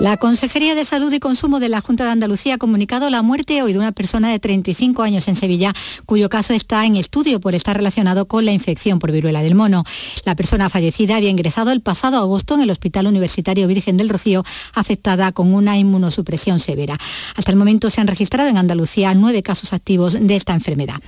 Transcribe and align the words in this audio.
La 0.00 0.16
Consejería 0.16 0.76
de 0.76 0.84
Salud 0.84 1.12
y 1.12 1.18
Consumo 1.18 1.58
de 1.58 1.68
la 1.68 1.80
Junta 1.80 2.04
de 2.04 2.10
Andalucía 2.10 2.54
ha 2.54 2.58
comunicado 2.58 3.10
la 3.10 3.22
muerte 3.22 3.62
hoy 3.62 3.72
de 3.72 3.80
una 3.80 3.90
persona 3.90 4.30
de 4.30 4.38
35 4.38 5.02
años 5.02 5.26
en 5.26 5.34
Sevilla, 5.34 5.72
cuyo 6.06 6.28
caso 6.28 6.54
está 6.54 6.86
en 6.86 6.94
estudio 6.94 7.40
por 7.40 7.56
estar 7.56 7.76
relacionado 7.76 8.28
con 8.28 8.44
la 8.44 8.52
infección 8.52 9.00
por 9.00 9.10
viruela 9.10 9.42
del 9.42 9.56
mono. 9.56 9.82
La 10.24 10.36
persona 10.36 10.70
fallecida 10.70 11.16
había 11.16 11.30
ingresado 11.30 11.72
el 11.72 11.80
pasado 11.80 12.18
agosto 12.18 12.54
en 12.54 12.60
el 12.60 12.70
Hospital 12.70 13.08
Universitario 13.08 13.66
Virgen 13.66 13.96
del 13.96 14.08
Rocío, 14.08 14.44
afectada 14.72 15.32
con 15.32 15.52
una 15.52 15.76
inmunosupresión 15.76 16.60
severa. 16.60 16.96
Hasta 17.34 17.50
el 17.50 17.56
momento 17.56 17.90
se 17.90 18.00
han 18.00 18.06
registrado 18.06 18.48
en 18.48 18.56
Andalucía 18.56 19.12
nueve 19.14 19.42
casos 19.42 19.72
activos 19.72 20.12
de 20.12 20.36
esta 20.36 20.54
enfermedad. 20.54 21.00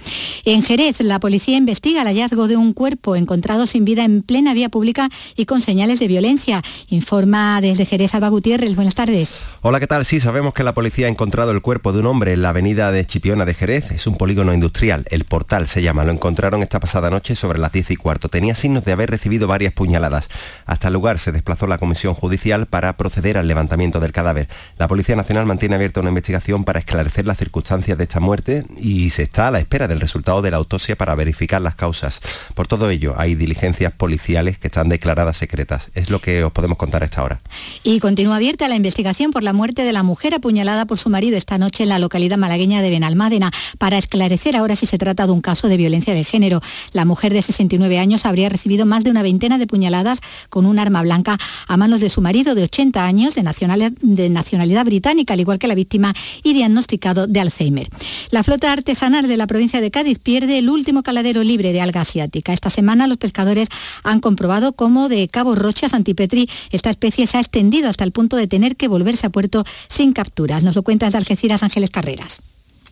En 0.44 0.62
Jerez, 0.62 1.00
la 1.00 1.20
policía 1.20 1.56
investiga 1.56 2.02
el 2.02 2.08
hallazgo 2.08 2.48
de 2.48 2.56
un 2.56 2.72
cuerpo 2.72 3.14
encontrado 3.14 3.68
sin 3.68 3.84
vida 3.84 4.04
en 4.04 4.22
plena 4.22 4.52
vía 4.52 4.68
pública 4.68 5.08
y 5.36 5.44
con 5.44 5.60
señales 5.60 6.00
de 6.00 6.08
violencia. 6.08 6.60
Informa 6.88 7.60
desde 7.60 7.86
Jerez 7.86 8.16
Alba 8.16 8.30
Gutiérrez 8.30 8.79
buenas 8.80 8.94
tardes. 8.94 9.30
Hola, 9.60 9.78
¿qué 9.78 9.86
tal? 9.86 10.06
Sí, 10.06 10.20
sabemos 10.20 10.54
que 10.54 10.64
la 10.64 10.72
policía 10.72 11.06
ha 11.06 11.10
encontrado 11.10 11.50
el 11.50 11.60
cuerpo 11.60 11.92
de 11.92 12.00
un 12.00 12.06
hombre 12.06 12.32
en 12.32 12.40
la 12.40 12.48
avenida 12.48 12.90
de 12.90 13.04
Chipiona 13.04 13.44
de 13.44 13.52
Jerez. 13.52 13.90
Es 13.90 14.06
un 14.06 14.16
polígono 14.16 14.54
industrial, 14.54 15.04
el 15.10 15.26
portal 15.26 15.68
se 15.68 15.82
llama. 15.82 16.02
Lo 16.04 16.12
encontraron 16.12 16.62
esta 16.62 16.80
pasada 16.80 17.10
noche 17.10 17.36
sobre 17.36 17.58
las 17.58 17.72
10 17.72 17.90
y 17.90 17.96
cuarto. 17.96 18.30
Tenía 18.30 18.54
signos 18.54 18.86
de 18.86 18.92
haber 18.92 19.10
recibido 19.10 19.46
varias 19.46 19.74
puñaladas. 19.74 20.30
Hasta 20.64 20.88
el 20.88 20.94
lugar 20.94 21.18
se 21.18 21.30
desplazó 21.30 21.66
la 21.66 21.76
comisión 21.76 22.14
judicial 22.14 22.68
para 22.68 22.96
proceder 22.96 23.36
al 23.36 23.48
levantamiento 23.48 24.00
del 24.00 24.12
cadáver. 24.12 24.48
La 24.78 24.88
Policía 24.88 25.14
Nacional 25.14 25.44
mantiene 25.44 25.74
abierta 25.74 26.00
una 26.00 26.08
investigación 26.08 26.64
para 26.64 26.78
esclarecer 26.78 27.26
las 27.26 27.36
circunstancias 27.36 27.98
de 27.98 28.04
esta 28.04 28.18
muerte 28.18 28.64
y 28.78 29.10
se 29.10 29.24
está 29.24 29.48
a 29.48 29.50
la 29.50 29.58
espera 29.58 29.88
del 29.88 30.00
resultado 30.00 30.40
de 30.40 30.52
la 30.52 30.56
autopsia 30.56 30.96
para 30.96 31.14
verificar 31.14 31.60
las 31.60 31.74
causas. 31.74 32.22
Por 32.54 32.66
todo 32.66 32.88
ello, 32.88 33.12
hay 33.18 33.34
diligencias 33.34 33.92
policiales 33.92 34.58
que 34.58 34.68
están 34.68 34.88
declaradas 34.88 35.36
secretas. 35.36 35.90
Es 35.94 36.08
lo 36.08 36.18
que 36.20 36.44
os 36.44 36.52
podemos 36.52 36.78
contar 36.78 37.02
a 37.02 37.04
esta 37.04 37.22
hora. 37.22 37.40
Y 37.82 38.00
continúa 38.00 38.36
abierta 38.36 38.69
la 38.69 38.69
investigación 38.76 39.30
por 39.30 39.42
la 39.42 39.52
muerte 39.52 39.82
de 39.82 39.92
la 39.92 40.02
mujer 40.02 40.34
apuñalada 40.34 40.86
por 40.86 40.98
su 40.98 41.10
marido 41.10 41.36
esta 41.36 41.58
noche 41.58 41.82
en 41.82 41.88
la 41.88 41.98
localidad 41.98 42.38
malagueña 42.38 42.82
de 42.82 42.90
Benalmádena 42.90 43.50
para 43.78 43.98
esclarecer 43.98 44.56
ahora 44.56 44.76
si 44.76 44.86
se 44.86 44.98
trata 44.98 45.26
de 45.26 45.32
un 45.32 45.40
caso 45.40 45.68
de 45.68 45.76
violencia 45.76 46.14
de 46.14 46.24
género. 46.24 46.60
La 46.92 47.04
mujer 47.04 47.32
de 47.32 47.42
69 47.42 47.98
años 47.98 48.26
habría 48.26 48.48
recibido 48.48 48.86
más 48.86 49.04
de 49.04 49.10
una 49.10 49.22
veintena 49.22 49.58
de 49.58 49.66
puñaladas 49.66 50.20
con 50.48 50.66
un 50.66 50.78
arma 50.78 51.02
blanca 51.02 51.38
a 51.66 51.76
manos 51.76 52.00
de 52.00 52.10
su 52.10 52.20
marido 52.20 52.54
de 52.54 52.64
80 52.64 53.04
años 53.04 53.34
de 53.34 53.42
nacionalidad, 53.42 53.92
de 54.00 54.28
nacionalidad 54.28 54.84
británica, 54.84 55.34
al 55.34 55.40
igual 55.40 55.58
que 55.58 55.68
la 55.68 55.74
víctima, 55.74 56.14
y 56.42 56.52
diagnosticado 56.52 57.26
de 57.26 57.40
Alzheimer. 57.40 57.88
La 58.30 58.42
flota 58.42 58.72
artesanal 58.72 59.26
de 59.26 59.36
la 59.36 59.46
provincia 59.46 59.80
de 59.80 59.90
Cádiz 59.90 60.18
pierde 60.18 60.58
el 60.58 60.70
último 60.70 61.02
caladero 61.02 61.42
libre 61.42 61.72
de 61.72 61.80
alga 61.80 62.02
asiática. 62.02 62.52
Esta 62.52 62.70
semana 62.70 63.06
los 63.06 63.18
pescadores 63.18 63.68
han 64.04 64.20
comprobado 64.20 64.72
cómo 64.72 65.08
de 65.08 65.28
Cabo 65.28 65.54
Rocha 65.54 65.86
a 65.86 65.88
Santipetri 65.88 66.48
esta 66.70 66.90
especie 66.90 67.26
se 67.26 67.36
ha 67.36 67.40
extendido 67.40 67.88
hasta 67.88 68.04
el 68.04 68.12
punto 68.12 68.36
de 68.36 68.46
tener 68.46 68.59
tener 68.60 68.76
que 68.76 68.88
volverse 68.88 69.26
a 69.26 69.30
puerto 69.30 69.64
sin 69.88 70.12
capturas. 70.12 70.64
Nos 70.64 70.76
lo 70.76 70.82
cuenta 70.82 71.06
desde 71.06 71.16
Algeciras 71.16 71.62
Ángeles 71.62 71.88
Carreras. 71.88 72.42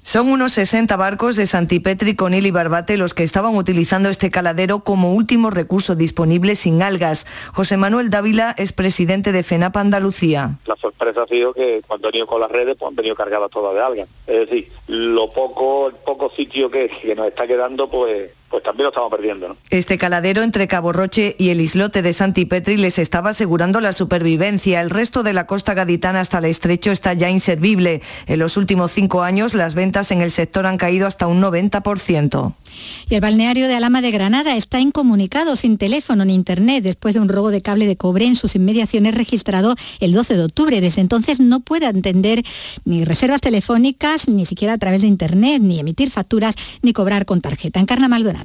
Son 0.02 0.30
unos 0.30 0.52
60 0.52 0.96
barcos 0.96 1.36
de 1.36 1.46
Santipetri, 1.46 2.16
Conil 2.16 2.46
y 2.46 2.50
Barbate 2.50 2.96
los 2.96 3.12
que 3.12 3.22
estaban 3.22 3.54
utilizando 3.54 4.08
este 4.08 4.30
caladero 4.30 4.82
como 4.82 5.12
último 5.12 5.50
recurso 5.50 5.94
disponible 5.94 6.54
sin 6.54 6.80
algas. 6.80 7.26
José 7.52 7.76
Manuel 7.76 8.08
Dávila 8.08 8.54
es 8.56 8.72
presidente 8.72 9.32
de 9.32 9.42
FENAP 9.42 9.76
Andalucía. 9.76 10.56
La 10.64 10.76
sorpresa 10.76 11.24
ha 11.24 11.26
sido 11.26 11.52
que 11.52 11.82
cuando 11.86 12.08
han 12.08 12.12
venido 12.12 12.26
con 12.26 12.40
las 12.40 12.50
redes 12.50 12.76
pues 12.78 12.88
han 12.88 12.96
venido 12.96 13.14
cargadas 13.14 13.50
todas 13.50 13.74
de 13.74 13.82
algas. 13.82 14.08
Es 14.26 14.48
decir, 14.48 14.72
lo 14.86 15.30
poco, 15.30 15.88
el 15.88 15.96
poco 15.96 16.32
sitio 16.34 16.70
que, 16.70 16.88
que 16.88 17.14
nos 17.14 17.26
está 17.26 17.46
quedando 17.46 17.90
pues 17.90 18.30
pues 18.48 18.62
también 18.62 18.84
lo 18.84 18.88
estamos 18.88 19.10
perdiendo. 19.10 19.48
¿no? 19.48 19.56
Este 19.70 19.98
caladero 19.98 20.42
entre 20.42 20.68
Cabo 20.68 20.92
Roche 20.92 21.36
y 21.38 21.50
el 21.50 21.60
islote 21.60 22.02
de 22.02 22.12
Santipetri 22.12 22.76
les 22.76 22.98
estaba 22.98 23.30
asegurando 23.30 23.80
la 23.80 23.92
supervivencia. 23.92 24.80
El 24.80 24.90
resto 24.90 25.22
de 25.22 25.32
la 25.32 25.46
costa 25.46 25.74
gaditana 25.74 26.20
hasta 26.20 26.38
el 26.38 26.46
estrecho 26.46 26.90
está 26.90 27.12
ya 27.12 27.28
inservible. 27.28 28.00
En 28.26 28.38
los 28.38 28.56
últimos 28.56 28.92
cinco 28.92 29.22
años 29.22 29.54
las 29.54 29.74
ventas 29.74 30.10
en 30.10 30.22
el 30.22 30.30
sector 30.30 30.66
han 30.66 30.78
caído 30.78 31.06
hasta 31.06 31.26
un 31.26 31.42
90%. 31.42 32.54
Y 33.08 33.14
el 33.14 33.20
balneario 33.20 33.66
de 33.66 33.74
Alama 33.74 34.00
de 34.00 34.10
Granada 34.10 34.56
está 34.56 34.80
incomunicado, 34.80 35.56
sin 35.56 35.78
teléfono 35.78 36.24
ni 36.24 36.34
internet, 36.34 36.84
después 36.84 37.14
de 37.14 37.20
un 37.20 37.28
robo 37.28 37.50
de 37.50 37.60
cable 37.60 37.86
de 37.86 37.96
cobre 37.96 38.26
en 38.26 38.36
sus 38.36 38.54
inmediaciones 38.54 39.14
registrado 39.14 39.74
el 40.00 40.12
12 40.12 40.36
de 40.36 40.44
octubre. 40.44 40.80
Desde 40.80 41.00
entonces 41.00 41.40
no 41.40 41.60
puede 41.60 41.86
atender 41.86 42.44
ni 42.84 43.04
reservas 43.04 43.40
telefónicas, 43.40 44.28
ni 44.28 44.46
siquiera 44.46 44.74
a 44.74 44.78
través 44.78 45.02
de 45.02 45.08
internet, 45.08 45.60
ni 45.62 45.80
emitir 45.80 46.10
facturas, 46.10 46.54
ni 46.82 46.92
cobrar 46.92 47.24
con 47.24 47.40
tarjeta. 47.40 47.80
Encarna 47.80 48.08
Maldonado. 48.08 48.37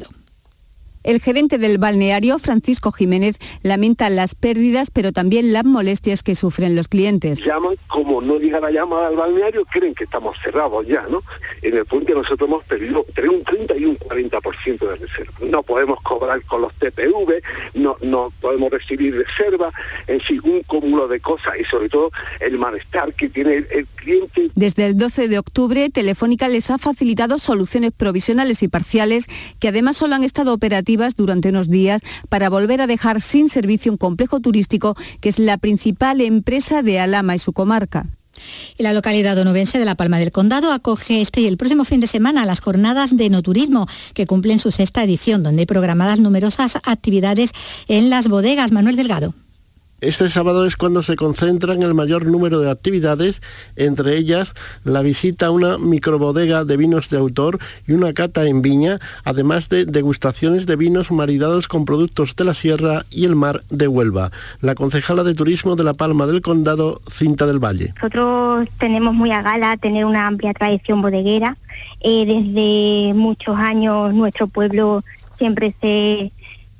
El 1.04 1.20
gerente 1.20 1.58
del 1.58 1.80
balneario, 1.80 2.40
Francisco 2.40 2.94
Jiménez, 2.94 3.38
lamenta 3.62 4.10
las 4.10 4.36
pérdidas, 4.36 4.90
pero 4.90 5.12
también 5.12 5.52
las 5.52 5.66
molestias 5.66 6.24
que 6.24 6.34
sufren 6.34 6.78
los 6.78 6.88
clientes. 6.88 7.40
Llaman, 7.44 7.76
como 7.88 8.22
no 8.22 8.40
llega 8.40 8.62
la 8.62 8.72
llamada 8.72 9.08
al 9.08 9.18
balneario, 9.18 9.66
creen 9.66 9.94
que 9.94 10.06
estamos 10.06 10.38
cerrados 10.42 10.88
ya, 10.88 11.06
¿no? 11.10 11.22
En 11.62 11.76
el 11.76 11.86
puente 11.86 12.14
nosotros 12.14 12.48
hemos 12.48 12.64
perdido 12.64 13.04
entre 13.06 13.28
un 13.28 13.44
30 13.44 13.76
y 13.76 13.86
un 13.86 13.98
40% 13.98 14.80
de 14.80 14.96
reserva. 14.96 15.34
No 15.42 15.62
podemos 15.62 16.02
cobrar 16.04 16.42
con 16.46 16.62
los 16.62 16.74
TPV, 16.76 17.44
no, 17.74 17.98
no 18.02 18.32
podemos 18.40 18.72
recibir 18.72 19.14
reservas, 19.14 19.74
en 20.08 20.22
fin, 20.22 20.40
un 20.46 20.64
cúmulo 20.64 21.10
de 21.10 21.20
cosas 21.20 21.56
y 21.60 21.66
sobre 21.66 21.90
todo 21.90 22.12
el 22.40 22.58
malestar 22.58 23.14
que 23.14 23.28
tiene 23.28 23.66
el 23.70 23.88
cliente. 24.04 24.52
Desde 24.56 24.86
el 24.86 24.98
12 24.98 25.28
de 25.28 25.40
octubre, 25.40 25.90
Telefónica 25.90 26.48
les 26.50 26.70
ha 26.70 26.78
facilitado 26.78 27.40
soluciones 27.40 27.92
provisionales 27.96 28.64
y 28.64 28.68
parciales 28.68 29.26
que 29.60 29.70
además 29.70 29.98
solo 29.98 30.16
han 30.16 30.24
estado 30.24 30.54
operativas 30.54 31.16
durante 31.16 31.50
unos 31.50 31.70
días 31.70 32.02
para 32.30 32.50
volver 32.50 32.82
a 32.82 32.88
dejar 32.88 33.22
sin 33.22 33.50
servicio 33.50 33.92
un 33.92 33.98
complejo 33.98 34.40
turístico 34.40 34.96
que 35.22 35.30
es 35.30 35.40
la 35.40 35.58
principal 35.58 36.22
empresa 36.22 36.82
de 36.82 37.00
Alama 37.00 37.36
y 37.36 37.40
su 37.40 37.54
comarca. 37.54 38.08
Y 38.78 38.84
la 38.84 38.94
localidad 38.94 39.38
onubense 39.38 39.78
de 39.78 39.86
La 39.86 39.96
Palma 39.96 40.18
del 40.18 40.32
Condado 40.32 40.72
acoge 40.72 41.22
este 41.22 41.42
y 41.42 41.48
el 41.48 41.58
próximo 41.58 41.86
fin 41.86 42.00
de 42.00 42.08
semana 42.08 42.46
las 42.46 42.62
jornadas 42.62 43.16
de 43.16 43.26
enoturismo 43.26 43.88
que 44.14 44.26
cumplen 44.26 44.60
su 44.60 44.72
sexta 44.72 45.04
edición, 45.04 45.44
donde 45.44 45.62
hay 45.62 45.66
programadas 45.66 46.20
numerosas 46.20 46.78
actividades 46.84 47.52
en 47.88 48.10
las 48.10 48.28
bodegas. 48.28 48.72
Manuel 48.72 48.96
Delgado. 48.96 49.34
Este 50.04 50.30
sábado 50.30 50.66
es 50.66 50.76
cuando 50.76 51.02
se 51.02 51.16
concentran 51.16 51.82
el 51.82 51.94
mayor 51.94 52.26
número 52.26 52.60
de 52.60 52.70
actividades, 52.70 53.42
entre 53.78 54.18
ellas 54.18 54.52
la 54.84 55.02
visita 55.02 55.46
a 55.46 55.52
una 55.52 55.78
microbodega 55.78 56.66
de 56.66 56.76
vinos 56.76 57.10
de 57.10 57.16
autor 57.16 57.58
y 57.88 57.94
una 57.94 58.12
cata 58.12 58.46
en 58.46 58.62
viña, 58.62 59.00
además 59.24 59.70
de 59.70 59.86
degustaciones 59.86 60.66
de 60.66 60.76
vinos 60.76 61.10
maridados 61.10 61.70
con 61.70 61.86
productos 61.86 62.36
de 62.36 62.44
la 62.44 62.54
sierra 62.54 63.06
y 63.12 63.24
el 63.24 63.38
mar 63.38 63.62
de 63.70 63.88
Huelva. 63.88 64.32
La 64.60 64.76
concejala 64.76 65.24
de 65.24 65.36
turismo 65.36 65.78
de 65.78 65.86
La 65.86 65.94
Palma 65.94 66.28
del 66.28 66.42
Condado, 66.42 67.00
Cinta 67.10 67.48
del 67.48 67.64
Valle. 67.64 67.94
Nosotros 67.96 68.68
tenemos 68.80 69.14
muy 69.14 69.32
a 69.32 69.42
gala 69.42 69.78
tener 69.78 70.04
una 70.04 70.28
amplia 70.28 70.54
tradición 70.54 71.02
bodeguera. 71.02 71.56
Eh, 72.02 72.26
desde 72.26 73.14
muchos 73.14 73.56
años 73.58 74.14
nuestro 74.14 74.48
pueblo 74.48 75.02
siempre 75.38 75.74
se 75.80 76.34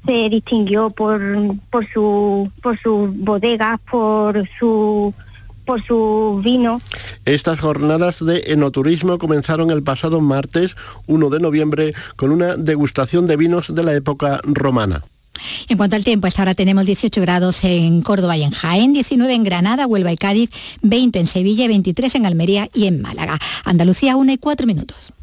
se 0.06 0.30
distinguió 0.30 0.90
por, 0.90 1.22
por 1.70 1.88
su 1.88 2.52
por 2.62 2.80
sus 2.80 3.16
bodegas, 3.18 3.80
por 3.90 4.48
su 4.60 5.14
por 5.66 5.82
su 5.84 6.42
vino. 6.44 6.80
Estas 7.26 7.60
jornadas 7.60 8.24
de 8.24 8.44
enoturismo 8.48 9.18
comenzaron 9.18 9.72
el 9.72 9.84
pasado 9.84 10.20
martes 10.22 10.76
1 11.08 11.30
de 11.30 11.40
noviembre 11.40 11.94
con 12.16 12.32
una 12.32 12.56
degustación 12.56 13.28
de 13.28 13.38
vinos 13.38 13.74
de 13.74 13.84
la 13.84 13.94
época 13.94 14.42
romana. 14.44 15.04
En 15.68 15.78
cuanto 15.78 15.96
al 15.96 16.04
tiempo, 16.04 16.28
hasta 16.28 16.42
ahora 16.42 16.56
tenemos 16.56 16.86
18 16.86 17.22
grados 17.22 17.64
en 17.64 18.02
Córdoba 18.02 18.38
y 18.38 18.44
en 18.44 18.52
Jaén, 18.52 18.94
19 18.94 19.34
en 19.34 19.44
Granada, 19.44 19.88
Huelva 19.88 20.12
y 20.12 20.18
Cádiz, 20.18 20.52
20 20.84 21.20
en 21.20 21.28
Sevilla, 21.28 21.68
23 21.68 22.16
en 22.16 22.26
Almería 22.26 22.70
y 22.74 22.88
en 22.88 23.02
Málaga. 23.02 23.38
Andalucía, 23.66 24.16
1 24.16 24.32
y 24.32 24.38
4 24.38 24.68
minutos. 24.68 25.14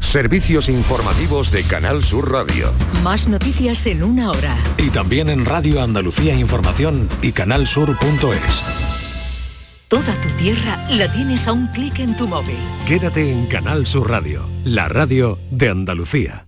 Servicios 0.00 0.68
informativos 0.68 1.50
de 1.50 1.62
Canal 1.64 2.02
Sur 2.02 2.32
Radio. 2.32 2.72
Más 3.02 3.28
noticias 3.28 3.86
en 3.86 4.02
una 4.02 4.30
hora. 4.30 4.56
Y 4.78 4.90
también 4.90 5.28
en 5.28 5.44
Radio 5.44 5.82
Andalucía 5.82 6.34
Información 6.34 7.08
y 7.20 7.32
canalsur.es. 7.32 8.64
Toda 9.88 10.20
tu 10.20 10.28
tierra 10.36 10.78
la 10.90 11.10
tienes 11.12 11.48
a 11.48 11.52
un 11.52 11.66
clic 11.68 11.98
en 11.98 12.16
tu 12.16 12.28
móvil. 12.28 12.58
Quédate 12.86 13.32
en 13.32 13.46
Canal 13.46 13.86
Sur 13.86 14.10
Radio, 14.10 14.48
la 14.64 14.88
radio 14.88 15.38
de 15.50 15.70
Andalucía. 15.70 16.46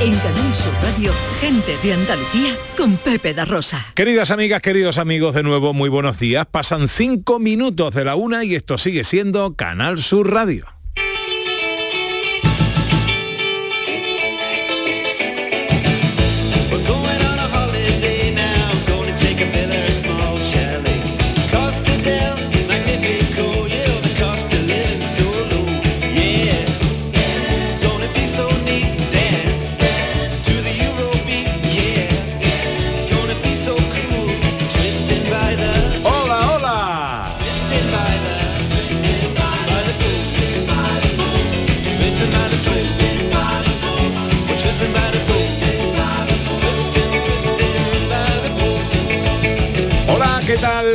En 0.00 0.14
Canal 0.14 0.54
Sur 0.54 0.72
Radio, 0.82 1.12
gente 1.40 1.72
de 1.82 1.94
Andalucía 1.94 2.54
con 2.76 2.96
Pepe 2.96 3.34
da 3.34 3.44
Rosa. 3.44 3.84
Queridas 3.94 4.30
amigas, 4.30 4.62
queridos 4.62 4.98
amigos, 4.98 5.34
de 5.34 5.42
nuevo 5.42 5.72
muy 5.72 5.88
buenos 5.88 6.18
días. 6.18 6.46
Pasan 6.46 6.86
cinco 6.86 7.38
minutos 7.38 7.94
de 7.94 8.04
la 8.04 8.14
una 8.14 8.44
y 8.44 8.54
esto 8.54 8.78
sigue 8.78 9.04
siendo 9.04 9.54
Canal 9.54 10.02
Sur 10.02 10.32
Radio. 10.32 10.75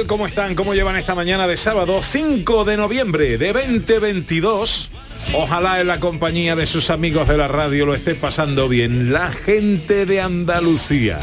¿Cómo 0.07 0.25
están? 0.25 0.55
¿Cómo 0.55 0.73
llevan 0.73 0.95
esta 0.95 1.15
mañana 1.15 1.47
de 1.47 1.57
sábado 1.57 2.01
5 2.01 2.65
de 2.65 2.77
noviembre 2.77 3.37
de 3.37 3.53
2022? 3.53 4.89
Ojalá 5.33 5.81
en 5.81 5.87
la 5.87 5.99
compañía 5.99 6.55
de 6.55 6.65
sus 6.65 6.89
amigos 6.89 7.27
de 7.27 7.37
la 7.37 7.47
radio 7.47 7.85
lo 7.85 7.93
esté 7.93 8.15
pasando 8.15 8.67
bien. 8.67 9.11
La 9.11 9.31
gente 9.31 10.05
de 10.05 10.21
Andalucía. 10.21 11.19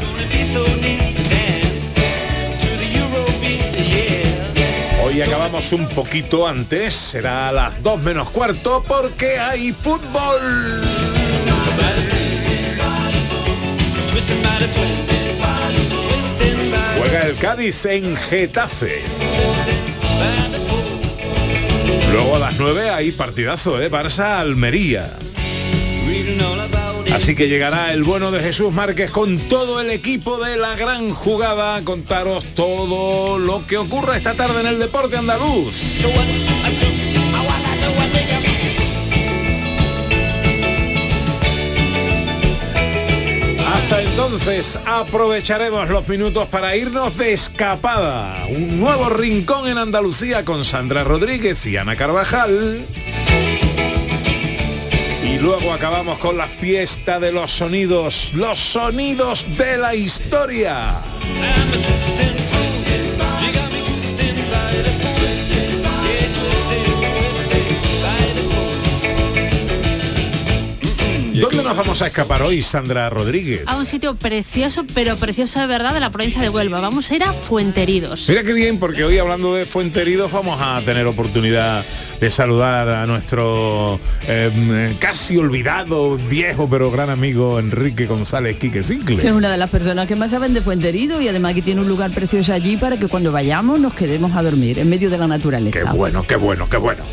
Hoy 5.03 5.21
acabamos 5.21 5.73
un 5.73 5.87
poquito 5.89 6.47
antes, 6.47 6.93
será 6.93 7.49
a 7.49 7.51
las 7.51 7.83
2 7.83 8.01
menos 8.03 8.29
cuarto 8.29 8.83
porque 8.87 9.39
hay 9.39 9.71
fútbol. 9.71 10.81
El 17.11 17.37
Cádiz 17.37 17.85
en 17.85 18.15
Getafe. 18.15 19.01
Luego 22.11 22.35
a 22.35 22.39
las 22.39 22.59
9 22.59 22.91
hay 22.91 23.11
partidazo, 23.11 23.81
¿eh? 23.81 23.89
Barça-Almería. 23.89 25.17
Así 27.11 27.35
que 27.35 27.47
llegará 27.47 27.93
el 27.93 28.03
bueno 28.03 28.31
de 28.31 28.41
Jesús 28.41 28.71
Márquez 28.71 29.09
con 29.09 29.39
todo 29.49 29.81
el 29.81 29.89
equipo 29.89 30.37
de 30.37 30.57
la 30.57 30.75
gran 30.75 31.11
jugada 31.11 31.75
a 31.75 31.81
contaros 31.81 32.43
todo 32.53 33.39
lo 33.39 33.65
que 33.65 33.77
ocurra 33.77 34.15
esta 34.15 34.35
tarde 34.35 34.61
en 34.61 34.67
el 34.67 34.79
deporte 34.79 35.17
andaluz. 35.17 36.01
Entonces 44.21 44.77
aprovecharemos 44.85 45.87
los 45.87 46.05
minutos 46.05 46.45
para 46.49 46.75
irnos 46.75 47.17
de 47.17 47.31
escapada. 47.31 48.47
Un 48.49 48.77
nuevo 48.77 49.07
rincón 49.07 49.69
en 49.69 49.77
Andalucía 49.77 50.43
con 50.43 50.65
Sandra 50.65 51.05
Rodríguez 51.05 51.65
y 51.65 51.77
Ana 51.77 51.95
Carvajal. 51.95 52.85
Y 55.23 55.37
luego 55.39 55.71
acabamos 55.71 56.19
con 56.19 56.35
la 56.35 56.47
fiesta 56.47 57.17
de 57.17 57.31
los 57.31 57.49
sonidos, 57.49 58.31
los 58.33 58.59
sonidos 58.59 59.45
de 59.57 59.77
la 59.77 59.95
historia. 59.95 60.95
¿Dónde 71.39 71.63
nos 71.63 71.77
vamos 71.77 72.01
a 72.01 72.07
escapar 72.07 72.41
hoy, 72.41 72.61
Sandra 72.61 73.09
Rodríguez? 73.09 73.61
A 73.65 73.77
un 73.77 73.85
sitio 73.85 74.15
precioso, 74.15 74.85
pero 74.93 75.15
precioso 75.15 75.59
de 75.59 75.67
verdad 75.67 75.93
de 75.93 75.99
la 75.99 76.09
provincia 76.09 76.41
de 76.41 76.49
Huelva. 76.49 76.79
Vamos 76.79 77.09
a 77.09 77.15
ir 77.15 77.23
a 77.23 77.33
Fuenteridos. 77.33 78.25
Mira 78.27 78.43
qué 78.43 78.53
bien, 78.53 78.79
porque 78.79 79.03
hoy 79.03 79.17
hablando 79.17 79.53
de 79.53 79.65
Fuenteridos 79.65 80.31
vamos 80.31 80.59
a 80.61 80.81
tener 80.81 81.05
oportunidad 81.07 81.83
de 82.19 82.31
saludar 82.31 82.89
a 82.89 83.05
nuestro 83.05 83.99
eh, 84.27 84.95
casi 84.99 85.37
olvidado, 85.37 86.17
viejo 86.17 86.67
pero 86.69 86.91
gran 86.91 87.09
amigo 87.09 87.59
Enrique 87.59 88.05
González 88.05 88.57
Quique 88.57 88.83
Cincle. 88.83 89.17
Que 89.17 89.27
es 89.27 89.33
una 89.33 89.51
de 89.51 89.57
las 89.57 89.69
personas 89.69 90.07
que 90.07 90.15
más 90.15 90.31
saben 90.31 90.53
de 90.53 90.61
Fuenterido 90.61 91.21
y 91.21 91.27
además 91.27 91.53
que 91.53 91.61
tiene 91.61 91.81
un 91.81 91.87
lugar 91.87 92.11
precioso 92.11 92.53
allí 92.53 92.77
para 92.77 92.97
que 92.97 93.07
cuando 93.07 93.31
vayamos 93.31 93.79
nos 93.79 93.93
quedemos 93.93 94.35
a 94.35 94.43
dormir 94.43 94.79
en 94.79 94.89
medio 94.89 95.09
de 95.09 95.17
la 95.17 95.27
naturaleza. 95.27 95.79
Qué 95.79 95.97
bueno, 95.97 96.25
qué 96.27 96.35
bueno, 96.35 96.69
qué 96.69 96.77
bueno. 96.77 97.03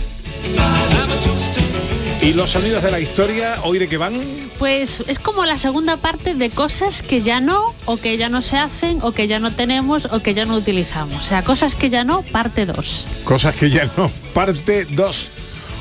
¿Y 2.26 2.32
los 2.32 2.50
sonidos 2.50 2.82
de 2.82 2.90
la 2.90 2.98
historia, 2.98 3.54
hoy 3.62 3.78
de 3.78 3.86
qué 3.86 3.98
van? 3.98 4.14
Pues 4.58 5.00
es 5.06 5.20
como 5.20 5.44
la 5.46 5.58
segunda 5.58 5.96
parte 5.96 6.34
de 6.34 6.50
cosas 6.50 7.02
que 7.02 7.22
ya 7.22 7.40
no, 7.40 7.72
o 7.84 7.98
que 7.98 8.16
ya 8.16 8.28
no 8.28 8.42
se 8.42 8.56
hacen, 8.56 8.98
o 9.02 9.12
que 9.12 9.28
ya 9.28 9.38
no 9.38 9.54
tenemos, 9.54 10.06
o 10.06 10.18
que 10.18 10.34
ya 10.34 10.44
no 10.44 10.56
utilizamos. 10.56 11.22
O 11.22 11.24
sea, 11.24 11.44
cosas 11.44 11.76
que 11.76 11.88
ya 11.88 12.02
no, 12.02 12.22
parte 12.22 12.66
2. 12.66 13.06
Cosas 13.22 13.54
que 13.54 13.70
ya 13.70 13.88
no, 13.96 14.10
parte 14.34 14.86
2. 14.86 15.30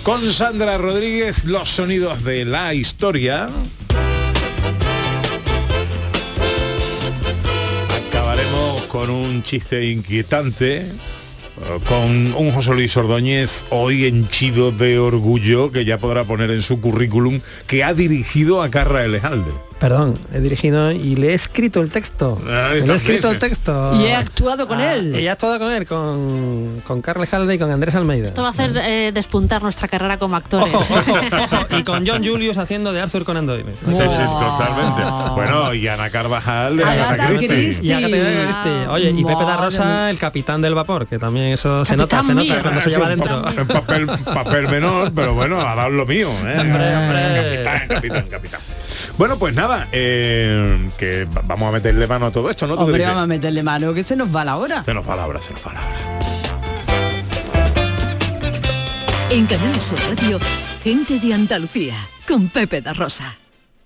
Con 0.03 0.31
Sandra 0.31 0.77
Rodríguez, 0.77 1.45
los 1.45 1.68
sonidos 1.68 2.24
de 2.24 2.45
la 2.45 2.75
historia. 2.75 3.50
Acabaremos 8.07 8.83
con 8.83 9.09
un 9.09 9.41
chiste 9.41 9.89
inquietante 9.89 10.91
con 11.88 12.34
un 12.36 12.52
José 12.52 12.74
Luis 12.74 12.96
Ordóñez 12.98 13.66
hoy 13.69 14.06
henchido 14.06 14.72
de 14.72 15.00
orgullo 15.00 15.72
que 15.72 15.86
ya 15.86 15.98
podrá 15.98 16.24
poner 16.24 16.52
en 16.52 16.62
su 16.62 16.80
currículum 16.81 17.42
que 17.68 17.84
ha 17.84 17.94
dirigido 17.94 18.62
a 18.62 18.69
Carra 18.69 19.06
Elejalde. 19.06 19.52
Perdón, 19.80 20.18
he 20.33 20.39
dirigido 20.39 20.89
y 20.92 21.16
le 21.18 21.31
he 21.31 21.33
escrito 21.33 21.81
el 21.81 21.89
texto. 21.89 22.42
Ah, 22.48 22.69
le 22.74 22.80
he 22.92 22.95
escrito 22.95 23.30
el 23.30 23.39
texto. 23.39 23.92
Y 24.00 24.06
he 24.06 24.16
actuado 24.16 24.68
con 24.69 24.80
él. 24.80 25.13
Y 25.19 25.25
he 25.25 25.30
actuado 25.30 25.60
con 25.60 25.72
él, 25.72 25.86
con, 25.86 26.81
con 26.86 27.01
Carles 27.01 27.33
Halde 27.33 27.56
y 27.56 27.60
con 27.60 27.69
Andrés 27.69 27.94
Almeida. 27.94 28.27
Esto 28.27 28.42
va 28.42 28.48
a 28.48 28.51
hacer 28.51 28.72
eh, 28.77 29.12
despuntar 29.13 29.62
nuestra 29.62 29.89
carrera 29.89 30.18
como 30.18 30.38
actores. 30.38 30.74
Ojo, 30.74 30.94
ojo, 30.94 31.13
ojo. 31.44 31.77
Y 31.77 31.83
con 31.83 32.07
John 32.07 32.25
Julius 32.25 32.57
haciendo 32.57 32.94
de 32.94 33.01
Arthur 33.01 33.25
Conan 33.25 33.45
Doyle. 33.45 33.66
Sí, 33.86 33.92
sí, 33.92 33.98
totalmente. 33.98 35.01
Bueno, 35.36 35.74
y 35.74 35.88
Ana 35.89 36.10
Carvajal 36.10 36.77
de 36.77 36.83
Agatha 36.86 37.27
Christie. 37.27 37.48
Christie. 37.48 37.86
Y 37.88 37.92
Agatha 37.92 38.44
Christie. 38.45 38.88
Oye, 38.88 39.10
y 39.12 39.25
Pepe 39.25 39.44
da 39.44 39.57
Rosa, 39.57 40.10
el 40.10 40.18
capitán 40.18 40.62
del 40.62 40.74
vapor, 40.74 41.06
que 41.06 41.19
también 41.19 41.48
eso 41.48 41.83
se 41.83 41.98
nota, 41.98 42.24
se 42.24 42.33
nota 42.33 42.62
cuando 42.62 42.80
se 42.81 42.89
lleva 42.92 43.10
dentro. 43.10 43.42
pa- 43.42 43.50
un 43.62 43.68
papel, 43.68 44.07
papel 44.24 44.68
menor, 44.69 45.12
pero 45.13 45.33
bueno, 45.33 45.60
ha 45.60 45.75
dado 45.75 45.89
lo 45.89 46.06
mío. 46.06 46.30
¿eh? 46.45 46.57
Hombre, 46.60 46.95
hombre. 46.95 47.63
Capitán, 47.66 47.88
capitán, 47.89 48.27
capitán. 48.30 48.62
Bueno, 49.18 49.38
pues 49.38 49.54
nada, 49.54 49.64
eh, 49.91 50.89
que 50.97 51.25
va- 51.25 51.41
vamos 51.45 51.69
a 51.69 51.71
meterle 51.73 52.07
mano 52.07 52.27
a 52.27 52.31
todo 52.31 52.50
esto, 52.50 52.67
¿no? 52.67 52.73
¿Tú 52.73 52.79
qué 52.79 52.91
Hombre, 52.91 53.06
vamos 53.06 53.23
a 53.23 53.27
meterle 53.27 53.63
mano, 53.63 53.94
que 53.94 54.03
se 54.03 54.15
nos 54.15 54.33
va 54.35 54.44
la 54.45 54.57
hora. 54.57 54.83
Se 54.83 54.94
nos 54.94 55.07
va 55.07 55.15
la 55.15 55.27
hora, 55.27 55.39
se 55.41 55.51
nos 55.53 55.65
va 55.65 55.73
la 55.73 55.79
hora. 55.81 56.19
En 59.31 59.45
Canal 59.47 59.81
Sur 59.81 60.00
Radio, 60.09 60.39
gente 60.83 61.19
de 61.19 61.33
Andalucía, 61.33 61.95
con 62.27 62.47
Pepe 62.50 62.81
da 62.81 62.94
Rosa. 62.94 63.35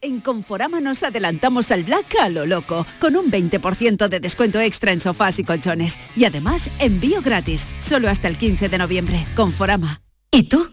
En 0.01 0.21
Conforama 0.21 0.79
nos 0.79 1.03
adelantamos 1.03 1.71
al 1.71 1.83
Black 1.83 2.15
a 2.21 2.29
lo 2.29 2.45
loco, 2.45 2.85
con 2.99 3.15
un 3.17 3.29
20% 3.31 4.07
de 4.07 4.19
descuento 4.19 4.59
extra 4.59 4.91
en 4.91 5.01
sofás 5.01 5.39
y 5.39 5.43
colchones. 5.43 5.99
Y 6.15 6.23
además, 6.25 6.69
envío 6.79 7.21
gratis, 7.21 7.67
solo 7.81 8.09
hasta 8.09 8.27
el 8.27 8.37
15 8.37 8.69
de 8.69 8.77
noviembre. 8.77 9.25
Conforama. 9.35 10.01
¿Y 10.31 10.43
tú? 10.43 10.69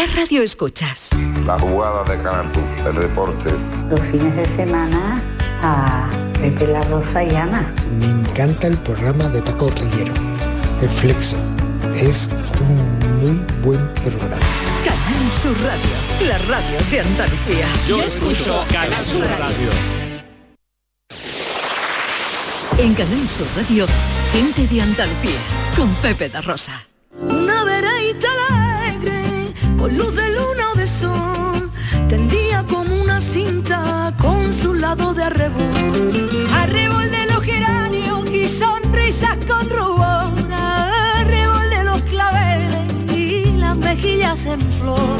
¿Qué 0.00 0.06
radio 0.06 0.42
escuchas? 0.42 1.10
La 1.44 1.58
jugada 1.58 2.02
de 2.04 2.16
Canal 2.22 2.50
Sur, 2.54 2.88
el 2.88 3.00
deporte. 3.02 3.50
Los 3.90 4.00
fines 4.00 4.34
de 4.34 4.46
semana 4.46 5.22
a 5.60 6.08
Pepe 6.40 6.68
La 6.68 6.82
Rosa 6.84 7.22
y 7.22 7.36
Ana. 7.36 7.70
Me 7.98 8.06
encanta 8.06 8.68
el 8.68 8.78
programa 8.78 9.28
de 9.28 9.42
Paco 9.42 9.68
Rillero, 9.68 10.14
El 10.80 10.88
Flexo. 10.88 11.36
Es 11.94 12.30
un 12.62 12.98
muy 13.18 13.44
buen 13.60 13.92
programa. 13.92 14.38
Canal 14.86 15.32
Sur 15.34 15.54
Radio, 15.60 16.26
la 16.26 16.38
radio 16.48 16.78
de 16.90 17.00
Andalucía. 17.00 17.66
Yo 17.86 18.02
escucho 18.02 18.64
Canal 18.72 19.04
Sur 19.04 19.26
Radio. 19.26 19.68
En 22.78 22.94
Canal 22.94 23.28
Sur 23.28 23.48
Radio, 23.54 23.86
gente 24.32 24.66
de 24.66 24.80
Andalucía, 24.80 25.40
con 25.76 25.92
Pepe 25.96 26.30
da 26.30 26.40
Rosa. 26.40 26.86
Una 27.20 27.64
veraita 27.64 28.28
alegre, 28.48 29.19
con 29.80 29.96
luz 29.96 30.14
de 30.14 30.28
luna 30.28 30.64
o 30.74 30.76
de 30.76 30.86
sol, 30.86 31.70
tendía 32.08 32.62
como 32.64 32.94
una 33.00 33.18
cinta 33.18 34.12
con 34.18 34.52
su 34.52 34.74
lado 34.74 35.14
de 35.14 35.24
arrebol. 35.24 36.48
Arrebol 36.52 37.10
de 37.10 37.26
los 37.32 37.42
geranios 37.42 38.30
y 38.30 38.46
sonrisas 38.46 39.38
con 39.46 39.70
rubor, 39.70 40.28
arrebol 40.52 41.70
de 41.70 41.84
los 41.84 42.02
claveles 42.02 42.94
y 43.16 43.56
las 43.56 43.76
mejillas 43.78 44.44
en 44.44 44.60
flor. 44.60 45.16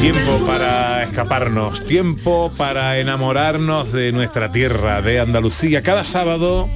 Tiempo 0.00 0.46
para 0.46 1.02
escaparnos, 1.02 1.84
tiempo 1.84 2.52
para 2.56 3.00
enamorarnos 3.00 3.90
de 3.90 4.12
nuestra 4.12 4.52
tierra, 4.52 5.02
de 5.02 5.18
Andalucía. 5.18 5.82
Cada 5.82 6.04
sábado 6.04 6.68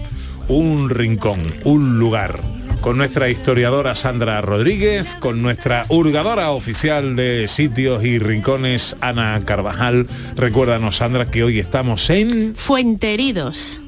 un 0.48 0.90
rincón, 0.90 1.54
un 1.62 2.00
lugar. 2.00 2.40
Con 2.82 2.96
nuestra 2.96 3.30
historiadora 3.30 3.94
Sandra 3.94 4.40
Rodríguez, 4.40 5.14
con 5.14 5.40
nuestra 5.40 5.86
hurgadora 5.88 6.50
oficial 6.50 7.14
de 7.14 7.46
sitios 7.46 8.04
y 8.04 8.18
rincones 8.18 8.96
Ana 9.00 9.40
Carvajal. 9.44 10.08
Recuérdanos, 10.34 10.96
Sandra, 10.96 11.26
que 11.26 11.44
hoy 11.44 11.60
estamos 11.60 12.10
en... 12.10 12.56
Fuenteridos. 12.56 13.78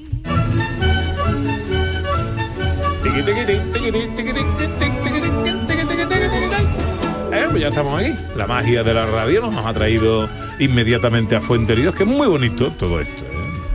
Eh, 7.33 7.47
pues 7.51 7.61
ya 7.61 7.69
estamos 7.69 8.01
aquí. 8.01 8.15
La 8.37 8.47
magia 8.47 8.85
de 8.85 8.95
la 8.95 9.07
radio 9.07 9.41
nos 9.51 9.67
ha 9.67 9.75
traído 9.75 10.31
inmediatamente 10.61 11.35
a 11.35 11.41
Fuenteridos, 11.41 11.97
que 11.97 12.05
es 12.05 12.09
muy 12.09 12.29
bonito 12.29 12.71
todo 12.71 13.01
esto. 13.01 13.25
¿eh? 13.25 13.29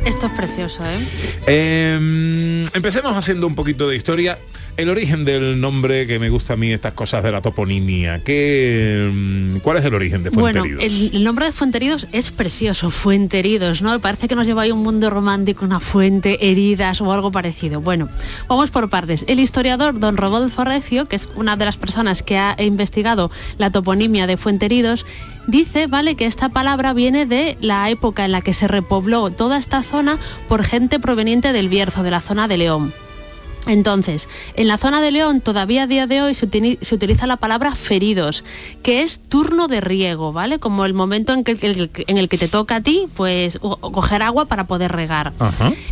Esto 0.06 0.28
es 0.28 0.32
precioso, 0.32 0.84
¿eh? 0.86 1.06
Eh, 1.46 2.66
empecemos 2.74 3.18
haciendo 3.18 3.48
un 3.48 3.56
poquito 3.56 3.90
de 3.90 3.98
historia. 3.98 4.40
El 4.78 4.90
origen 4.90 5.26
del 5.26 5.60
nombre 5.60 6.08
que 6.08 6.20
me 6.20 6.30
gusta 6.30 6.54
a 6.54 6.56
mí, 6.56 6.72
estas 6.72 6.94
cosas 6.94 7.24
de 7.24 7.32
la 7.32 7.42
toponimia. 7.42 8.24
¿qué, 8.24 9.10
mm, 9.12 9.58
¿Cuál 9.58 9.78
es 9.78 9.86
el 9.86 9.94
origen 9.94 10.24
de 10.24 10.30
Bueno, 10.30 10.62
Fuenteridos? 10.62 10.84
el, 10.84 11.16
el 11.18 11.24
nombre 11.24 11.46
de 11.46 11.52
Fuenteridos 11.52 12.08
es 12.14 12.32
precioso, 12.32 12.90
Fuenteridos, 12.90 13.82
¿no? 13.82 14.00
Parece 14.00 14.28
que 14.28 14.36
nos 14.36 14.48
lleva 14.48 14.62
ahí 14.62 14.72
un 14.72 14.84
mundo 14.84 15.10
romántico, 15.10 15.66
una 15.66 15.80
fuente, 15.80 16.50
heridas 16.50 17.02
o 17.02 17.12
algo 17.12 17.32
parecido. 17.32 17.82
Bueno, 17.82 18.08
vamos 18.48 18.72
por 18.72 18.90
partes. 18.90 19.26
El 19.28 19.40
historiador 19.40 20.00
don 20.00 20.16
Rodolfo 20.16 20.64
Recio, 20.64 21.08
que 21.08 21.18
es 21.18 21.28
una 21.36 21.58
de 21.58 21.66
las 21.66 21.78
personas 21.78 22.24
que 22.24 22.38
ha 22.38 22.56
investigado 22.60 23.32
la 23.58 23.72
toponimia 23.72 24.28
de 24.28 24.38
Fuenteridos, 24.38 25.06
dice, 25.48 25.88
¿vale?, 25.88 26.16
que 26.16 26.26
esta 26.26 26.50
palabra 26.50 26.94
viene 26.94 27.26
de 27.26 27.58
la 27.60 27.90
época 27.90 28.24
en 28.24 28.32
la 28.32 28.42
que 28.42 28.54
se 28.54 28.68
repobló 28.68 29.30
toda 29.32 29.58
esta 29.58 29.84
zona 29.84 30.18
por 30.48 30.64
gente 30.64 31.00
proveniente 31.00 31.52
del 31.52 31.70
Bierzo, 31.70 32.04
de 32.04 32.12
la 32.12 32.22
zona 32.22 32.48
de 32.48 32.58
León. 32.58 32.94
Entonces, 33.68 34.28
en 34.56 34.68
la 34.68 34.78
zona 34.78 35.02
de 35.02 35.12
León 35.12 35.42
todavía 35.42 35.84
a 35.84 35.88
día 35.88 36.08
de 36.08 36.22
hoy 36.22 36.34
se, 36.34 36.50
utili- 36.50 36.80
se 36.82 36.96
utiliza 36.96 37.28
la 37.28 37.38
palabra 37.38 37.76
feridos, 37.76 38.44
que 38.84 39.02
es 39.04 39.20
turno 39.20 39.68
de 39.68 39.82
riego, 39.82 40.34
¿vale? 40.34 40.60
Como 40.60 40.86
el 40.86 40.94
momento 40.94 41.34
en, 41.34 41.44
que, 41.44 41.52
el- 41.62 41.92
en 42.08 42.18
el 42.18 42.30
que 42.30 42.38
te 42.38 42.48
toca 42.48 42.78
a 42.78 42.82
ti, 42.82 43.08
pues, 43.16 43.58
o- 43.62 43.78
o 43.82 43.92
coger 43.92 44.22
agua 44.24 44.46
para 44.46 44.64
poder 44.64 44.92
regar. 44.92 45.34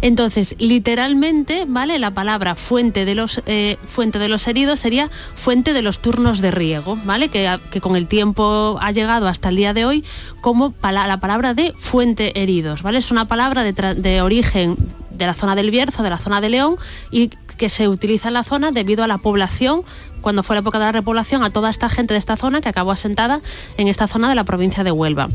Entonces, 0.01 0.55
literalmente, 0.59 1.65
¿vale? 1.67 1.99
La 1.99 2.11
palabra 2.11 2.55
fuente 2.55 3.05
de 3.05 3.15
los 3.15 3.41
eh, 3.45 3.77
fuente 3.85 4.17
de 4.19 4.29
los 4.29 4.47
heridos 4.47 4.79
sería 4.79 5.09
fuente 5.35 5.73
de 5.73 5.81
los 5.81 5.99
turnos 5.99 6.39
de 6.41 6.51
riego, 6.51 6.97
¿vale? 7.05 7.29
Que, 7.29 7.47
a- 7.47 7.59
que 7.71 7.81
con 7.81 7.95
el 7.95 8.07
tiempo 8.07 8.77
ha 8.81 8.91
llegado 8.91 9.27
hasta 9.27 9.49
el 9.49 9.57
día 9.57 9.73
de 9.73 9.85
hoy 9.85 10.03
como 10.41 10.71
pala- 10.71 11.05
la 11.07 11.19
palabra 11.19 11.53
de 11.53 11.73
fuente 11.75 12.41
heridos, 12.41 12.81
¿vale? 12.81 12.97
Es 12.99 13.11
una 13.11 13.27
palabra 13.27 13.63
de 13.63 14.21
origen 14.21 14.77
de 15.17 15.25
la 15.25 15.33
zona 15.33 15.55
del 15.55 15.71
Bierzo, 15.71 16.03
de 16.03 16.09
la 16.09 16.17
zona 16.17 16.41
de 16.41 16.49
León, 16.49 16.77
y 17.11 17.29
que 17.57 17.69
se 17.69 17.87
utiliza 17.87 18.27
en 18.27 18.35
la 18.35 18.43
zona 18.43 18.71
debido 18.71 19.03
a 19.03 19.07
la 19.07 19.17
población, 19.17 19.83
cuando 20.27 20.43
fue 20.43 20.57
la 20.57 20.59
época 20.59 20.77
de 20.77 20.83
la 20.83 20.91
repoblación, 20.91 21.41
a 21.41 21.51
toda 21.51 21.69
esta 21.69 21.87
gente 21.87 22.13
de 22.13 22.17
esta 22.19 22.35
zona 22.35 22.59
que 22.59 22.67
acabó 22.67 22.91
asentada 22.91 23.39
en 23.77 23.87
esta 23.87 24.09
zona 24.09 24.27
de 24.27 24.35
la 24.35 24.43
provincia 24.43 24.83
de 24.83 24.91
Huelva. 24.91 25.29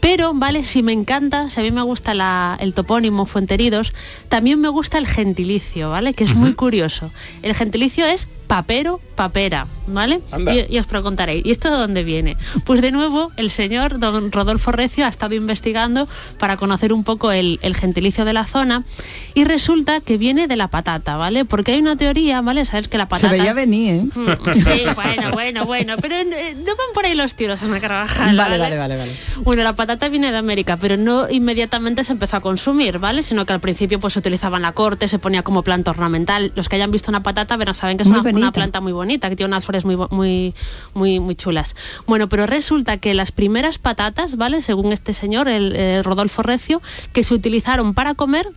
Pero, 0.00 0.34
¿vale? 0.34 0.66
Si 0.66 0.82
me 0.82 0.92
encanta, 0.92 1.48
si 1.48 1.60
a 1.60 1.62
mí 1.62 1.70
me 1.70 1.80
gusta 1.80 2.12
la- 2.12 2.58
el 2.60 2.74
topónimo 2.74 3.24
Fuenteridos, 3.24 3.94
también 4.28 4.60
me 4.60 4.68
gusta 4.68 4.98
el 4.98 5.06
gentilicio, 5.06 5.88
¿vale? 5.88 6.12
Que 6.12 6.24
es 6.24 6.34
muy 6.34 6.52
curioso. 6.52 7.10
El 7.40 7.54
gentilicio 7.54 8.04
es 8.04 8.28
papero, 8.46 9.00
papera, 9.16 9.66
¿vale? 9.86 10.20
Y, 10.68 10.74
y 10.76 10.78
os 10.78 10.86
preguntaréis, 10.86 11.46
¿y 11.46 11.50
esto 11.50 11.70
de 11.70 11.78
dónde 11.78 12.04
viene? 12.04 12.36
Pues 12.66 12.82
de 12.82 12.90
nuevo, 12.92 13.32
el 13.38 13.50
señor 13.50 13.98
don 13.98 14.30
Rodolfo 14.30 14.70
Recio 14.70 15.06
ha 15.06 15.08
estado 15.08 15.34
investigando 15.34 16.06
para 16.38 16.58
conocer 16.58 16.92
un 16.92 17.04
poco 17.04 17.32
el, 17.32 17.58
el 17.62 17.74
gentilicio 17.74 18.26
de 18.26 18.34
la 18.34 18.44
zona 18.44 18.84
y 19.32 19.44
resulta 19.44 20.00
que 20.00 20.18
viene 20.18 20.46
de 20.46 20.56
la 20.56 20.68
patata, 20.68 21.16
¿vale? 21.16 21.46
Porque 21.46 21.72
hay 21.72 21.80
una 21.80 21.96
teoría, 21.96 22.42
¿vale? 22.42 22.66
Sabes 22.66 22.88
que 22.88 22.98
la 22.98 23.04
Se 23.04 23.08
patata... 23.08 23.32
veía 23.32 23.54
venir, 23.54 23.94
¿eh? 23.94 24.33
Sí, 24.54 24.82
bueno, 24.94 25.30
bueno, 25.32 25.64
bueno, 25.66 25.94
pero 26.00 26.16
eh, 26.16 26.54
no 26.56 26.76
van 26.76 26.86
por 26.94 27.06
ahí 27.06 27.14
los 27.14 27.34
tiros, 27.34 27.62
Ana 27.62 27.80
Carvajal. 27.80 28.36
Vale, 28.36 28.58
vale, 28.58 28.78
vale, 28.78 28.96
vale. 28.96 29.12
Bueno, 29.42 29.62
la 29.62 29.74
patata 29.74 30.08
viene 30.08 30.30
de 30.32 30.38
América, 30.38 30.76
pero 30.76 30.96
no 30.96 31.28
inmediatamente 31.30 32.04
se 32.04 32.12
empezó 32.12 32.36
a 32.36 32.40
consumir, 32.40 32.98
¿vale? 32.98 33.22
Sino 33.22 33.46
que 33.46 33.52
al 33.52 33.60
principio 33.60 34.00
pues 34.00 34.14
se 34.14 34.18
utilizaba 34.18 34.56
en 34.56 34.62
la 34.62 34.72
corte, 34.72 35.08
se 35.08 35.18
ponía 35.18 35.42
como 35.42 35.62
planta 35.62 35.90
ornamental. 35.90 36.52
Los 36.54 36.68
que 36.68 36.76
hayan 36.76 36.90
visto 36.90 37.10
una 37.10 37.22
patata, 37.22 37.56
verán, 37.56 37.74
saben 37.74 37.96
que 37.96 38.02
es 38.02 38.08
una, 38.08 38.52
planta 38.52 38.80
muy 38.80 38.92
bonita, 38.92 39.28
que 39.28 39.36
tiene 39.36 39.48
unas 39.48 39.64
flores 39.64 39.84
muy, 39.84 39.96
muy, 40.10 40.54
muy, 40.94 41.20
muy 41.20 41.34
chulas. 41.34 41.76
Bueno, 42.06 42.28
pero 42.28 42.46
resulta 42.46 42.96
que 42.98 43.14
las 43.14 43.32
primeras 43.32 43.78
patatas, 43.78 44.36
¿vale? 44.36 44.62
Según 44.62 44.92
este 44.92 45.14
señor, 45.14 45.48
el 45.48 45.74
eh, 45.76 46.02
Rodolfo 46.02 46.42
Recio, 46.42 46.82
que 47.12 47.24
se 47.24 47.34
utilizaron 47.34 47.94
para 47.94 48.14
comer 48.14 48.48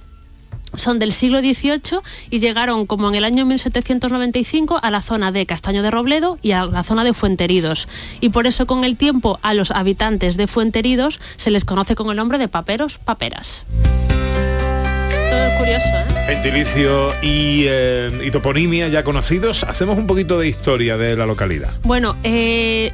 son 0.75 0.99
del 0.99 1.13
siglo 1.13 1.39
XVIII 1.39 1.99
y 2.29 2.39
llegaron 2.39 2.85
como 2.85 3.09
en 3.09 3.15
el 3.15 3.23
año 3.23 3.45
1795 3.45 4.79
a 4.81 4.91
la 4.91 5.01
zona 5.01 5.31
de 5.31 5.45
Castaño 5.45 5.83
de 5.83 5.91
Robledo 5.91 6.37
y 6.41 6.51
a 6.51 6.65
la 6.65 6.83
zona 6.83 7.03
de 7.03 7.13
Fuenteridos. 7.13 7.87
Y 8.19 8.29
por 8.29 8.47
eso 8.47 8.67
con 8.67 8.83
el 8.83 8.97
tiempo 8.97 9.39
a 9.41 9.53
los 9.53 9.71
habitantes 9.71 10.37
de 10.37 10.47
Fuenteridos 10.47 11.19
se 11.37 11.51
les 11.51 11.65
conoce 11.65 11.95
con 11.95 12.09
el 12.09 12.17
nombre 12.17 12.37
de 12.37 12.47
paperos, 12.47 12.97
paperas. 12.97 13.65
Todo 15.29 15.45
es 15.45 15.53
curioso, 15.59 15.87
¿eh? 15.87 16.17
Gentilicio 16.27 17.07
y, 17.21 17.65
eh, 17.67 18.21
y 18.25 18.31
toponimia 18.31 18.87
ya 18.87 19.03
conocidos. 19.03 19.63
Hacemos 19.63 19.97
un 19.97 20.07
poquito 20.07 20.39
de 20.39 20.47
historia 20.47 20.97
de 20.97 21.15
la 21.15 21.25
localidad. 21.25 21.73
Bueno, 21.83 22.15
eh, 22.23 22.91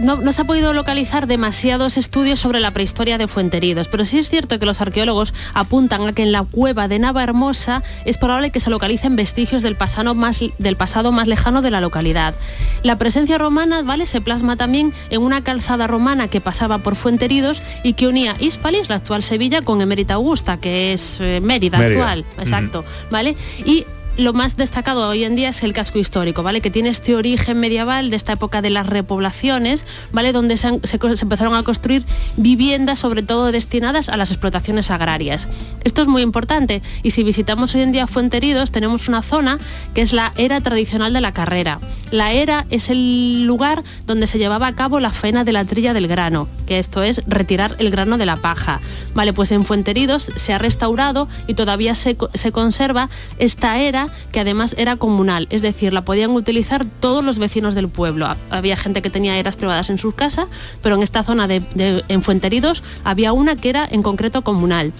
no, 0.00 0.16
no 0.16 0.32
se 0.32 0.42
ha 0.42 0.44
podido 0.44 0.72
localizar 0.72 1.26
demasiados 1.26 1.96
estudios 1.96 2.40
sobre 2.40 2.60
la 2.60 2.70
prehistoria 2.72 3.18
de 3.18 3.28
Fuenteridos, 3.28 3.88
pero 3.88 4.04
sí 4.04 4.18
es 4.18 4.28
cierto 4.28 4.58
que 4.58 4.66
los 4.66 4.80
arqueólogos 4.80 5.34
apuntan 5.54 6.06
a 6.06 6.12
que 6.12 6.22
en 6.22 6.32
la 6.32 6.42
cueva 6.42 6.88
de 6.88 6.98
Navahermosa 6.98 7.82
es 8.04 8.18
probable 8.18 8.50
que 8.50 8.60
se 8.60 8.70
localicen 8.70 9.16
vestigios 9.16 9.62
del 9.62 9.76
pasado 9.76 10.14
más, 10.14 10.40
del 10.58 10.76
pasado 10.76 11.12
más 11.12 11.28
lejano 11.28 11.62
de 11.62 11.70
la 11.70 11.80
localidad. 11.80 12.34
La 12.82 12.96
presencia 12.96 13.38
romana 13.38 13.82
¿vale? 13.82 14.06
se 14.06 14.20
plasma 14.20 14.56
también 14.56 14.92
en 15.10 15.22
una 15.22 15.42
calzada 15.42 15.86
romana 15.86 16.28
que 16.28 16.40
pasaba 16.40 16.78
por 16.78 16.96
Fuenteridos 16.96 17.62
y 17.82 17.92
que 17.92 18.08
unía 18.08 18.34
Hispalis, 18.38 18.88
la 18.88 18.96
actual 18.96 19.22
Sevilla, 19.22 19.62
con 19.62 19.80
Emérita 19.80 20.14
Augusta, 20.14 20.56
que 20.56 20.92
es 20.92 21.18
eh, 21.20 21.40
Mérida, 21.42 21.78
Mérida. 21.78 22.00
actual. 22.00 22.24
Exacto. 22.38 22.84
¿Vale? 23.10 23.36
Y 23.64 23.84
lo 24.16 24.32
más 24.32 24.56
destacado 24.56 25.08
hoy 25.08 25.24
en 25.24 25.36
día 25.36 25.48
es 25.48 25.62
el 25.62 25.72
casco 25.72 25.98
histórico, 25.98 26.42
¿vale? 26.42 26.60
Que 26.60 26.70
tiene 26.70 26.88
este 26.88 27.14
origen 27.14 27.58
medieval 27.58 28.10
de 28.10 28.16
esta 28.16 28.32
época 28.32 28.60
de 28.60 28.70
las 28.70 28.86
repoblaciones, 28.86 29.84
¿vale? 30.12 30.32
Donde 30.32 30.56
se, 30.56 30.68
empezaron 30.68 31.54
a 31.54 31.62
construir 31.62 32.04
viviendas, 32.36 32.98
sobre 32.98 33.22
todo 33.22 33.52
destinadas 33.52 34.08
a 34.08 34.16
las 34.16 34.30
explotaciones 34.30 34.90
agrarias. 34.90 35.48
Esto 35.84 36.02
es 36.02 36.08
muy 36.08 36.22
importante 36.22 36.82
y 37.02 37.12
si 37.12 37.22
visitamos 37.22 37.74
hoy 37.74 37.82
en 37.82 37.92
día 37.92 38.06
Fuenteridos 38.06 38.72
tenemos 38.72 39.08
una 39.08 39.22
zona 39.22 39.58
que 39.94 40.02
es 40.02 40.12
la 40.12 40.32
era 40.36 40.60
tradicional 40.60 41.12
de 41.12 41.20
la 41.20 41.32
carrera. 41.32 41.78
La 42.10 42.32
era 42.32 42.66
es 42.70 42.90
el 42.90 43.44
lugar 43.44 43.84
donde 44.06 44.26
se 44.26 44.38
llevaba 44.38 44.66
a 44.66 44.74
cabo 44.74 45.00
la 45.00 45.10
faena 45.10 45.44
de 45.44 45.52
la 45.52 45.64
trilla 45.64 45.94
del 45.94 46.08
grano, 46.08 46.48
que 46.66 46.78
esto 46.78 47.02
es 47.02 47.22
retirar 47.26 47.76
el 47.78 47.90
grano 47.90 48.18
de 48.18 48.26
la 48.26 48.36
paja. 48.36 48.80
Vale, 49.14 49.32
pues 49.32 49.52
en 49.52 49.64
Fuenteridos 49.64 50.24
se 50.24 50.52
ha 50.52 50.58
restaurado 50.58 51.28
y 51.46 51.54
todavía 51.54 51.94
se, 51.94 52.16
se 52.34 52.52
conserva 52.52 53.08
esta 53.38 53.78
era 53.78 53.99
que 54.32 54.40
además 54.40 54.74
era 54.78 54.96
comunal, 54.96 55.46
es 55.50 55.62
decir, 55.62 55.92
la 55.92 56.04
podían 56.04 56.30
utilizar 56.30 56.84
todos 57.00 57.24
los 57.24 57.38
vecinos 57.38 57.74
del 57.74 57.88
pueblo. 57.88 58.26
Ha- 58.26 58.36
Había 58.50 58.76
gente 58.76 59.02
que 59.02 59.10
tenía 59.10 59.38
eras 59.38 59.56
privadas 59.56 59.90
en 59.90 59.98
sus 59.98 60.14
casas, 60.14 60.46
pero 60.82 60.94
en 60.96 61.02
esta 61.02 61.24
zona 61.24 61.46
de, 61.48 61.60
de- 61.74 62.04
en 62.08 62.22
Fuenteridos 62.22 62.82
había 63.04 63.32
una 63.32 63.56
que 63.56 63.68
era 63.70 63.86
en 63.90 64.02
concreto 64.02 64.42
comunal. 64.42 64.92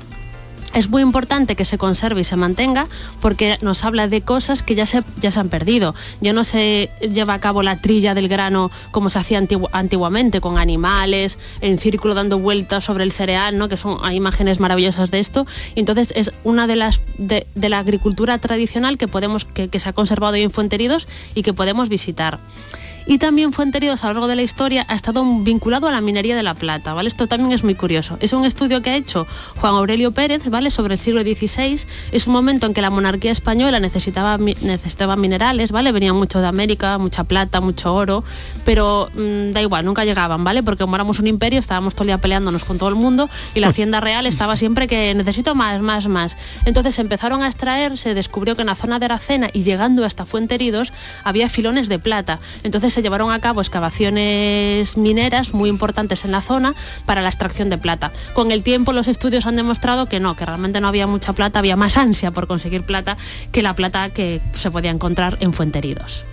Es 0.72 0.88
muy 0.88 1.02
importante 1.02 1.56
que 1.56 1.64
se 1.64 1.78
conserve 1.78 2.20
y 2.20 2.24
se 2.24 2.36
mantenga 2.36 2.86
porque 3.20 3.58
nos 3.60 3.84
habla 3.84 4.06
de 4.06 4.22
cosas 4.22 4.62
que 4.62 4.76
ya 4.76 4.86
se, 4.86 5.02
ya 5.20 5.32
se 5.32 5.40
han 5.40 5.48
perdido. 5.48 5.96
Ya 6.20 6.32
no 6.32 6.44
se 6.44 6.90
lleva 7.00 7.34
a 7.34 7.40
cabo 7.40 7.64
la 7.64 7.76
trilla 7.76 8.14
del 8.14 8.28
grano 8.28 8.70
como 8.92 9.10
se 9.10 9.18
hacía 9.18 9.40
antigu- 9.40 9.68
antiguamente, 9.72 10.40
con 10.40 10.58
animales, 10.58 11.38
en 11.60 11.76
círculo 11.78 12.14
dando 12.14 12.38
vueltas 12.38 12.84
sobre 12.84 13.02
el 13.02 13.10
cereal, 13.10 13.58
¿no? 13.58 13.68
que 13.68 13.76
son 13.76 13.98
hay 14.04 14.14
imágenes 14.14 14.60
maravillosas 14.60 15.10
de 15.10 15.18
esto. 15.18 15.44
Entonces 15.74 16.12
es 16.14 16.30
una 16.44 16.68
de 16.68 16.76
las 16.76 17.00
de, 17.18 17.48
de 17.56 17.68
la 17.68 17.80
agricultura 17.80 18.38
tradicional 18.38 18.96
que, 18.96 19.08
podemos, 19.08 19.44
que, 19.46 19.68
que 19.68 19.80
se 19.80 19.88
ha 19.88 19.92
conservado 19.92 20.34
hoy 20.34 20.42
en 20.42 20.52
Fuenteridos 20.52 21.08
y 21.34 21.42
que 21.42 21.52
podemos 21.52 21.88
visitar. 21.88 22.38
Y 23.06 23.18
también 23.18 23.52
Fuenteridos 23.52 24.04
a 24.04 24.08
lo 24.08 24.14
largo 24.14 24.28
de 24.28 24.36
la 24.36 24.42
historia 24.42 24.84
ha 24.88 24.94
estado 24.94 25.24
vinculado 25.42 25.88
a 25.88 25.90
la 25.90 26.00
minería 26.00 26.36
de 26.36 26.42
la 26.42 26.54
plata, 26.54 26.94
¿vale? 26.94 27.08
Esto 27.08 27.26
también 27.26 27.52
es 27.52 27.64
muy 27.64 27.74
curioso. 27.74 28.16
Es 28.20 28.32
un 28.32 28.44
estudio 28.44 28.82
que 28.82 28.90
ha 28.90 28.96
hecho 28.96 29.26
Juan 29.56 29.74
Aurelio 29.74 30.12
Pérez, 30.12 30.48
¿vale? 30.48 30.70
Sobre 30.70 30.94
el 30.94 31.00
siglo 31.00 31.22
XVI. 31.22 31.80
Es 32.12 32.26
un 32.26 32.32
momento 32.32 32.66
en 32.66 32.74
que 32.74 32.82
la 32.82 32.90
monarquía 32.90 33.32
española 33.32 33.80
necesitaba, 33.80 34.38
necesitaba 34.38 35.16
minerales, 35.16 35.72
¿vale? 35.72 35.92
Venían 35.92 36.16
mucho 36.16 36.40
de 36.40 36.46
América, 36.46 36.98
mucha 36.98 37.24
plata, 37.24 37.60
mucho 37.60 37.94
oro, 37.94 38.24
pero 38.64 39.08
mm, 39.14 39.52
da 39.52 39.60
igual, 39.60 39.84
nunca 39.84 40.04
llegaban, 40.04 40.44
¿vale? 40.44 40.62
Porque 40.62 40.84
como 40.84 40.96
éramos 40.96 41.18
un 41.18 41.26
imperio, 41.26 41.58
estábamos 41.58 41.94
todo 41.94 42.04
el 42.04 42.08
día 42.08 42.18
peleándonos 42.18 42.64
con 42.64 42.78
todo 42.78 42.88
el 42.88 42.94
mundo 42.94 43.28
y 43.54 43.60
la 43.60 43.68
hacienda 43.70 44.00
real 44.00 44.26
estaba 44.26 44.56
siempre 44.56 44.86
que 44.86 45.14
necesito 45.14 45.54
más, 45.54 45.80
más, 45.82 46.06
más. 46.06 46.36
Entonces 46.64 46.98
empezaron 46.98 47.42
a 47.42 47.48
extraer, 47.48 47.98
se 47.98 48.14
descubrió 48.14 48.54
que 48.54 48.62
en 48.62 48.68
la 48.68 48.76
zona 48.76 48.98
de 48.98 49.06
Aracena 49.06 49.48
y 49.52 49.62
llegando 49.62 50.04
hasta 50.04 50.26
Fuenteridos 50.26 50.92
había 51.24 51.48
filones 51.48 51.88
de 51.88 51.98
plata. 51.98 52.40
Entonces 52.62 52.99
llevaron 53.02 53.32
a 53.32 53.38
cabo 53.38 53.60
excavaciones 53.60 54.96
mineras 54.96 55.54
muy 55.54 55.68
importantes 55.68 56.24
en 56.24 56.32
la 56.32 56.42
zona 56.42 56.74
para 57.06 57.22
la 57.22 57.28
extracción 57.28 57.70
de 57.70 57.78
plata. 57.78 58.12
Con 58.34 58.52
el 58.52 58.62
tiempo 58.62 58.92
los 58.92 59.08
estudios 59.08 59.46
han 59.46 59.56
demostrado 59.56 60.06
que 60.06 60.20
no, 60.20 60.36
que 60.36 60.46
realmente 60.46 60.80
no 60.80 60.88
había 60.88 61.06
mucha 61.06 61.32
plata, 61.32 61.58
había 61.58 61.76
más 61.76 61.96
ansia 61.96 62.30
por 62.30 62.46
conseguir 62.46 62.82
plata 62.82 63.16
que 63.52 63.62
la 63.62 63.74
plata 63.74 64.10
que 64.10 64.40
se 64.54 64.70
podía 64.70 64.90
encontrar 64.90 65.36
en 65.40 65.52
Fuenteridos. 65.52 66.24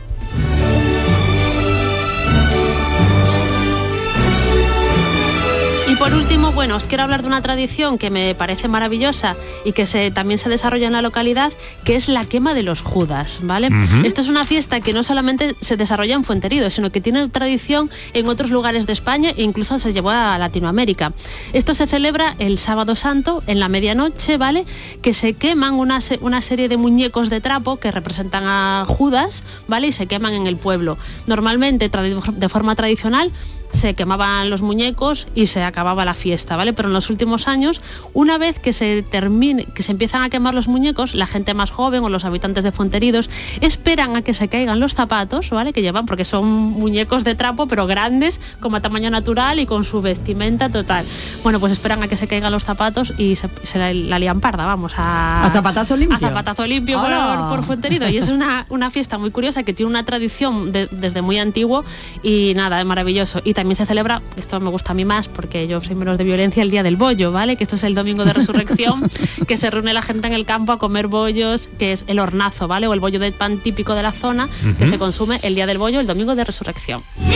Por 6.07 6.15
último, 6.15 6.53
bueno, 6.53 6.77
os 6.77 6.87
quiero 6.87 7.03
hablar 7.03 7.21
de 7.21 7.27
una 7.27 7.41
tradición 7.41 7.97
que 7.97 8.09
me 8.09 8.33
parece 8.33 8.69
maravillosa 8.69 9.35
y 9.65 9.73
que 9.73 9.85
se, 9.85 10.09
también 10.09 10.37
se 10.37 10.47
desarrolla 10.47 10.87
en 10.87 10.93
la 10.93 11.01
localidad, 11.01 11.51
que 11.83 11.97
es 11.97 12.07
la 12.07 12.23
quema 12.23 12.53
de 12.53 12.63
los 12.63 12.79
Judas, 12.79 13.39
¿vale? 13.41 13.69
Esta 14.05 14.21
es 14.21 14.29
una 14.29 14.45
fiesta 14.45 14.79
que 14.79 14.93
no 14.93 15.03
solamente 15.03 15.53
se 15.59 15.75
desarrolla 15.75 16.15
en 16.15 16.23
Fuenterido, 16.23 16.69
sino 16.69 16.93
que 16.93 17.01
tiene 17.01 17.27
tradición 17.27 17.89
en 18.13 18.29
otros 18.29 18.51
lugares 18.51 18.85
de 18.85 18.93
España 18.93 19.31
e 19.35 19.43
incluso 19.43 19.79
se 19.79 19.91
llevó 19.91 20.11
a 20.11 20.37
Latinoamérica. 20.37 21.11
Esto 21.51 21.75
se 21.75 21.87
celebra 21.87 22.35
el 22.39 22.57
sábado 22.57 22.95
santo 22.95 23.43
en 23.45 23.59
la 23.59 23.67
medianoche, 23.67 24.37
¿vale? 24.37 24.65
Que 25.01 25.13
se 25.13 25.33
queman 25.33 25.73
una, 25.73 25.99
una 26.21 26.41
serie 26.41 26.69
de 26.69 26.77
muñecos 26.77 27.29
de 27.29 27.41
trapo 27.41 27.81
que 27.81 27.91
representan 27.91 28.45
a 28.45 28.85
Judas, 28.87 29.43
¿vale? 29.67 29.87
Y 29.87 29.91
se 29.91 30.07
queman 30.07 30.35
en 30.35 30.47
el 30.47 30.55
pueblo. 30.55 30.97
Normalmente, 31.25 31.89
de 31.89 32.49
forma 32.49 32.75
tradicional, 32.75 33.33
se 33.71 33.93
quemaban 33.93 34.49
los 34.49 34.61
muñecos 34.61 35.27
y 35.35 35.47
se 35.47 35.63
acababa 35.63 36.05
la 36.05 36.13
fiesta, 36.13 36.55
¿vale? 36.55 36.73
Pero 36.73 36.87
en 36.87 36.93
los 36.93 37.09
últimos 37.09 37.47
años, 37.47 37.81
una 38.13 38.37
vez 38.37 38.59
que 38.59 38.73
se 38.73 39.03
termine, 39.03 39.65
que 39.65 39.83
se 39.83 39.91
empiezan 39.91 40.21
a 40.23 40.29
quemar 40.29 40.53
los 40.53 40.67
muñecos, 40.67 41.13
la 41.13 41.27
gente 41.27 41.53
más 41.53 41.69
joven 41.69 42.03
o 42.03 42.09
los 42.09 42.25
habitantes 42.25 42.63
de 42.63 42.71
Fuenteridos 42.71 43.29
esperan 43.61 44.15
a 44.15 44.21
que 44.21 44.33
se 44.33 44.47
caigan 44.47 44.79
los 44.79 44.93
zapatos, 44.95 45.49
¿vale? 45.49 45.73
Que 45.73 45.81
llevan, 45.81 46.05
porque 46.05 46.25
son 46.25 46.45
muñecos 46.47 47.23
de 47.23 47.35
trapo, 47.35 47.67
pero 47.67 47.87
grandes, 47.87 48.39
como 48.59 48.77
a 48.77 48.81
tamaño 48.81 49.09
natural 49.09 49.59
y 49.59 49.65
con 49.65 49.83
su 49.83 50.01
vestimenta 50.01 50.69
total. 50.69 51.05
Bueno, 51.43 51.59
pues 51.59 51.71
esperan 51.73 52.01
a 52.03 52.07
que 52.07 52.17
se 52.17 52.27
caigan 52.27 52.51
los 52.51 52.63
zapatos 52.63 53.13
y 53.17 53.35
se, 53.35 53.49
se 53.63 53.77
la, 53.77 53.93
la 53.93 54.19
lían 54.19 54.39
parda, 54.39 54.65
vamos, 54.65 54.93
a... 54.97 55.45
¿A 55.45 55.51
zapatazo 55.51 55.95
limpio? 55.97 56.17
A 56.17 56.19
zapatazo 56.19 56.65
limpio 56.65 56.99
por, 57.01 57.49
por 57.49 57.63
Fuenterido. 57.65 58.07
Y 58.09 58.17
es 58.17 58.29
una, 58.29 58.65
una 58.69 58.91
fiesta 58.91 59.17
muy 59.17 59.31
curiosa 59.31 59.63
que 59.63 59.73
tiene 59.73 59.89
una 59.89 60.03
tradición 60.03 60.71
de- 60.71 60.87
desde 60.91 61.21
muy 61.21 61.37
antiguo 61.37 61.83
y 62.23 62.53
nada, 62.55 62.79
es 62.79 62.85
maravilloso. 62.85 63.41
Y 63.43 63.53
también 63.57 63.75
se 63.75 63.87
celebra, 63.87 64.21
esto 64.35 64.59
me 64.59 64.69
gusta 64.69 64.91
a 64.91 64.93
mí 64.93 65.03
más 65.03 65.27
porque 65.27 65.67
yo 65.67 65.81
soy 65.81 65.95
menos 65.95 66.19
de 66.19 66.23
violencia, 66.23 66.61
el 66.61 66.69
Día 66.69 66.83
del 66.83 66.95
Bollo, 66.95 67.31
¿vale? 67.31 67.55
Que 67.55 67.63
esto 67.63 67.75
es 67.75 67.83
el 67.83 67.95
domingo 67.95 68.23
de 68.23 68.31
resurrección, 68.31 69.09
que 69.47 69.57
se 69.57 69.71
reúne 69.71 69.95
la 69.95 70.03
gente 70.03 70.27
en 70.27 70.33
el 70.33 70.45
campo 70.45 70.73
a 70.73 70.77
comer 70.77 71.07
bollos, 71.07 71.67
que 71.79 71.91
es 71.91 72.05
el 72.05 72.19
hornazo, 72.19 72.67
¿vale? 72.67 72.85
O 72.85 72.93
el 72.93 72.99
bollo 72.99 73.17
de 73.17 73.31
pan 73.31 73.57
típico 73.57 73.95
de 73.95 74.03
la 74.03 74.11
zona, 74.11 74.47
que 74.77 74.87
se 74.87 74.99
consume 74.99 75.39
el 75.41 75.55
Día 75.55 75.65
del 75.65 75.79
Bollo, 75.79 75.99
el 75.99 76.05
domingo 76.05 76.35
de 76.35 76.43
resurrección. 76.43 77.01
Y 77.31 77.33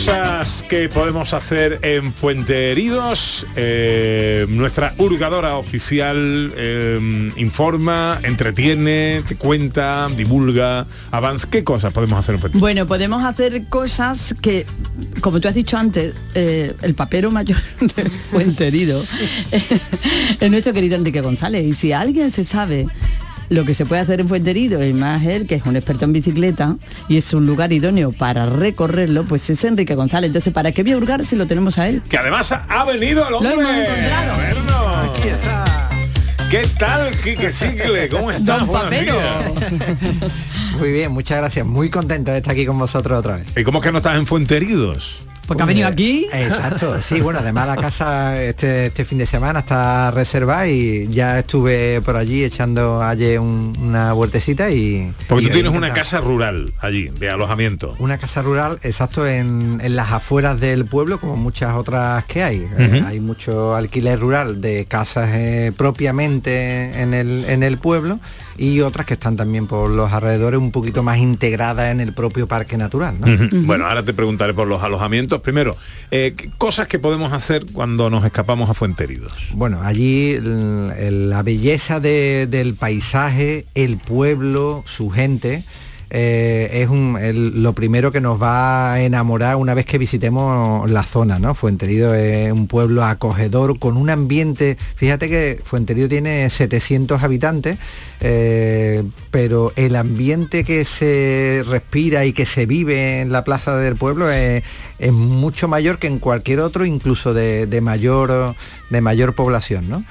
Cosas 0.00 0.64
que 0.66 0.88
podemos 0.88 1.34
hacer 1.34 1.78
en 1.82 2.14
Fuente 2.14 2.72
Heridos. 2.72 3.46
Eh, 3.54 4.46
nuestra 4.48 4.94
hurgadora 4.96 5.56
oficial 5.56 6.54
eh, 6.56 7.30
informa, 7.36 8.18
entretiene, 8.22 9.22
te 9.28 9.36
cuenta, 9.36 10.08
divulga, 10.16 10.86
avanza. 11.10 11.48
¿Qué 11.50 11.64
cosas 11.64 11.92
podemos 11.92 12.18
hacer 12.18 12.36
en 12.36 12.40
Fuente 12.40 12.58
Bueno, 12.58 12.86
podemos 12.86 13.22
hacer 13.22 13.68
cosas 13.68 14.34
que, 14.40 14.64
como 15.20 15.38
tú 15.38 15.48
has 15.48 15.54
dicho 15.54 15.76
antes, 15.76 16.14
eh, 16.34 16.74
el 16.80 16.94
papero 16.94 17.30
mayor 17.30 17.58
de 17.80 18.08
Fuenterido 18.30 19.04
es 20.40 20.50
nuestro 20.50 20.72
querido 20.72 20.96
Enrique 20.96 21.20
González. 21.20 21.66
Y 21.66 21.74
si 21.74 21.92
alguien 21.92 22.30
se 22.30 22.44
sabe 22.44 22.86
lo 23.50 23.64
que 23.64 23.74
se 23.74 23.84
puede 23.84 24.00
hacer 24.00 24.20
en 24.20 24.28
Fuenterido, 24.28 24.82
y 24.82 24.94
más 24.94 25.24
él, 25.24 25.46
que 25.46 25.56
es 25.56 25.66
un 25.66 25.76
experto 25.76 26.04
en 26.06 26.12
bicicleta, 26.12 26.76
y 27.08 27.18
es 27.18 27.34
un 27.34 27.46
lugar 27.46 27.72
idóneo 27.72 28.12
para 28.12 28.46
recorrerlo, 28.46 29.24
pues 29.24 29.50
es 29.50 29.62
Enrique 29.64 29.94
González. 29.96 30.28
Entonces, 30.28 30.52
¿para 30.54 30.72
qué 30.72 30.82
voy 30.82 30.92
a 30.92 30.96
hurgar 30.96 31.24
si 31.24 31.36
lo 31.36 31.46
tenemos 31.46 31.76
a 31.78 31.88
él? 31.88 32.00
Que 32.08 32.16
además 32.16 32.52
ha, 32.52 32.84
venido 32.84 33.28
el 33.28 33.34
hombre. 33.34 33.56
Lo 33.56 33.60
hemos 33.60 33.76
encontrado. 33.76 34.36
Vernos. 34.38 34.70
¿Qué 36.50 36.66
tal, 36.78 37.10
Quique 37.22 37.52
Cicle? 37.52 38.08
¿Cómo 38.08 38.30
estás? 38.30 38.66
Muy 40.78 40.92
bien, 40.92 41.12
muchas 41.12 41.38
gracias. 41.38 41.66
Muy 41.66 41.90
contento 41.90 42.32
de 42.32 42.38
estar 42.38 42.52
aquí 42.52 42.66
con 42.66 42.78
vosotros 42.78 43.18
otra 43.18 43.36
vez. 43.36 43.48
¿Y 43.56 43.64
cómo 43.64 43.80
que 43.80 43.92
no 43.92 43.98
estás 43.98 44.16
en 44.16 44.26
Fuente 44.26 44.56
Heridos? 44.56 45.22
Porque 45.50 45.64
ha 45.64 45.66
venido 45.66 45.88
aquí. 45.88 46.28
Exacto, 46.32 47.02
sí, 47.02 47.20
bueno, 47.20 47.40
además 47.40 47.66
la 47.66 47.76
casa 47.76 48.40
este, 48.40 48.86
este 48.86 49.04
fin 49.04 49.18
de 49.18 49.26
semana 49.26 49.58
está 49.58 50.12
reservada 50.12 50.68
y 50.68 51.08
ya 51.08 51.40
estuve 51.40 52.00
por 52.02 52.14
allí 52.14 52.44
echando 52.44 53.02
ayer 53.02 53.40
un- 53.40 53.76
una 53.80 54.12
vueltecita 54.12 54.70
y... 54.70 55.12
Porque 55.28 55.46
y 55.46 55.46
tú 55.48 55.54
tienes 55.54 55.72
una 55.74 55.92
casa 55.92 56.20
rural 56.20 56.72
allí, 56.80 57.08
de 57.08 57.30
alojamiento. 57.30 57.96
Una 57.98 58.16
casa 58.18 58.42
rural, 58.42 58.78
exacto, 58.84 59.26
en, 59.26 59.80
en 59.82 59.96
las 59.96 60.12
afueras 60.12 60.60
del 60.60 60.84
pueblo, 60.86 61.18
como 61.18 61.34
muchas 61.34 61.74
otras 61.74 62.24
que 62.26 62.44
hay. 62.44 62.68
Eh, 62.78 63.02
hay 63.04 63.18
mucho 63.18 63.74
alquiler 63.74 64.20
rural 64.20 64.60
de 64.60 64.84
casas 64.84 65.30
eh, 65.32 65.72
propiamente 65.76 67.02
en 67.02 67.12
el, 67.12 67.44
en 67.46 67.64
el 67.64 67.76
pueblo 67.78 68.20
y 68.62 68.82
otras 68.82 69.06
que 69.06 69.14
están 69.14 69.36
también 69.36 69.66
por 69.66 69.88
los 69.88 70.12
alrededores 70.12 70.60
un 70.60 70.70
poquito 70.70 71.02
más 71.02 71.16
integradas 71.18 71.90
en 71.90 72.00
el 72.00 72.12
propio 72.12 72.46
parque 72.46 72.76
natural. 72.76 73.16
Bueno, 73.64 73.86
ahora 73.86 74.02
te 74.02 74.12
preguntaré 74.12 74.52
por 74.52 74.68
los 74.68 74.82
alojamientos. 74.82 75.40
Primero, 75.40 75.74
eh, 76.10 76.34
¿qué 76.36 76.50
cosas 76.58 76.86
que 76.86 76.98
podemos 76.98 77.32
hacer 77.32 77.64
cuando 77.72 78.10
nos 78.10 78.22
escapamos 78.26 78.68
a 78.68 78.74
Fuenteridos. 78.74 79.32
Bueno, 79.54 79.80
allí 79.82 80.32
el- 80.32 80.92
el- 80.98 81.30
la 81.30 81.42
belleza 81.42 82.00
de- 82.00 82.46
del 82.50 82.74
paisaje, 82.74 83.64
el 83.74 83.96
pueblo, 83.96 84.84
su 84.86 85.08
gente, 85.08 85.64
eh, 86.10 86.68
es 86.82 86.88
un- 86.88 87.16
el- 87.20 87.62
lo 87.62 87.72
primero 87.72 88.10
que 88.12 88.20
nos 88.20 88.40
va 88.40 88.92
a 88.94 89.00
enamorar 89.02 89.56
una 89.56 89.74
vez 89.74 89.86
que 89.86 89.96
visitemos 89.98 90.90
la 90.90 91.02
zona, 91.04 91.38
¿no? 91.38 91.54
Fuenterido 91.54 92.14
es 92.14 92.52
un 92.52 92.66
pueblo 92.66 93.04
acogedor 93.04 93.78
con 93.78 93.96
un 93.96 94.10
ambiente, 94.10 94.76
fíjate 94.96 95.28
que 95.28 95.60
Fuenterido 95.64 96.08
tiene 96.08 96.50
700 96.50 97.22
habitantes, 97.22 97.78
eh, 98.20 99.02
pero 99.30 99.72
el 99.76 99.96
ambiente 99.96 100.64
que 100.64 100.84
se 100.84 101.62
respira 101.66 102.24
y 102.24 102.32
que 102.32 102.44
se 102.46 102.66
vive 102.66 103.20
en 103.20 103.32
la 103.32 103.44
plaza 103.44 103.76
del 103.76 103.96
pueblo 103.96 104.30
es, 104.30 104.62
es 104.98 105.12
mucho 105.12 105.68
mayor 105.68 105.98
que 105.98 106.06
en 106.08 106.18
cualquier 106.18 106.60
otro, 106.60 106.84
incluso 106.84 107.32
de, 107.32 107.66
de 107.66 107.80
mayor 107.80 108.54
de 108.90 109.00
mayor 109.00 109.34
población. 109.34 109.88
¿no? 109.88 110.04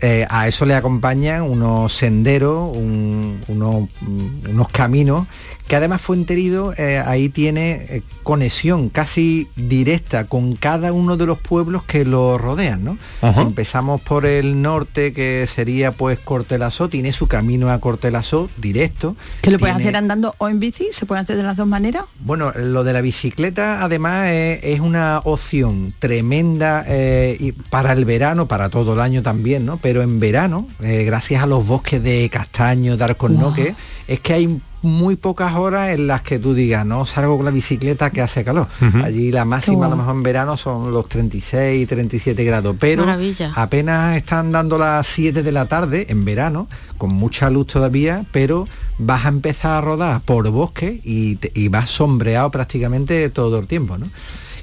Eh, 0.00 0.26
a 0.28 0.46
eso 0.48 0.66
le 0.66 0.74
acompañan 0.74 1.42
unos 1.42 1.94
senderos, 1.94 2.76
un- 2.76 3.40
unos, 3.48 3.88
mm, 4.02 4.50
unos 4.50 4.68
caminos 4.68 5.26
que 5.66 5.76
además 5.76 6.00
Fuenterido 6.00 6.72
eh, 6.76 7.02
ahí 7.04 7.28
tiene 7.28 7.86
eh, 7.88 8.02
conexión 8.22 8.88
casi 8.88 9.48
directa 9.56 10.24
con 10.24 10.56
cada 10.56 10.92
uno 10.92 11.16
de 11.16 11.26
los 11.26 11.38
pueblos 11.38 11.82
que 11.82 12.04
lo 12.04 12.38
rodean. 12.38 12.84
¿no? 12.84 12.98
Si 13.34 13.40
empezamos 13.40 14.00
por 14.00 14.24
el 14.26 14.62
norte, 14.62 15.12
que 15.12 15.46
sería 15.46 15.92
pues 15.92 16.18
Cortelazó, 16.18 16.88
tiene 16.88 17.12
su 17.12 17.26
camino 17.26 17.70
a 17.70 17.80
Cortelazó 17.80 18.48
directo. 18.56 19.16
¿Que 19.42 19.50
lo 19.50 19.58
puedes 19.58 19.76
Tiene- 19.76 19.88
hacer 19.90 19.96
andando 19.96 20.34
o 20.38 20.48
en 20.48 20.58
bici? 20.60 20.88
¿Se 20.92 21.04
puede 21.06 21.20
hacer 21.20 21.36
de 21.36 21.42
las 21.42 21.56
dos 21.56 21.66
maneras? 21.66 22.04
bueno, 22.20 22.52
lo 22.56 22.84
de 22.84 22.92
la 22.92 23.00
bicicleta 23.00 23.82
además 23.82 24.28
es, 24.28 24.60
es 24.62 24.80
una 24.80 25.20
opción 25.24 25.94
tremenda 25.98 26.84
eh, 26.86 27.36
y 27.38 27.52
para 27.52 27.92
el 27.92 28.04
verano, 28.04 28.46
para 28.48 28.68
todo 28.70 28.94
el 28.94 29.00
año 29.00 29.22
también, 29.22 29.66
¿no? 29.66 29.78
Pero 29.78 30.02
en 30.02 30.18
verano, 30.20 30.66
eh, 30.82 31.04
gracias 31.04 31.42
a 31.42 31.46
los 31.46 31.66
bosques 31.66 32.02
de 32.02 32.28
castaño, 32.30 32.96
de 32.96 33.04
alcornoque, 33.04 33.74
es 34.06 34.20
que 34.20 34.32
hay 34.32 34.60
muy 34.88 35.16
pocas 35.16 35.54
horas 35.54 35.90
en 35.90 36.06
las 36.06 36.22
que 36.22 36.38
tú 36.38 36.54
digas, 36.54 36.84
no 36.84 37.06
salgo 37.06 37.36
con 37.36 37.44
la 37.44 37.50
bicicleta 37.52 38.10
que 38.10 38.20
hace 38.22 38.44
calor. 38.44 38.66
Allí 39.04 39.30
la 39.30 39.44
máxima 39.44 39.86
a 39.86 39.88
lo 39.90 39.96
mejor 39.96 40.14
en 40.16 40.22
verano 40.22 40.56
son 40.56 40.90
los 40.92 41.08
36, 41.08 41.86
37 41.86 42.42
grados, 42.44 42.76
pero 42.78 43.04
Maravilla. 43.06 43.52
apenas 43.54 44.16
están 44.16 44.50
dando 44.52 44.78
las 44.78 45.06
7 45.06 45.42
de 45.42 45.52
la 45.52 45.66
tarde 45.66 46.06
en 46.08 46.24
verano, 46.24 46.68
con 46.96 47.10
mucha 47.14 47.50
luz 47.50 47.66
todavía, 47.68 48.24
pero 48.32 48.66
vas 48.98 49.24
a 49.26 49.28
empezar 49.28 49.72
a 49.72 49.80
rodar 49.80 50.20
por 50.22 50.48
bosque 50.50 51.00
y, 51.04 51.36
te- 51.36 51.52
y 51.54 51.68
vas 51.68 51.90
sombreado 51.90 52.50
prácticamente 52.50 53.28
todo 53.30 53.58
el 53.58 53.66
tiempo, 53.66 53.98
¿no? 53.98 54.06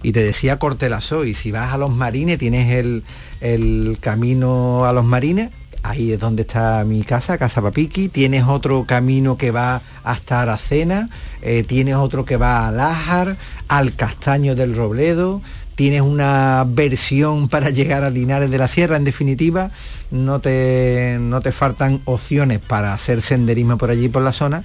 Y 0.03 0.11
te 0.11 0.21
decía 0.23 0.59
Cortelazó, 0.59 1.25
y 1.25 1.33
si 1.33 1.51
vas 1.51 1.73
a 1.73 1.77
los 1.77 1.89
marines, 1.89 2.37
tienes 2.37 2.71
el, 2.75 3.03
el 3.41 3.97
camino 4.01 4.85
a 4.85 4.93
los 4.93 5.03
marines, 5.03 5.49
ahí 5.89 6.11
es 6.11 6.19
donde 6.19 6.41
está 6.43 6.83
mi 6.85 7.03
casa, 7.03 7.37
Casa 7.37 7.61
Papiqui, 7.61 8.09
tienes 8.09 8.45
otro 8.45 8.85
camino 8.85 9.37
que 9.37 9.51
va 9.51 9.81
hasta 10.03 10.41
Aracena, 10.41 11.09
eh, 11.41 11.63
tienes 11.63 11.95
otro 11.95 12.25
que 12.25 12.37
va 12.37 12.67
a 12.67 12.71
Lájar, 12.71 13.35
al 13.67 13.95
Castaño 13.95 14.55
del 14.55 14.75
Robledo, 14.75 15.41
tienes 15.75 16.01
una 16.01 16.65
versión 16.67 17.49
para 17.49 17.69
llegar 17.69 18.03
a 18.03 18.09
Linares 18.09 18.49
de 18.51 18.57
la 18.57 18.67
Sierra, 18.67 18.97
en 18.97 19.03
definitiva, 19.03 19.69
no 20.11 20.39
te, 20.39 21.17
no 21.19 21.41
te 21.41 21.51
faltan 21.51 22.01
opciones 22.05 22.59
para 22.59 22.93
hacer 22.93 23.21
senderismo 23.21 23.77
por 23.77 23.89
allí 23.89 24.09
por 24.09 24.23
la 24.23 24.33
zona. 24.33 24.63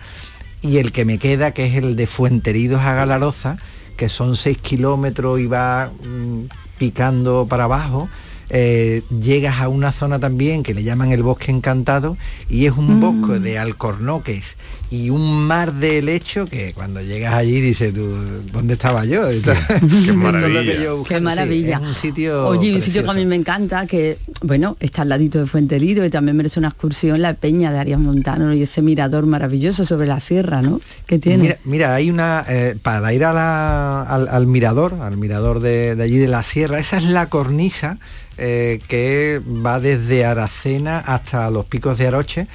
Y 0.62 0.76
el 0.76 0.92
que 0.92 1.06
me 1.06 1.18
queda, 1.18 1.52
que 1.52 1.66
es 1.66 1.74
el 1.76 1.96
de 1.96 2.06
Fuenteridos 2.06 2.82
a 2.82 2.92
Galaroza, 2.92 3.56
que 3.96 4.10
son 4.10 4.36
6 4.36 4.58
kilómetros 4.58 5.40
y 5.40 5.46
va 5.46 5.90
mm, 5.90 6.44
picando 6.78 7.46
para 7.48 7.64
abajo, 7.64 8.08
eh, 8.50 9.02
llegas 9.22 9.60
a 9.60 9.68
una 9.68 9.92
zona 9.92 10.18
también 10.18 10.62
que 10.62 10.74
le 10.74 10.82
llaman 10.82 11.12
el 11.12 11.22
bosque 11.22 11.50
encantado 11.52 12.16
y 12.48 12.66
es 12.66 12.72
un 12.76 12.96
Mm. 12.96 13.00
bosque 13.00 13.38
de 13.40 13.58
alcornoques 13.58 14.56
y 14.90 15.08
un 15.10 15.46
mar 15.46 15.72
de 15.74 15.98
helecho 15.98 16.46
que 16.46 16.72
cuando 16.72 17.00
llegas 17.00 17.34
allí 17.34 17.60
dices 17.60 17.94
tú, 17.94 18.12
¿dónde 18.52 18.74
estaba 18.74 19.04
yo? 19.04 19.22
Que 20.04 20.12
maravilla. 20.12 20.82
yo 20.82 21.04
Qué. 21.04 21.14
Sí, 21.16 21.20
maravilla. 21.20 21.76
es 21.76 21.88
un 21.88 21.94
sitio 21.94 22.48
Oye, 22.48 22.74
un 22.74 22.80
sitio 22.80 23.04
que 23.04 23.10
a 23.10 23.12
mí 23.14 23.24
me 23.24 23.36
encanta, 23.36 23.86
que, 23.86 24.18
bueno, 24.42 24.76
está 24.80 25.02
al 25.02 25.10
ladito 25.10 25.38
de 25.38 25.46
Fuenterido 25.46 26.04
y 26.04 26.10
también 26.10 26.36
merece 26.36 26.58
una 26.58 26.68
excursión, 26.68 27.22
la 27.22 27.34
peña 27.34 27.70
de 27.72 27.78
Arias 27.78 28.00
Montano 28.00 28.52
y 28.52 28.62
ese 28.62 28.82
mirador 28.82 29.26
maravilloso 29.26 29.84
sobre 29.84 30.08
la 30.08 30.18
sierra, 30.18 30.60
¿no? 30.60 30.80
Que 31.06 31.18
tiene. 31.20 31.42
Mira, 31.44 31.58
mira, 31.64 31.94
hay 31.94 32.10
una, 32.10 32.44
eh, 32.48 32.76
para 32.82 33.12
ir 33.12 33.24
a 33.24 33.32
la- 33.32 34.02
al, 34.02 34.26
al 34.28 34.46
mirador, 34.48 34.94
al 35.00 35.16
mirador 35.16 35.60
de, 35.60 35.94
de 35.94 36.02
allí 36.02 36.18
de 36.18 36.26
la 36.28 36.42
sierra, 36.42 36.80
esa 36.80 36.96
es 36.98 37.04
la 37.04 37.28
cornisa 37.28 37.98
eh, 38.40 38.80
que 38.88 39.40
va 39.46 39.78
desde 39.78 40.24
Aracena 40.24 40.98
hasta 40.98 41.48
los 41.50 41.66
picos 41.66 41.98
de 41.98 42.08
Aroche. 42.08 42.46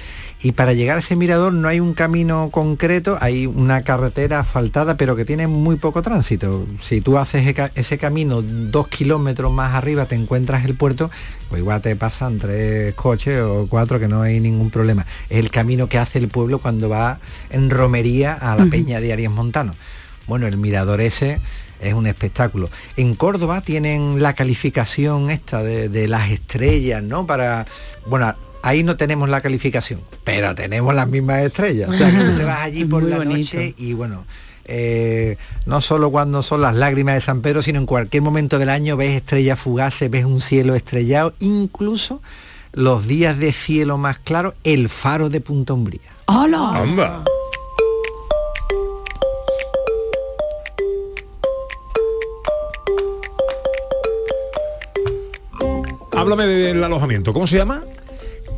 Y 0.42 0.52
para 0.52 0.74
llegar 0.74 0.98
a 0.98 1.00
ese 1.00 1.16
mirador 1.16 1.54
no 1.54 1.68
hay 1.68 1.80
un 1.80 1.94
camino 1.96 2.50
concreto, 2.52 3.18
hay 3.20 3.48
una 3.48 3.82
carretera 3.82 4.42
asfaltada, 4.42 4.96
pero 4.96 5.16
que 5.16 5.26
tiene 5.26 5.48
muy 5.48 5.78
poco 5.78 6.04
tránsito. 6.04 6.68
Si 6.82 7.02
tú 7.02 7.18
haces 7.18 7.42
ese 7.44 7.54
ca- 7.56 7.72
ese 7.74 7.98
camino 7.98 8.44
dos 8.44 8.88
kilómetros 8.88 9.52
más 9.52 9.74
arriba, 9.74 10.06
te 10.06 10.14
encuentras 10.14 10.64
el 10.66 10.76
puerto, 10.76 11.10
pues 11.50 11.62
igual 11.62 11.82
te 11.82 11.96
pasan 11.96 12.38
tres 12.38 12.94
coches 12.94 13.42
o 13.42 13.66
cuatro, 13.68 14.00
que 14.00 14.08
no 14.08 14.22
hay 14.22 14.40
ningún 14.40 14.70
problema. 14.70 15.08
Es 15.30 15.40
el 15.40 15.50
camino 15.50 15.90
que 15.90 15.98
hace 15.98 16.20
el 16.20 16.28
pueblo 16.28 16.60
cuando 16.60 16.90
va 16.90 17.20
en 17.50 17.72
romería 17.72 18.34
a 18.34 18.56
la 18.56 18.66
peña 18.68 19.00
de 19.00 19.14
Arias 19.14 19.32
Montano. 19.32 19.74
Bueno, 20.28 20.46
el 20.46 20.58
mirador 20.58 21.02
ese 21.02 21.40
es 21.86 21.94
un 21.94 22.08
espectáculo. 22.08 22.70
En 22.98 23.16
Córdoba 23.16 23.62
tienen 23.62 24.22
la 24.22 24.34
calificación 24.34 25.30
esta 25.30 25.64
de, 25.64 25.90
de 25.90 26.08
las 26.08 26.30
estrellas, 26.32 27.02
¿no? 27.04 27.26
Para. 27.28 27.66
Bueno, 28.08 28.34
ahí 28.62 28.84
no 28.84 28.98
tenemos 28.98 29.30
la 29.30 29.42
calificación, 29.42 30.02
pero 30.24 30.54
tenemos 30.56 30.94
las 30.96 31.08
mismas 31.08 31.44
estrellas. 31.44 31.90
O 31.90 31.94
sea 31.94 32.10
que 32.12 32.24
tú 32.24 32.38
te 32.38 32.44
vas 32.44 32.62
allí 32.62 32.86
por 32.86 33.02
Muy 33.04 33.12
la 33.12 33.18
bonito. 33.18 33.38
noche 33.38 33.74
y 33.78 33.94
bueno. 33.94 34.26
eh, 34.66 35.38
no 35.68 35.80
solo 35.82 36.10
cuando 36.12 36.42
son 36.42 36.62
las 36.62 36.76
lágrimas 36.76 37.14
de 37.16 37.22
San 37.22 37.42
Pedro, 37.42 37.62
sino 37.62 37.78
en 37.80 37.86
cualquier 37.86 38.24
momento 38.24 38.58
del 38.58 38.70
año 38.70 38.98
ves 38.98 39.12
estrellas 39.12 39.60
fugaces, 39.60 40.10
ves 40.10 40.26
un 40.26 40.42
cielo 40.42 40.74
estrellado, 40.76 41.34
incluso 41.40 42.22
los 42.74 43.08
días 43.08 43.38
de 43.38 43.54
cielo 43.54 43.98
más 43.98 44.18
claro, 44.18 44.56
el 44.64 44.90
faro 44.90 45.30
de 45.30 45.40
Punta 45.42 45.74
Umbría. 45.74 46.02
Anda. 46.82 47.24
Háblame 56.26 56.48
del 56.48 56.84
alojamiento. 56.84 57.34
¿Cómo 57.34 57.46
se 57.46 57.58
llama? 57.58 57.84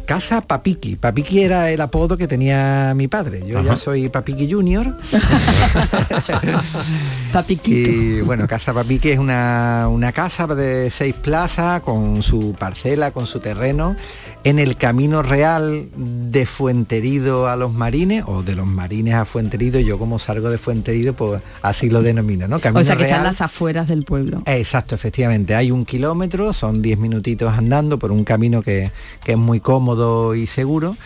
Casa 0.08 0.39
Papiqui. 0.39 0.96
Papiqui 0.96 1.41
era 1.41 1.70
el 1.70 1.82
apodo 1.82 2.15
que 2.15 2.30
tenía 2.30 2.93
mi 2.96 3.10
padre. 3.10 3.46
Yo 3.46 3.62
ya 3.62 3.78
soy 3.78 4.08
Papiqui 4.08 4.50
Junior. 4.50 4.96
Papiquito. 7.34 7.89
Y 7.89 8.22
bueno, 8.22 8.48
Casa 8.48 8.74
Papiqui 8.74 9.10
es 9.10 9.20
una, 9.20 9.89
una 9.89 10.13
casa 10.13 10.48
de 10.48 10.89
seis 10.91 11.13
plazas 11.13 11.82
con 11.82 12.24
su 12.24 12.56
parcela, 12.58 13.12
con 13.12 13.26
su 13.26 13.41
terreno, 13.41 13.98
en 14.46 14.60
el 14.60 14.78
camino 14.78 15.24
real 15.24 15.89
de 15.98 16.46
Fuenterido 16.46 17.50
a 17.50 17.58
los 17.58 17.74
Marines 17.74 18.24
o 18.28 18.43
de 18.43 18.56
los 18.56 18.65
Marines 18.65 19.15
a 19.15 19.26
Fuenterido. 19.26 19.82
Yo 19.82 20.00
como 20.00 20.20
salgo 20.20 20.50
de 20.50 20.58
Fuenterido, 20.58 21.15
pues 21.15 21.41
así 21.62 21.89
lo 21.89 22.02
denomino, 22.02 22.48
¿no? 22.48 22.62
Camino 22.62 22.80
O 22.80 22.84
sea 22.86 22.96
que 22.96 23.04
están 23.04 23.26
las 23.26 23.41
afueras 23.41 23.89
del 23.89 24.06
pueblo. 24.06 24.41
Exacto, 24.46 24.96
efectivamente. 24.96 25.54
Hay 25.54 25.70
un 25.70 25.84
kilómetro, 25.84 26.54
son 26.54 26.82
10 26.82 26.98
minutitos 26.98 27.54
andando 27.54 28.00
por 28.00 28.13
un 28.13 28.24
camino 28.24 28.62
que, 28.62 28.89
que 29.26 29.34
es 29.34 29.38
muy 29.38 29.60
cómodo 29.60 29.97
y 30.36 30.48
seguro. 30.48 30.98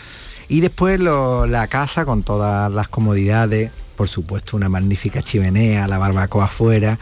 Y 0.49 0.59
después 0.59 0.99
lo- 0.99 1.47
la 1.47 1.67
casa 1.67 2.03
con 2.05 2.23
todas 2.23 2.69
las 2.71 2.89
comodidades, 2.89 3.71
por 3.95 4.09
supuesto 4.09 4.57
una 4.57 4.67
magnífica 4.67 5.21
chimenea, 5.21 5.87
la 5.87 5.97
barbacoa 5.97 6.45
afuera, 6.45 6.97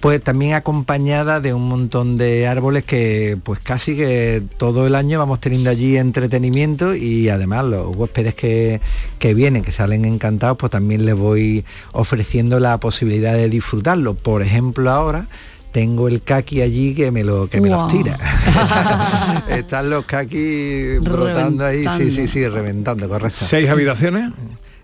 pues 0.00 0.22
también 0.22 0.54
acompañada 0.54 1.40
de 1.40 1.52
un 1.52 1.68
montón 1.68 2.16
de 2.16 2.46
árboles 2.46 2.84
que 2.84 3.36
pues 3.42 3.58
casi 3.60 3.96
que 3.96 4.42
todo 4.56 4.86
el 4.86 4.94
año 4.94 5.18
vamos 5.18 5.40
teniendo 5.40 5.68
allí 5.68 5.96
entretenimiento 5.96 6.94
y 6.94 7.28
además 7.28 7.66
los 7.66 7.94
huéspedes 7.96 8.34
que, 8.34 8.80
que 9.18 9.34
vienen, 9.34 9.62
que 9.62 9.72
salen 9.72 10.04
encantados, 10.04 10.56
pues 10.56 10.70
también 10.70 11.04
les 11.04 11.14
voy 11.16 11.64
ofreciendo 11.92 12.58
la 12.60 12.78
posibilidad 12.80 13.34
de 13.34 13.48
disfrutarlo. 13.50 14.14
Por 14.14 14.40
ejemplo 14.42 14.90
ahora 14.90 15.26
tengo 15.74 16.06
el 16.06 16.22
kaki 16.22 16.62
allí 16.62 16.94
que 16.94 17.10
me 17.10 17.24
lo 17.24 17.48
que 17.48 17.60
me 17.60 17.68
los 17.68 17.78
Guau. 17.78 17.88
tira. 17.90 18.16
Están 19.48 19.90
los 19.90 20.04
kaki 20.04 20.98
brotando 21.00 21.66
ahí, 21.66 21.84
sí, 21.98 22.12
sí, 22.12 22.28
sí, 22.28 22.46
reventando, 22.46 23.08
correcto. 23.08 23.44
¿Seis 23.44 23.68
habitaciones? 23.68 24.30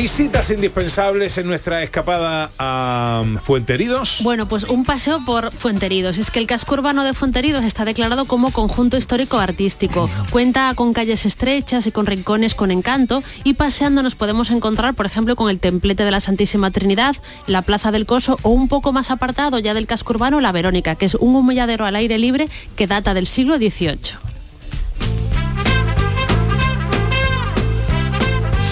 Visitas 0.01 0.51
indispensables 0.51 1.37
en 1.37 1.47
nuestra 1.47 1.83
escapada 1.83 2.51
a 2.59 3.23
Fuenteridos. 3.45 4.21
Bueno, 4.23 4.49
pues 4.49 4.65
un 4.65 4.87
paseo 4.87 5.23
por 5.27 5.53
Fuenteridos. 5.53 6.17
Es 6.17 6.31
que 6.31 6.39
el 6.39 6.47
casco 6.47 6.73
urbano 6.73 7.05
de 7.05 7.13
Fuenteridos 7.13 7.65
está 7.65 7.85
declarado 7.85 8.25
como 8.25 8.51
conjunto 8.51 8.97
histórico 8.97 9.39
artístico. 9.39 10.09
Cuenta 10.31 10.73
con 10.75 10.95
calles 10.95 11.27
estrechas 11.27 11.87
y 11.87 11.93
con 11.93 12.07
rincones 12.07 12.55
con 12.55 12.71
encanto 12.71 13.23
y 13.45 13.53
paseando 13.53 14.03
nos 14.03 14.15
podemos 14.15 14.51
encontrar, 14.51 14.95
por 14.95 15.05
ejemplo, 15.05 15.37
con 15.37 15.51
el 15.51 15.61
templete 15.61 16.07
de 16.07 16.11
la 16.11 16.21
Santísima 16.21 16.71
Trinidad, 16.71 17.17
la 17.47 17.61
Plaza 17.61 17.93
del 17.93 18.07
Coso 18.07 18.39
o 18.41 18.49
un 18.49 18.69
poco 18.69 18.93
más 18.93 19.11
apartado 19.11 19.59
ya 19.59 19.75
del 19.75 19.87
casco 19.87 20.15
urbano, 20.15 20.41
la 20.41 20.51
Verónica, 20.51 20.95
que 20.95 21.05
es 21.05 21.15
un 21.15 21.37
humilladero 21.37 21.85
al 21.85 21.97
aire 21.97 22.17
libre 22.17 22.49
que 22.75 22.87
data 22.87 23.13
del 23.13 23.27
siglo 23.27 23.59
XVIII. 23.59 24.30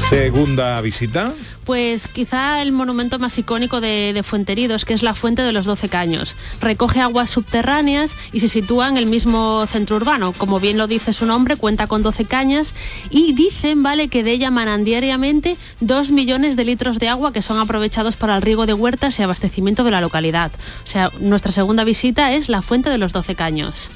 Segunda 0.09 0.81
visita. 0.81 1.35
Pues 1.67 2.09
quizá 2.09 2.63
el 2.63 2.73
monumento 2.73 3.19
más 3.19 3.37
icónico 3.37 3.83
de, 3.83 4.15
de 4.15 4.23
Fuenteridos, 4.23 4.87
que 4.87 4.95
es 4.95 5.03
la 5.03 5.13
Fuente 5.13 5.43
de 5.43 5.53
los 5.53 5.67
Doce 5.67 5.91
Caños. 5.91 6.35
Recoge 6.63 7.03
aguas 7.03 7.29
subterráneas 7.29 8.17
y 8.33 8.41
se 8.41 8.49
sitúa 8.49 8.89
en 8.89 8.97
el 8.97 9.05
mismo 9.05 9.67
centro 9.67 9.97
urbano. 9.97 10.33
Como 10.33 10.61
bien 10.61 10.79
lo 10.79 10.87
dice 10.87 11.13
su 11.13 11.27
nombre, 11.27 11.57
cuenta 11.57 11.87
con 11.87 12.03
12 12.03 12.25
cañas 12.25 12.73
y 13.11 13.35
dicen, 13.35 13.83
vale, 13.83 14.09
que 14.09 14.25
de 14.25 14.33
ella 14.33 14.51
manan 14.51 14.83
diariamente 14.83 15.59
dos 15.81 16.11
millones 16.11 16.57
de 16.57 16.65
litros 16.65 16.99
de 16.99 17.09
agua 17.09 17.35
que 17.35 17.43
son 17.43 17.59
aprovechados 17.59 18.17
para 18.17 18.35
el 18.35 18.41
riego 18.41 18.65
de 18.65 18.73
huertas 18.73 19.19
y 19.19 19.23
abastecimiento 19.23 19.85
de 19.85 19.91
la 19.91 20.01
localidad. 20.01 20.51
O 20.87 20.89
sea, 20.89 21.11
nuestra 21.21 21.53
segunda 21.53 21.85
visita 21.85 22.33
es 22.33 22.49
la 22.49 22.63
Fuente 22.63 22.89
de 22.89 22.97
los 22.97 23.13
Doce 23.13 23.35
Caños. 23.35 23.91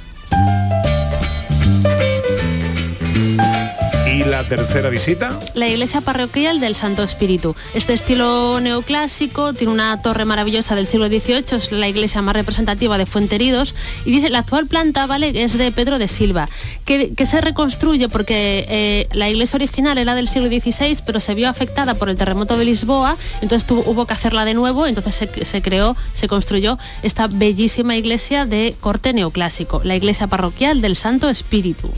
Tercera 4.44 4.88
visita. 4.88 5.30
La 5.54 5.68
iglesia 5.68 6.00
parroquial 6.00 6.60
del 6.60 6.74
Santo 6.74 7.02
Espíritu. 7.02 7.54
Este 7.74 7.92
estilo 7.92 8.60
neoclásico 8.60 9.52
tiene 9.52 9.72
una 9.72 9.98
torre 9.98 10.24
maravillosa 10.24 10.74
del 10.74 10.86
siglo 10.86 11.08
XVIII, 11.08 11.56
es 11.56 11.72
la 11.72 11.88
iglesia 11.88 12.22
más 12.22 12.34
representativa 12.34 12.98
de 12.98 13.06
Fuenteridos 13.06 13.74
y 14.04 14.12
dice 14.12 14.30
la 14.30 14.38
actual 14.38 14.66
planta 14.66 15.06
vale 15.06 15.42
es 15.42 15.56
de 15.58 15.70
Pedro 15.72 15.98
de 15.98 16.08
Silva, 16.08 16.48
que, 16.84 17.14
que 17.14 17.26
se 17.26 17.40
reconstruye 17.40 18.08
porque 18.08 18.66
eh, 18.68 19.08
la 19.12 19.28
iglesia 19.28 19.56
original 19.56 19.98
era 19.98 20.14
del 20.14 20.28
siglo 20.28 20.48
XVI, 20.48 20.98
pero 21.04 21.20
se 21.20 21.34
vio 21.34 21.48
afectada 21.48 21.94
por 21.94 22.08
el 22.08 22.16
terremoto 22.16 22.56
de 22.56 22.64
Lisboa, 22.64 23.16
entonces 23.40 23.66
tuvo, 23.66 23.82
hubo 23.86 24.06
que 24.06 24.14
hacerla 24.14 24.44
de 24.44 24.54
nuevo, 24.54 24.86
entonces 24.86 25.14
se, 25.14 25.44
se 25.44 25.62
creó, 25.62 25.96
se 26.14 26.28
construyó 26.28 26.78
esta 27.02 27.26
bellísima 27.26 27.96
iglesia 27.96 28.46
de 28.46 28.74
corte 28.80 29.12
neoclásico, 29.12 29.80
la 29.84 29.96
iglesia 29.96 30.26
parroquial 30.26 30.80
del 30.80 30.96
Santo 30.96 31.28
Espíritu. 31.28 31.90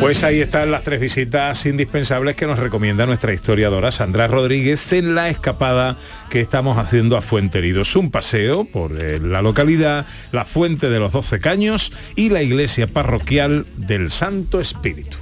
Pues 0.00 0.22
ahí 0.22 0.40
están 0.40 0.70
las 0.70 0.84
tres 0.84 1.00
visitas 1.00 1.66
indispensables 1.66 2.36
que 2.36 2.46
nos 2.46 2.60
recomienda 2.60 3.04
nuestra 3.04 3.34
historiadora 3.34 3.90
Sandra 3.90 4.28
Rodríguez 4.28 4.92
en 4.92 5.16
la 5.16 5.28
escapada 5.28 5.96
que 6.30 6.40
estamos 6.40 6.78
haciendo 6.78 7.16
a 7.16 7.20
Fuenteridos. 7.20 7.96
Un 7.96 8.12
paseo 8.12 8.64
por 8.64 8.92
eh, 8.92 9.18
la 9.18 9.42
localidad, 9.42 10.06
la 10.30 10.44
fuente 10.44 10.88
de 10.88 11.00
los 11.00 11.10
Doce 11.10 11.40
Caños 11.40 11.92
y 12.14 12.28
la 12.28 12.42
iglesia 12.42 12.86
parroquial 12.86 13.66
del 13.76 14.12
Santo 14.12 14.60
Espíritu. 14.60 15.16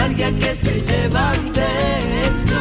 Alguien 0.00 0.38
que 0.38 0.54
se 0.54 0.80
llevan 0.80 1.52
dentro, 1.52 2.60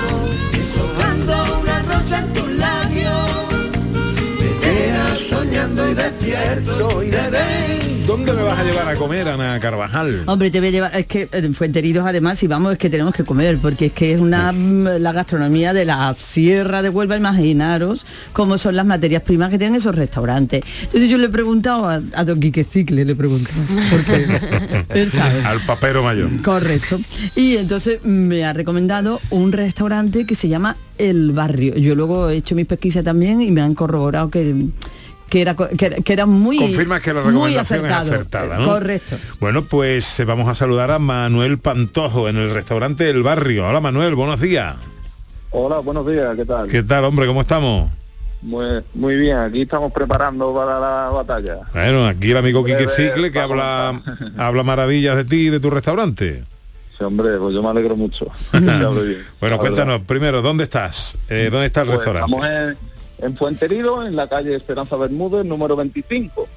deshojando 0.51 1.61
una 1.61 1.81
rosa 1.83 2.19
en 2.19 2.33
tus 2.33 2.51
labios, 2.57 3.47
me 4.37 4.67
quedas 4.67 5.19
soñando 5.19 5.89
y 5.89 5.93
despierto 5.93 7.03
y 7.03 7.09
de 7.09 7.29
ver. 7.29 7.70
¿Dónde 8.11 8.33
me 8.33 8.43
vas 8.43 8.59
a 8.59 8.63
llevar 8.65 8.89
a 8.89 8.95
comer, 8.95 9.25
Ana 9.29 9.57
Carvajal? 9.61 10.23
Hombre, 10.25 10.51
te 10.51 10.59
voy 10.59 10.67
a 10.67 10.71
llevar, 10.71 10.93
es 10.93 11.05
que 11.05 11.29
en 11.31 11.55
Fuenteridos 11.55 12.05
además, 12.05 12.39
si 12.39 12.45
vamos, 12.45 12.73
es 12.73 12.77
que 12.77 12.89
tenemos 12.89 13.15
que 13.15 13.23
comer, 13.23 13.57
porque 13.57 13.85
es 13.85 13.93
que 13.93 14.13
es 14.13 14.19
una 14.19 14.51
mm, 14.51 14.99
la 14.99 15.13
gastronomía 15.13 15.71
de 15.71 15.85
la 15.85 16.13
Sierra 16.13 16.81
de 16.81 16.89
Huelva, 16.89 17.15
imaginaros 17.15 18.05
cómo 18.33 18.57
son 18.57 18.75
las 18.75 18.85
materias 18.85 19.23
primas 19.23 19.49
que 19.49 19.57
tienen 19.57 19.77
esos 19.77 19.95
restaurantes. 19.95 20.61
Entonces 20.83 21.09
yo 21.09 21.17
le 21.17 21.27
he 21.27 21.29
preguntado 21.29 21.87
a, 21.87 22.01
a 22.13 22.25
don 22.25 22.37
Quique 22.41 22.65
Cicle, 22.65 23.05
le 23.05 23.13
he 23.13 23.15
preguntado, 23.15 23.55
porque 23.89 24.85
él 24.89 25.09
sabe. 25.09 25.45
Al 25.45 25.61
papero 25.61 26.03
mayor. 26.03 26.29
Correcto. 26.41 26.99
Y 27.37 27.55
entonces 27.55 28.03
me 28.03 28.43
ha 28.43 28.51
recomendado 28.51 29.21
un 29.29 29.53
restaurante 29.53 30.25
que 30.25 30.35
se 30.35 30.49
llama 30.49 30.75
El 30.97 31.31
Barrio. 31.31 31.77
Yo 31.77 31.95
luego 31.95 32.29
he 32.29 32.35
hecho 32.35 32.55
mis 32.55 32.67
pesquisas 32.67 33.05
también 33.05 33.41
y 33.41 33.51
me 33.51 33.61
han 33.61 33.73
corroborado 33.73 34.29
que 34.29 34.53
que 35.31 35.41
era, 35.41 35.55
que, 35.55 35.85
era- 35.85 35.95
que 35.95 36.11
era 36.13 36.25
muy 36.25 36.57
Confirmas 36.57 36.99
que 36.99 37.13
la 37.13 37.21
recomendación 37.23 37.85
es 37.85 37.91
acertada, 37.93 38.57
¿no? 38.57 38.65
Correcto. 38.65 39.15
Bueno, 39.39 39.63
pues 39.63 40.19
eh, 40.19 40.25
vamos 40.25 40.49
a 40.49 40.55
saludar 40.55 40.91
a 40.91 40.99
Manuel 40.99 41.57
Pantojo 41.57 42.27
en 42.27 42.35
el 42.35 42.53
restaurante 42.53 43.05
del 43.05 43.23
barrio. 43.23 43.65
Hola 43.65 43.79
Manuel, 43.79 44.13
buenos 44.13 44.41
días. 44.41 44.75
Hola, 45.51 45.79
buenos 45.79 46.05
días, 46.05 46.35
¿qué 46.35 46.43
tal? 46.43 46.67
¿Qué 46.67 46.83
tal, 46.83 47.05
hombre? 47.05 47.27
¿Cómo 47.27 47.39
estamos? 47.39 47.89
Muy, 48.41 48.65
muy 48.93 49.15
bien, 49.15 49.37
aquí 49.37 49.61
estamos 49.61 49.93
preparando 49.93 50.53
para 50.53 50.79
la 50.81 51.09
batalla. 51.11 51.59
Bueno, 51.73 52.05
aquí 52.07 52.31
el 52.31 52.37
amigo 52.37 52.65
Quique 52.65 52.89
Cicle 52.89 53.31
que 53.31 53.39
habla, 53.39 54.01
habla 54.37 54.63
maravillas 54.63 55.15
de 55.15 55.23
ti 55.23 55.47
y 55.47 55.49
de 55.49 55.61
tu 55.61 55.69
restaurante. 55.69 56.43
Sí, 56.97 57.05
hombre, 57.05 57.37
pues 57.37 57.53
yo 57.55 57.63
me 57.63 57.69
alegro 57.69 57.95
mucho. 57.95 58.25
Bueno, 59.39 59.57
cuéntanos 59.59 60.01
primero, 60.01 60.41
¿dónde 60.41 60.65
estás? 60.65 61.17
Eh, 61.29 61.47
¿Dónde 61.49 61.67
está 61.67 61.81
el 61.83 61.87
Pues 61.87 61.99
restaurante? 61.99 62.31
Estamos 62.35 62.47
en, 62.47 62.90
en 63.21 63.37
Fuenterido, 63.37 64.05
en 64.05 64.15
la 64.15 64.27
calle 64.27 64.55
Esperanza 64.55 64.95
Bermúdez, 64.97 65.45
número 65.45 65.75
25. 65.75 66.47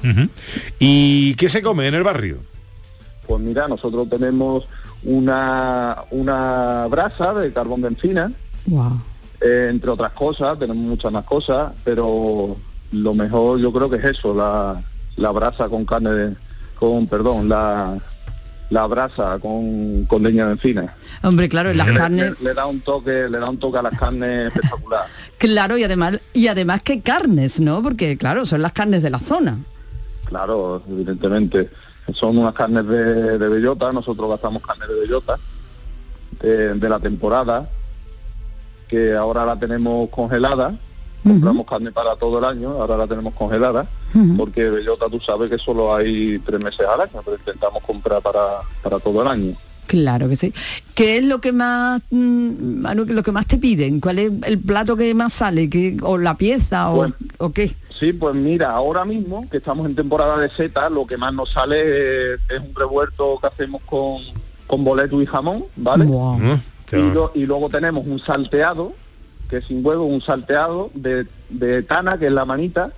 Ujú. 0.00 0.28
¿Y 0.78 1.34
qué 1.36 1.48
se 1.48 1.62
come 1.62 1.88
en 1.88 1.94
el 1.94 2.02
barrio? 2.02 2.38
Pues 3.26 3.40
mira, 3.40 3.66
nosotros 3.68 4.08
tenemos 4.08 4.68
una, 5.04 5.96
una 6.10 6.86
brasa 6.88 7.32
de 7.34 7.52
carbón 7.52 7.82
de 7.82 7.88
encina, 7.88 8.32
eh, 9.40 9.68
entre 9.70 9.90
otras 9.90 10.12
cosas, 10.12 10.58
tenemos 10.58 10.82
muchas 10.82 11.12
más 11.12 11.24
cosas, 11.24 11.72
pero 11.84 12.56
lo 12.92 13.14
mejor 13.14 13.58
yo 13.58 13.72
creo 13.72 13.88
que 13.90 13.96
es 13.96 14.04
eso, 14.04 14.34
la, 14.34 14.80
la 15.16 15.30
brasa 15.30 15.68
con 15.68 15.84
carne, 15.84 16.10
de- 16.10 16.36
con, 16.78 17.06
perdón, 17.06 17.48
la, 17.48 17.98
la 18.70 18.86
brasa 18.86 19.38
con, 19.40 20.04
con 20.06 20.22
leña 20.22 20.46
de 20.46 20.52
encina. 20.52 20.94
Hombre, 21.22 21.48
claro, 21.48 21.72
las 21.72 21.86
Le- 21.88 21.94
carnes, 21.94 22.40
le, 22.40 22.48
le 22.48 22.54
da 22.54 22.66
un 22.66 22.80
toque, 22.80 23.28
le 23.30 23.38
da 23.38 23.48
un 23.48 23.58
toque 23.58 23.78
a 23.78 23.82
las 23.82 23.98
carnes 23.98 24.46
espectacular. 24.54 25.04
claro, 25.38 25.78
y 25.78 25.84
además, 25.84 26.18
y 26.32 26.48
además 26.48 26.82
que 26.82 27.00
carnes, 27.00 27.60
¿no? 27.60 27.82
Porque 27.82 28.16
claro, 28.18 28.44
son 28.46 28.62
las 28.62 28.72
carnes 28.72 29.02
de 29.02 29.10
la 29.10 29.18
zona. 29.20 29.58
Claro, 30.24 30.82
evidentemente. 30.90 31.70
Son 32.12 32.36
unas 32.38 32.54
carnes 32.54 32.86
de, 32.86 33.38
de 33.38 33.48
bellota, 33.48 33.92
nosotros 33.92 34.28
gastamos 34.30 34.62
carne 34.62 34.86
de 34.86 35.00
bellota 35.00 35.38
de, 36.40 36.74
de 36.74 36.88
la 36.88 36.98
temporada, 37.00 37.68
que 38.88 39.14
ahora 39.14 39.44
la 39.44 39.58
tenemos 39.58 40.08
congelada. 40.10 40.76
Compramos 41.32 41.66
carne 41.66 41.90
para 41.92 42.14
todo 42.16 42.38
el 42.38 42.44
año, 42.44 42.70
ahora 42.70 42.96
la 42.96 43.06
tenemos 43.06 43.34
congelada, 43.34 43.88
porque 44.36 44.70
bellota 44.70 45.06
tú 45.10 45.20
sabes 45.20 45.50
que 45.50 45.58
solo 45.58 45.94
hay 45.94 46.38
tres 46.40 46.62
meses 46.62 46.86
al 46.86 47.00
año, 47.00 47.20
pero 47.24 47.36
intentamos 47.36 47.82
comprar 47.82 48.22
para, 48.22 48.40
para 48.82 48.98
todo 49.00 49.22
el 49.22 49.28
año. 49.28 49.54
Claro 49.86 50.28
que 50.28 50.34
sí. 50.36 50.52
¿Qué 50.96 51.18
es 51.18 51.24
lo 51.24 51.40
que 51.40 51.52
más, 51.52 52.02
mm, 52.10 52.80
Manu, 52.80 53.04
lo 53.06 53.22
que 53.22 53.30
más 53.32 53.46
te 53.46 53.56
piden? 53.56 54.00
¿Cuál 54.00 54.18
es 54.18 54.32
el 54.44 54.58
plato 54.58 54.96
que 54.96 55.14
más 55.14 55.32
sale? 55.32 55.70
¿Qué- 55.70 55.96
¿O 56.02 56.18
la 56.18 56.36
pieza? 56.36 56.90
O, 56.90 56.96
Bueno. 56.96 57.14
¿O 57.38 57.52
qué? 57.52 57.74
Sí, 57.98 58.12
pues 58.12 58.34
mira, 58.34 58.72
ahora 58.72 59.04
mismo 59.04 59.48
que 59.48 59.58
estamos 59.58 59.86
en 59.86 59.94
temporada 59.94 60.38
de 60.38 60.50
seta, 60.50 60.90
lo 60.90 61.06
que 61.06 61.16
más 61.16 61.32
nos 61.32 61.50
sale 61.52 62.34
es, 62.34 62.40
es 62.50 62.60
un 62.60 62.74
revuelto 62.74 63.38
que 63.40 63.46
hacemos 63.46 63.80
con, 63.86 64.22
con 64.66 64.84
boleto 64.84 65.22
y 65.22 65.26
jamón, 65.26 65.64
¿vale? 65.76 66.04
Mm, 66.04 66.54
Y, 66.92 67.14
lo- 67.14 67.32
y 67.34 67.46
luego 67.46 67.68
tenemos 67.68 68.04
un 68.06 68.18
salteado, 68.18 68.92
que 69.48 69.58
es 69.58 69.66
sin 69.66 69.84
huevo, 69.84 70.04
un 70.04 70.20
salteado 70.20 70.90
de, 70.94 71.26
de 71.48 71.82
tana, 71.82 72.18
que 72.18 72.26
es 72.26 72.32
la 72.32 72.44
manita, 72.44 72.92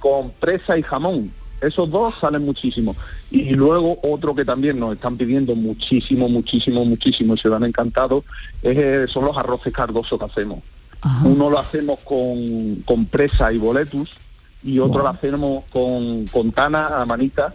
con 0.00 0.30
presa 0.40 0.76
y 0.78 0.82
jamón. 0.82 1.32
Esos 1.60 1.90
dos 1.90 2.14
salen 2.20 2.44
muchísimo. 2.44 2.94
Y 3.30 3.54
luego 3.54 3.98
otro 4.02 4.34
que 4.34 4.44
también 4.44 4.78
nos 4.78 4.94
están 4.94 5.16
pidiendo 5.16 5.54
muchísimo, 5.54 6.28
muchísimo, 6.28 6.84
muchísimo 6.84 7.34
y 7.34 7.38
se 7.38 7.48
han 7.48 7.64
encantado, 7.64 8.24
es, 8.62 8.76
eh, 8.76 9.06
son 9.08 9.24
los 9.24 9.36
arroces 9.36 9.72
cardosos 9.72 10.18
que 10.18 10.24
hacemos. 10.24 10.60
Uno 11.22 11.50
lo 11.50 11.58
hacemos 11.58 12.00
con, 12.00 12.76
con 12.86 13.04
presa 13.04 13.52
y 13.52 13.58
boletus 13.58 14.10
y 14.62 14.78
otro 14.78 15.02
lo 15.02 15.08
hacemos 15.08 15.64
con, 15.70 16.26
con 16.28 16.50
tana, 16.50 17.04
manita 17.04 17.54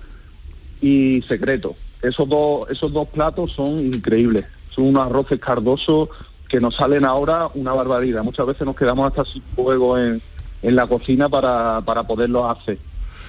y 0.81 1.23
secreto. 1.27 1.75
Esos 2.01 2.29
dos, 2.29 2.69
esos 2.69 2.93
dos 2.93 3.07
platos 3.09 3.51
son 3.53 3.79
increíbles. 3.79 4.45
Son 4.69 4.85
unos 4.85 5.07
arroces 5.07 5.39
cardosos 5.39 6.09
que 6.49 6.59
nos 6.59 6.75
salen 6.75 7.05
ahora 7.05 7.47
una 7.53 7.71
barbaridad. 7.73 8.23
Muchas 8.23 8.45
veces 8.47 8.65
nos 8.65 8.75
quedamos 8.75 9.07
hasta 9.07 9.23
sin 9.31 9.41
fuego 9.55 9.97
en, 9.97 10.21
en 10.61 10.75
la 10.75 10.85
cocina 10.87 11.29
para, 11.29 11.79
para 11.85 12.03
poderlos 12.03 12.57
hacer. 12.57 12.77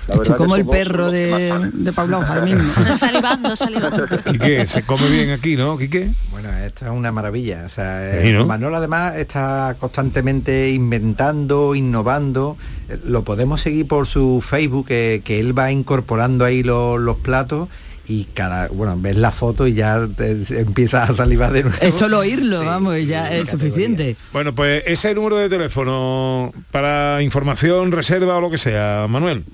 La 0.08 0.18
que 0.22 0.32
como 0.32 0.56
el 0.56 0.66
perro 0.66 1.04
los 1.04 1.12
de, 1.12 1.70
de 1.74 1.92
Pablo 1.92 2.16
ahora 2.26 2.40
mismo. 2.40 2.62
salivando, 2.98 3.54
salivando. 3.54 4.06
Quique, 4.24 4.66
se 4.66 4.82
come 4.82 5.08
bien 5.08 5.30
aquí, 5.30 5.54
¿no, 5.56 5.76
Quique? 5.78 6.10
Bueno, 6.32 6.48
esto 6.64 6.86
es 6.86 6.90
una 6.90 7.12
maravilla. 7.12 7.64
O 7.66 7.68
sea, 7.68 8.20
Sí, 8.22 8.28
eh, 8.30 8.32
¿no? 8.32 8.46
Manolo 8.46 8.78
además 8.78 9.14
está 9.16 9.76
constantemente 9.78 10.70
inventando, 10.72 11.74
innovando. 11.74 12.56
Eh, 12.88 12.98
Lo 13.04 13.22
podemos 13.24 13.60
seguir 13.60 13.86
por 13.86 14.06
su 14.06 14.40
Facebook, 14.44 14.86
que, 14.88 15.20
que 15.24 15.38
él 15.38 15.56
va 15.56 15.70
incorporando 15.70 16.44
ahí 16.46 16.62
lo- 16.62 16.96
los 16.98 17.16
platos 17.18 17.68
y 18.10 18.24
cada, 18.34 18.66
bueno, 18.68 18.96
ves 18.98 19.16
la 19.16 19.30
foto 19.30 19.68
y 19.68 19.74
ya 19.74 20.08
te- 20.16 20.36
empiezas 20.58 21.10
a 21.10 21.14
salivar 21.14 21.52
de 21.52 21.62
nuevo. 21.62 21.76
Es 21.80 21.94
solo 21.94 22.18
oírlo, 22.18 22.64
vamos, 22.64 22.98
y 22.98 23.06
ya 23.06 23.30
es 23.30 23.48
suficiente. 23.50 24.16
Bueno, 24.32 24.52
pues 24.52 24.82
ese 24.86 25.14
número 25.14 25.36
de 25.36 25.48
teléfono 25.48 26.52
para 26.72 27.22
información, 27.22 27.92
reserva 27.92 28.36
o 28.36 28.40
lo 28.40 28.50
que 28.50 28.58
sea, 28.58 29.06
Manuel. 29.08 29.44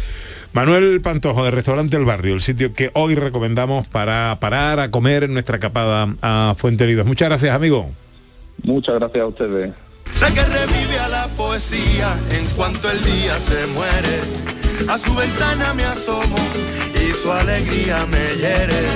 Manuel 0.51 0.99
Pantojo 1.01 1.43
de 1.43 1.51
Restaurante 1.51 1.95
El 1.95 2.05
Barrio, 2.05 2.33
el 2.33 2.41
sitio 2.41 2.73
que 2.73 2.89
hoy 2.95 3.13
recomendamos 3.15 3.87
para 3.87 4.35
parar 4.39 4.79
a 4.79 4.89
comer 4.89 5.25
en 5.25 5.33
nuestra 5.33 5.59
capada 5.59 6.15
a 6.21 6.55
Fuentelidos. 6.57 7.05
Muchas 7.05 7.29
gracias, 7.29 7.55
amigo. 7.55 7.91
Muchas 8.63 8.95
gracias 8.95 9.21
a 9.21 9.27
ustedes. 9.27 9.73
Sé 10.11 10.33
que 10.33 10.43
revive 10.43 10.97
a 10.99 11.07
la 11.07 11.27
poesía 11.29 12.17
en 12.31 12.45
cuanto 12.55 12.89
el 12.89 13.01
día 13.03 13.39
se 13.39 13.67
muere. 13.67 14.48
A 14.89 14.97
su 14.97 15.13
ventana 15.13 15.71
me 15.75 15.83
asomo 15.83 16.35
y 16.95 17.13
su 17.13 17.31
alegría 17.31 18.07
me 18.07 18.35
hiere. 18.37 18.87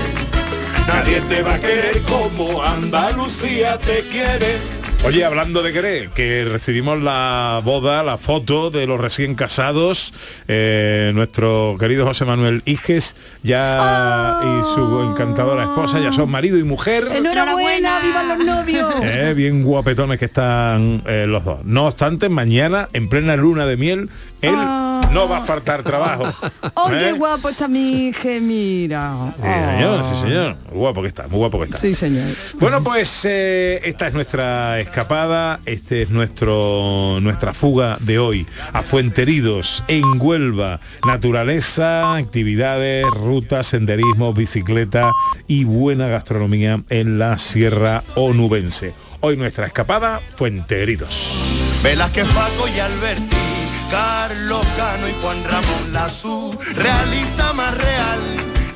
Nadie 0.88 1.22
te 1.30 1.44
va 1.44 1.54
a 1.54 1.60
querer 1.60 2.02
como 2.10 2.64
Andalucía 2.64 3.78
te 3.78 4.00
quiere. 4.10 4.58
Oye, 5.06 5.24
hablando 5.24 5.62
de 5.62 5.72
querer, 5.72 6.10
que 6.10 6.46
recibimos 6.46 7.00
la 7.00 7.62
boda, 7.64 8.04
la 8.04 8.18
foto 8.18 8.72
de 8.72 8.88
los 8.88 9.00
recién 9.00 9.36
casados, 9.36 10.14
eh, 10.48 11.12
nuestro 11.14 11.76
querido 11.78 12.08
José 12.08 12.26
Manuel 12.26 12.64
Iges 12.66 13.16
ya 13.44 14.40
y 14.42 14.74
su 14.74 15.02
encantadora 15.12 15.64
esposa 15.64 16.00
ya 16.00 16.12
son 16.12 16.32
marido 16.32 16.58
y 16.58 16.64
mujer. 16.64 17.08
Enhorabuena, 17.14 18.00
vivan 18.00 18.28
los 18.30 18.40
novios. 18.40 18.94
Eh, 19.04 19.34
bien 19.36 19.64
guapetones 19.64 20.18
que 20.18 20.26
están 20.26 21.04
eh, 21.06 21.26
los 21.28 21.44
dos. 21.46 21.64
No 21.66 21.86
obstante, 21.86 22.30
mañana, 22.30 22.88
en 22.94 23.10
plena 23.10 23.36
luna 23.36 23.66
de 23.66 23.78
miel, 23.78 24.10
él 24.42 24.56
no 25.14 25.30
va 25.30 25.38
a 25.38 25.42
faltar 25.42 25.84
trabajo. 25.84 26.34
¡Oh, 26.74 26.90
qué 26.90 27.10
¿Eh? 27.10 27.14
guapo 27.14 27.50
está 27.50 27.68
mi 27.68 28.08
hija! 28.08 28.30
Mira. 28.42 29.34
Sí, 29.36 29.44
señor, 29.44 30.04
sí, 30.04 30.22
señor. 30.22 30.58
Muy 30.70 30.80
guapo 30.80 31.02
que 31.02 31.08
está, 31.08 31.28
muy 31.28 31.38
guapo 31.38 31.60
que 31.60 31.66
está. 31.66 31.78
Sí, 31.78 31.96
señor. 31.96 32.26
Bueno, 32.60 32.84
pues 32.84 33.26
eh, 33.26 33.82
esta 33.84 34.08
es 34.08 34.14
nuestra 34.14 34.80
escapada, 34.80 35.60
este 35.66 36.04
es 36.04 36.10
nuestro 36.10 37.20
nuestra 37.22 37.54
fuga 37.54 37.98
de 38.00 38.20
hoy 38.20 38.48
a 38.72 38.82
Fuenteridos 38.82 39.84
en 39.88 40.04
Huelva. 40.20 40.80
Naturaleza, 41.06 42.16
actividades, 42.16 43.06
rutas, 43.06 43.68
senderismo, 43.68 44.34
bicicleta 44.34 45.12
y 45.48 45.64
buena 45.64 46.08
gastronomía 46.08 46.84
en 46.90 47.20
la 47.20 47.38
Sierra 47.38 48.04
Onubense. 48.16 48.94
Hoy 49.20 49.38
nuestra 49.38 49.68
escapada 49.68 50.22
Fuenteridos. 50.36 51.80
Velázquez, 51.84 52.28
Paco 52.30 52.68
y 52.74 52.80
Alberti, 52.80 53.36
Carlos 53.94 54.66
Cano 54.76 55.08
y 55.08 55.14
Juan 55.22 55.44
Ramón 55.44 55.94
Lazú, 55.94 56.58
realista 56.74 57.54
más 57.54 57.78
real. 57.78 58.20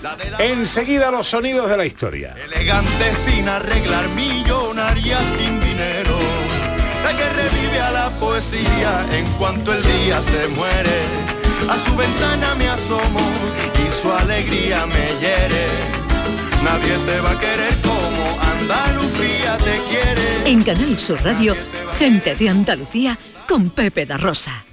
La 0.04 0.16
de 0.16 0.30
la 0.30 0.38
Enseguida 0.38 1.10
los 1.10 1.26
sonidos 1.26 1.68
de 1.72 1.76
la 1.76 1.88
historia. 1.88 2.36
elegante 2.46 3.16
sin 3.26 3.50
arreglar, 3.50 4.08
millonaria 4.10 5.18
sin 5.36 5.60
dinero. 5.60 6.16
La 7.04 7.18
que 7.18 7.30
revive 7.30 7.82
a 7.82 7.90
la 7.90 8.10
poesía 8.12 9.08
en 9.12 9.26
cuanto 9.40 9.74
el 9.74 9.82
día 9.82 10.22
se 10.22 10.50
muere. 10.50 11.00
A 11.68 11.78
su 11.80 11.98
ventana 11.98 12.54
me 12.54 12.70
asomo 12.70 13.20
y 13.88 13.90
su 13.90 14.14
alegría 14.14 14.86
me 14.86 15.08
hiere. 15.20 15.66
Nadie 16.64 16.96
te 17.08 17.20
va 17.22 17.32
a 17.32 17.40
querer 17.40 17.74
como 17.82 18.40
Andalucía 18.40 19.58
te 19.58 19.82
quiere. 19.90 20.52
En 20.52 20.62
Canal 20.62 21.00
Sur 21.00 21.20
Radio, 21.24 21.56
gente 21.98 22.36
de 22.36 22.50
Andalucía 22.50 23.18
con 23.48 23.72
Pepe 23.72 24.06
da 24.06 24.18
Rosa. 24.18 24.67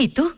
¿Y 0.00 0.08
tú? 0.08 0.32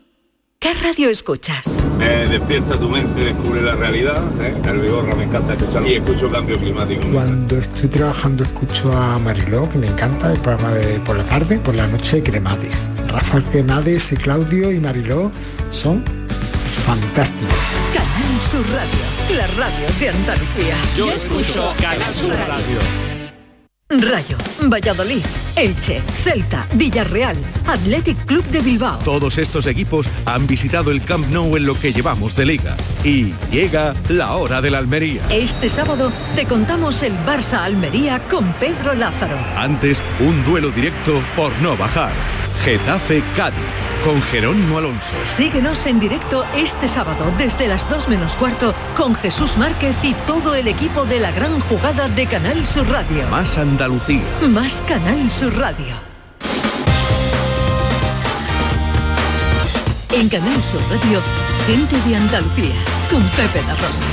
¿Qué 0.59 0.73
radio 0.73 1.09
escuchas? 1.09 1.65
Eh, 2.01 2.27
despierta 2.29 2.77
tu 2.77 2.89
mente, 2.89 3.23
descubre 3.23 3.61
la 3.61 3.75
realidad. 3.75 4.21
¿eh? 4.41 4.53
El 4.65 4.79
Vigorra 4.81 5.15
me 5.15 5.23
encanta 5.23 5.53
escuchar 5.53 5.87
y 5.87 5.93
escucho 5.93 6.29
cambio 6.29 6.59
climático. 6.59 7.01
Cuando 7.13 7.55
estoy 7.55 7.87
trabajando 7.87 8.43
escucho 8.43 8.91
a 8.91 9.17
Mariló, 9.19 9.69
que 9.69 9.77
me 9.77 9.87
encanta, 9.87 10.33
el 10.33 10.39
programa 10.39 10.73
de 10.73 10.99
por 10.99 11.15
la 11.15 11.23
tarde, 11.23 11.59
por 11.59 11.75
la 11.75 11.87
noche 11.87 12.21
Cremades. 12.21 12.89
Rafael 13.07 13.45
Cremades 13.45 14.11
y 14.11 14.17
Claudio 14.17 14.69
y 14.69 14.81
Mariló 14.81 15.31
son 15.69 16.03
fantásticos. 16.85 17.55
Canal 17.93 18.41
Sur 18.41 18.65
Radio, 18.69 19.37
la 19.37 19.47
radio 19.47 19.87
de 19.97 20.09
Andalucía. 20.09 20.75
Yo 20.97 21.09
escucho 21.09 21.73
Canal 21.79 22.13
Sur 22.13 22.31
Radio. 22.31 23.12
Rayo, 24.01 24.37
Valladolid, 24.61 25.23
Elche, 25.55 26.01
Celta, 26.23 26.67
Villarreal, 26.73 27.37
Athletic 27.67 28.17
Club 28.25 28.43
de 28.45 28.61
Bilbao. 28.61 28.99
Todos 28.99 29.37
estos 29.37 29.67
equipos 29.67 30.07
han 30.25 30.47
visitado 30.47 30.91
el 30.91 31.01
Camp 31.03 31.27
Nou 31.29 31.55
en 31.57 31.65
lo 31.65 31.79
que 31.79 31.93
llevamos 31.93 32.35
de 32.35 32.45
liga. 32.45 32.75
Y 33.03 33.33
llega 33.51 33.93
la 34.09 34.33
hora 34.33 34.61
de 34.61 34.71
la 34.71 34.79
Almería. 34.79 35.21
Este 35.29 35.69
sábado 35.69 36.11
te 36.35 36.45
contamos 36.45 37.03
el 37.03 37.13
Barça 37.25 37.63
Almería 37.63 38.19
con 38.29 38.53
Pedro 38.53 38.93
Lázaro. 38.93 39.37
Antes, 39.55 40.01
un 40.19 40.43
duelo 40.45 40.69
directo 40.71 41.21
por 41.35 41.51
no 41.61 41.77
bajar. 41.77 42.11
Getafe 42.63 43.23
Cádiz, 43.35 43.57
con 44.05 44.21
Jerónimo 44.21 44.77
Alonso. 44.77 45.15
Síguenos 45.25 45.85
en 45.85 45.99
directo 45.99 46.45
este 46.55 46.87
sábado 46.87 47.31
desde 47.37 47.67
las 47.67 47.89
2 47.89 48.07
menos 48.07 48.35
cuarto 48.35 48.73
con 48.95 49.15
Jesús 49.15 49.57
Márquez 49.57 49.95
y 50.03 50.13
todo 50.27 50.55
el 50.55 50.67
equipo 50.67 51.05
de 51.05 51.19
la 51.19 51.31
gran 51.31 51.59
jugada 51.59 52.07
de 52.07 52.25
Canal 52.25 52.65
Sur 52.65 52.87
Radio. 52.89 53.27
Más 53.29 53.57
Andalucía. 53.57 54.21
Más 54.49 54.81
Canal 54.87 55.29
Sur 55.29 55.57
Radio. 55.57 55.95
En 60.11 60.29
Canal 60.29 60.63
Sur 60.63 60.81
Radio, 60.89 61.19
gente 61.65 61.95
de 62.07 62.15
Andalucía 62.15 62.75
con 63.09 63.23
Pepe 63.29 63.61
da 63.67 63.73
Rosa. 63.75 64.05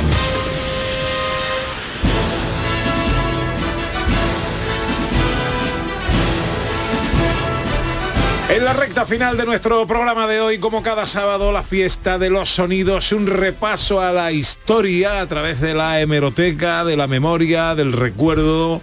En 8.50 8.64
la 8.64 8.72
recta 8.72 9.06
final 9.06 9.36
de 9.36 9.44
nuestro 9.44 9.86
programa 9.86 10.26
de 10.26 10.40
hoy, 10.40 10.58
como 10.58 10.82
cada 10.82 11.06
sábado, 11.06 11.52
la 11.52 11.62
fiesta 11.62 12.18
de 12.18 12.30
los 12.30 12.50
sonidos, 12.50 13.12
un 13.12 13.28
repaso 13.28 14.00
a 14.00 14.10
la 14.10 14.32
historia 14.32 15.20
a 15.20 15.26
través 15.26 15.60
de 15.60 15.72
la 15.72 16.00
hemeroteca, 16.00 16.84
de 16.84 16.96
la 16.96 17.06
memoria, 17.06 17.76
del 17.76 17.92
recuerdo, 17.92 18.82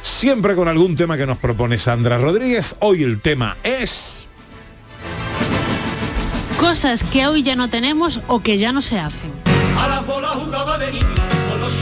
siempre 0.00 0.54
con 0.54 0.68
algún 0.68 0.96
tema 0.96 1.18
que 1.18 1.26
nos 1.26 1.36
propone 1.36 1.76
Sandra 1.76 2.16
Rodríguez. 2.16 2.76
Hoy 2.80 3.02
el 3.02 3.20
tema 3.20 3.58
es... 3.62 4.24
Cosas 6.58 7.04
que 7.04 7.26
hoy 7.26 7.42
ya 7.42 7.56
no 7.56 7.68
tenemos 7.68 8.20
o 8.26 8.40
que 8.40 8.56
ya 8.56 8.72
no 8.72 8.80
se 8.80 8.98
hacen. 8.98 9.30
A 9.78 9.86
la 9.86 10.00
bola 10.00 10.28
jugaba 10.28 10.78
de 10.78 10.92
niño 10.92 11.14
con 11.50 11.60
los 11.60 11.74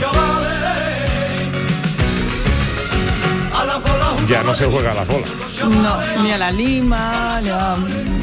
Ya 4.27 4.41
no 4.43 4.55
se 4.55 4.65
juega 4.65 4.91
a 4.91 4.95
la 4.95 5.03
bola. 5.03 5.25
No, 5.81 6.23
ni 6.23 6.31
a 6.31 6.37
la 6.37 6.51
lima, 6.51 7.39
ni 7.43 7.49
a... 7.49 7.75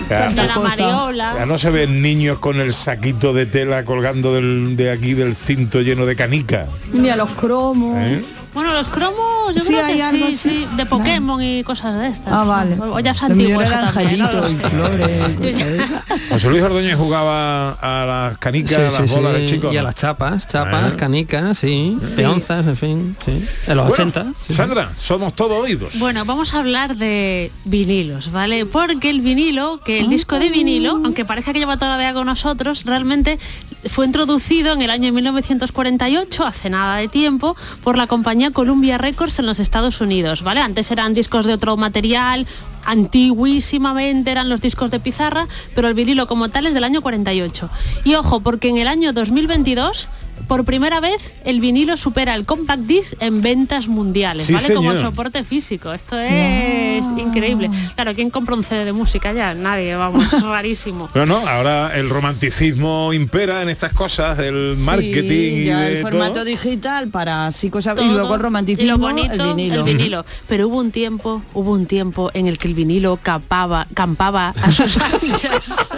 Ya. 0.09 0.19
tanta 0.35 0.55
cosa. 0.55 1.13
Ya 1.13 1.47
no 1.47 1.59
se 1.59 1.71
ven 1.71 2.01
niños 2.03 2.39
con 2.39 2.59
el 2.61 2.73
saquito 2.73 3.33
de 3.33 3.47
tela 3.47 3.85
colgando 3.85 4.35
del- 4.35 4.77
de 4.77 4.91
aquí 4.91 5.15
del 5.15 5.37
cinto 5.37 5.81
lleno 5.83 6.07
de 6.07 6.17
canica. 6.17 6.67
Ni 6.93 7.11
a 7.11 7.17
los 7.17 7.31
cromos. 7.33 7.97
¿eh? 7.99 8.25
Bueno, 8.55 8.73
los 8.73 8.89
cromos, 8.89 9.21
yo 9.53 9.61
Sí, 9.61 9.69
creo 9.69 9.85
hay 9.85 9.97
que 9.97 10.03
algo 10.03 10.27
sí, 10.29 10.37
sí, 10.37 10.69
de 10.77 10.87
Pokémon 10.87 11.43
y 11.43 11.63
cosas 11.65 11.99
de 11.99 12.09
estas. 12.09 12.33
Ah, 12.33 12.45
vale. 12.45 12.77
O 12.81 12.99
ya 13.01 13.11
es 13.13 13.23
antiguo 13.23 13.61
era 13.63 13.85
eso 13.85 13.93
también, 14.01 14.19
¿no? 14.21 14.49
y 14.49 14.57
flores 14.57 15.39
de. 15.41 15.85
José 16.31 16.49
Luis 16.51 16.63
Ordóñez 16.63 16.95
jugaba 16.97 17.73
a 17.73 18.07
las 18.07 18.39
canicas, 18.39 18.71
Sí, 18.71 18.97
a 18.97 19.01
las 19.01 19.11
sí, 19.11 19.17
bolas 19.17 19.35
sí, 19.37 19.43
de 19.43 19.51
chicos. 19.51 19.75
Y 19.75 19.77
a 19.77 19.83
las 19.83 19.95
chapas, 19.95 20.47
chapas, 20.47 20.93
Ah. 20.93 20.97
canicas, 20.97 21.59
sí, 21.59 21.97
Sí. 22.01 22.07
peonzas, 22.17 22.67
en 22.67 22.77
fin, 22.77 23.17
sí. 23.25 23.31
En 23.33 23.77
los 23.77 23.89
Bueno, 23.89 23.91
80. 23.91 24.25
sí, 24.25 24.31
sí. 24.49 24.55
Sandra, 24.55 24.91
somos 24.95 25.35
todo 25.35 25.57
oídos. 25.57 25.99
Bueno, 25.99 26.25
vamos 26.25 26.55
a 26.55 26.59
hablar 26.59 26.97
de 26.97 27.51
vinilos, 27.65 28.31
¿vale? 28.33 28.67
Porque 28.67 29.11
el 29.11 29.21
vinilo, 29.21 29.81
que 29.85 29.99
el 30.01 30.09
disco 30.09 30.39
de 30.39 30.51
vinilo, 30.51 30.93
aunque 31.05 31.25
parezca 31.25 31.53
que 31.53 31.59
lleva 31.59 31.77
toda 31.77 31.93
la 31.93 31.99
vida 31.99 32.15
con 32.15 32.27
nosotros, 32.27 32.85
realmente 32.85 33.39
fue 33.89 34.07
introducido 34.07 34.73
en 34.73 34.83
el 34.83 34.91
año 34.91 35.13
1948, 35.13 36.47
hace 36.47 36.71
nada 36.71 36.97
de 36.97 37.09
tiempo, 37.09 37.57
por 37.83 37.97
la 37.97 38.07
compañía 38.07 38.51
Columbia 38.51 38.99
Records 38.99 39.39
en 39.39 39.47
los 39.47 39.59
Estados 39.59 40.01
Unidos, 40.01 40.43
¿vale? 40.43 40.61
Antes 40.61 40.91
eran 40.91 41.15
discos 41.15 41.47
de 41.47 41.55
otro 41.55 41.77
material, 41.77 42.47
antiguísimamente 42.85 44.31
eran 44.31 44.49
los 44.49 44.61
discos 44.61 44.91
de 44.91 45.01
pizarra, 45.01 45.47
pero 45.75 45.89
el 45.89 45.95
vinilo 45.95 46.27
como 46.27 46.49
tal 46.49 46.67
es 46.67 46.75
del 46.75 46.85
año 46.85 47.01
48. 47.01 47.71
Y 48.05 48.15
ojo, 48.15 48.41
porque 48.41 48.69
en 48.69 48.79
el 48.79 48.89
año 48.89 49.13
2022 49.13 50.09
por 50.49 50.65
primera 50.65 51.01
vez 51.01 51.33
el 51.45 51.61
vinilo 51.61 51.97
supera 51.97 52.35
el 52.35 52.47
compact 52.47 52.83
disc 52.83 53.13
en 53.21 53.41
ventas 53.43 53.89
mundiales, 53.89 54.47
Sí, 54.47 54.53
¿vale? 54.53 54.75
Como 54.75 54.93
soporte 55.01 55.45
físico. 55.45 55.93
Esto 55.93 56.19
es 56.19 57.05
increíble. 57.17 57.71
Claro, 57.95 58.15
¿quién 58.15 58.31
compra 58.31 58.55
un 58.55 58.65
CD 58.65 58.85
de 58.85 58.93
música 58.93 59.33
ya? 59.33 59.55
Nadie, 59.55 59.95
vamos, 59.97 60.31
rarísimo. 60.43 61.09
No, 61.15 61.27
no, 61.27 61.37
ahora 61.47 61.97
el 61.97 62.09
romanticismo 62.11 63.13
impera 63.13 63.63
en 63.63 63.69
estas 63.69 63.93
cosas, 63.93 64.39
el 64.39 64.77
marketing 64.79 65.21
Sí, 65.21 65.61
y 65.63 65.65
ya 65.67 65.81
de 65.81 65.93
el 65.97 66.03
formato 66.03 66.33
todo. 66.35 66.45
digital 66.45 67.09
para 67.09 67.47
así 67.47 67.71
cosas 67.71 67.97
y 68.01 68.05
luego 68.09 68.35
el 68.35 68.41
Y 68.41 68.43
romanticismo 68.43 68.91
lo 68.93 68.99
bonito, 68.99 69.33
el 69.35 69.43
vinilo. 69.55 69.75
el 69.77 69.83
vinilo. 69.85 70.25
Pero 70.49 70.69
hubo 70.69 70.79
un 70.79 70.91
tiempo, 70.91 71.43
hubo 71.55 71.73
un 71.73 71.87
tiempo 71.87 72.31
en 72.35 72.47
el 72.47 72.59
que 72.59 72.69
el 72.69 72.75
vinilo 72.75 73.19
capaba, 73.23 73.87
campaba 73.95 74.55
a 74.63 74.73
sus 74.73 74.97
anchas 75.15 75.89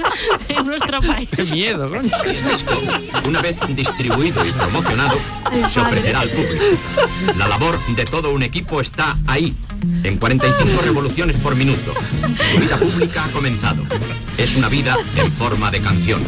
en 0.49 0.67
nuestro 0.67 1.01
país. 1.01 1.29
Qué 1.35 1.45
miedo, 1.45 1.89
coño. 1.91 2.11
Una 3.29 3.41
vez 3.41 3.57
distribuido 3.75 4.32
y 4.47 4.53
promocionado, 4.53 5.17
se 5.71 5.81
ofrecerá 5.81 6.21
al 6.21 6.29
público. 6.29 6.65
La 7.37 7.49
labor 7.49 7.79
de 7.95 8.05
todo 8.05 8.33
un 8.33 8.43
equipo 8.43 8.81
está 8.81 9.17
ahí, 9.27 9.55
en 10.03 10.17
45 10.17 10.83
revoluciones 10.83 11.37
por 11.39 11.55
minuto. 11.55 11.95
Su 12.53 12.61
vida 12.61 12.77
pública 12.79 13.25
ha 13.25 13.29
comenzado. 13.29 13.83
Es 14.39 14.57
una 14.57 14.69
vida 14.69 14.97
en 15.17 15.31
forma 15.33 15.71
de 15.71 15.81
canción. 15.81 16.23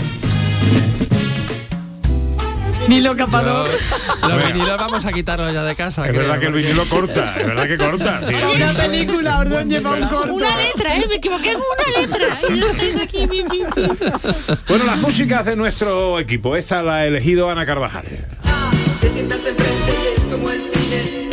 Ni 2.89 3.01
lo 3.01 3.17
capador. 3.17 3.69
Los 4.29 4.47
vinilos 4.47 4.77
vamos 4.77 5.05
a 5.07 5.13
quitarlos 5.13 5.53
ya 5.53 5.65
de 5.65 5.75
casa. 5.75 6.07
Es 6.07 6.17
verdad 6.17 6.39
que 6.39 6.47
el 6.47 6.53
vinilo 6.53 6.85
corta, 6.87 7.35
es 7.39 7.47
verdad 7.47 7.67
que 7.67 7.79
corta. 7.79 8.21
sí. 8.27 8.35
Una 8.35 8.75
película, 8.75 9.39
Ordóñez 9.39 9.85
va 9.85 9.91
un 9.95 10.09
corto. 10.09 10.35
Una 10.35 10.57
letra, 10.57 10.97
¿eh? 10.97 11.07
Me 11.09 11.15
equivoqué 11.17 11.53
en 11.53 11.57
una 11.59 12.01
letra. 12.01 12.39
Y 12.51 12.61
yo 12.61 13.03
aquí, 13.03 13.27
mi, 13.27 13.43
mi, 13.45 13.61
mi. 13.61 13.65
Bueno, 14.69 14.85
las 14.85 14.99
músicas 14.99 15.45
de 15.45 15.57
nuestro 15.57 16.19
equipo. 16.19 16.57
Esta 16.57 16.83
la 16.83 16.97
ha 16.97 17.07
elegido 17.07 17.51
Ana 17.51 17.65
Carvajal. 17.67 18.05
Te 19.01 19.11
sientas 19.11 19.45
enfrente 19.47 19.93
y 19.93 20.21
es 20.21 20.27
como 20.29 20.51
el 20.51 20.61
cine, 20.61 21.24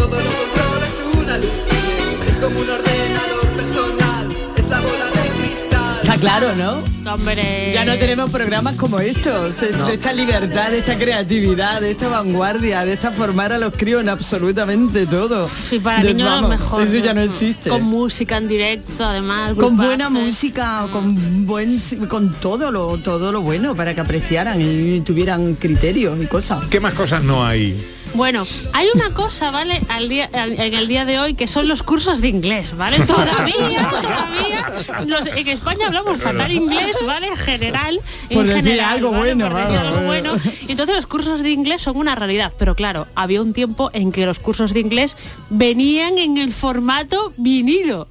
Está 6.14 6.40
claro, 6.40 6.56
¿no? 6.56 7.12
Hombre. 7.14 7.72
Ya 7.74 7.86
no 7.86 7.98
tenemos 7.98 8.30
programas 8.32 8.76
como 8.76 9.00
estos, 9.00 9.62
de 9.62 9.94
esta 9.94 10.12
libertad, 10.12 10.70
de 10.72 10.80
esta 10.80 10.98
creatividad, 10.98 11.80
de 11.80 11.92
esta 11.92 12.10
vanguardia, 12.10 12.84
de 12.84 12.94
esta 12.94 13.12
formar 13.12 13.54
a 13.54 13.58
los 13.58 13.74
críos 13.76 14.02
en 14.02 14.10
absolutamente 14.10 15.06
todo. 15.06 15.50
Y 15.72 15.80
para 15.80 16.04
De- 16.04 16.14
niños 16.14 16.30
vamos, 16.30 16.50
mejor. 16.50 16.82
Eso 16.84 16.98
ya 16.98 17.14
no 17.14 17.22
existe. 17.22 17.70
Con 17.70 17.84
música 17.84 18.38
en 18.38 18.48
directo, 18.50 19.06
además. 19.06 19.54
con 19.56 19.78
buena 19.78 20.10
música, 20.10 20.88
con 20.92 21.46
buen 21.46 21.80
con 22.10 22.34
todo 22.34 22.72
lo 22.72 22.98
todo 22.98 23.32
lo 23.32 23.42
bueno 23.42 23.74
para 23.76 23.94
que 23.96 24.02
apreciaran 24.02 24.60
y 24.62 25.00
tuvieran 25.02 25.54
criterios 25.56 26.18
y 26.22 26.28
cosas. 26.28 26.66
¿Qué 26.70 26.80
más 26.82 26.94
cosas 26.94 27.24
no 27.24 27.46
hay? 27.46 27.82
Bueno, 28.14 28.46
hay 28.74 28.88
una 28.94 29.14
cosa, 29.14 29.52
¿vale? 29.52 29.82
Al 29.88 30.10
día, 30.10 30.30
al- 30.34 30.60
en 30.60 30.74
el 30.74 30.88
día 30.88 31.06
de 31.06 31.20
hoy 31.20 31.34
que 31.34 31.48
son 31.48 31.68
los 31.68 31.82
cursos 31.82 32.20
de 32.22 32.28
inglés, 32.28 32.76
¿vale? 32.78 33.00
Todavía, 33.08 33.90
todavía, 33.90 34.66
los- 35.08 35.28
en 35.28 35.48
España 35.48 35.88
hablamos 35.88 36.20
fatal 36.22 36.52
inglés, 36.52 36.98
¿vale? 37.06 37.28
En 37.28 37.38
general. 37.38 38.00
en 38.30 38.38
Por 38.38 38.46
decir 38.48 38.64
general, 38.64 38.90
algo 38.96 39.12
¿vale? 39.12 39.34
bueno, 39.34 39.50
Por 39.50 39.58
decir 39.62 39.78
algo 39.78 40.02
bueno. 40.02 40.34
Entonces 40.68 40.96
los 40.96 41.06
cursos 41.06 41.42
de 41.42 41.52
inglés 41.52 41.82
son 41.82 41.96
una 41.98 42.16
realidad, 42.16 42.52
pero 42.60 42.76
claro, 42.76 43.08
había 43.16 43.42
un 43.42 43.54
tiempo 43.54 43.90
en 43.94 44.12
que 44.12 44.26
los 44.26 44.40
cursos 44.40 44.74
de 44.74 44.82
inglés 44.82 45.16
venían 45.50 46.18
en 46.18 46.38
el 46.38 46.52
formato 46.54 47.34
vinilo. 47.38 48.08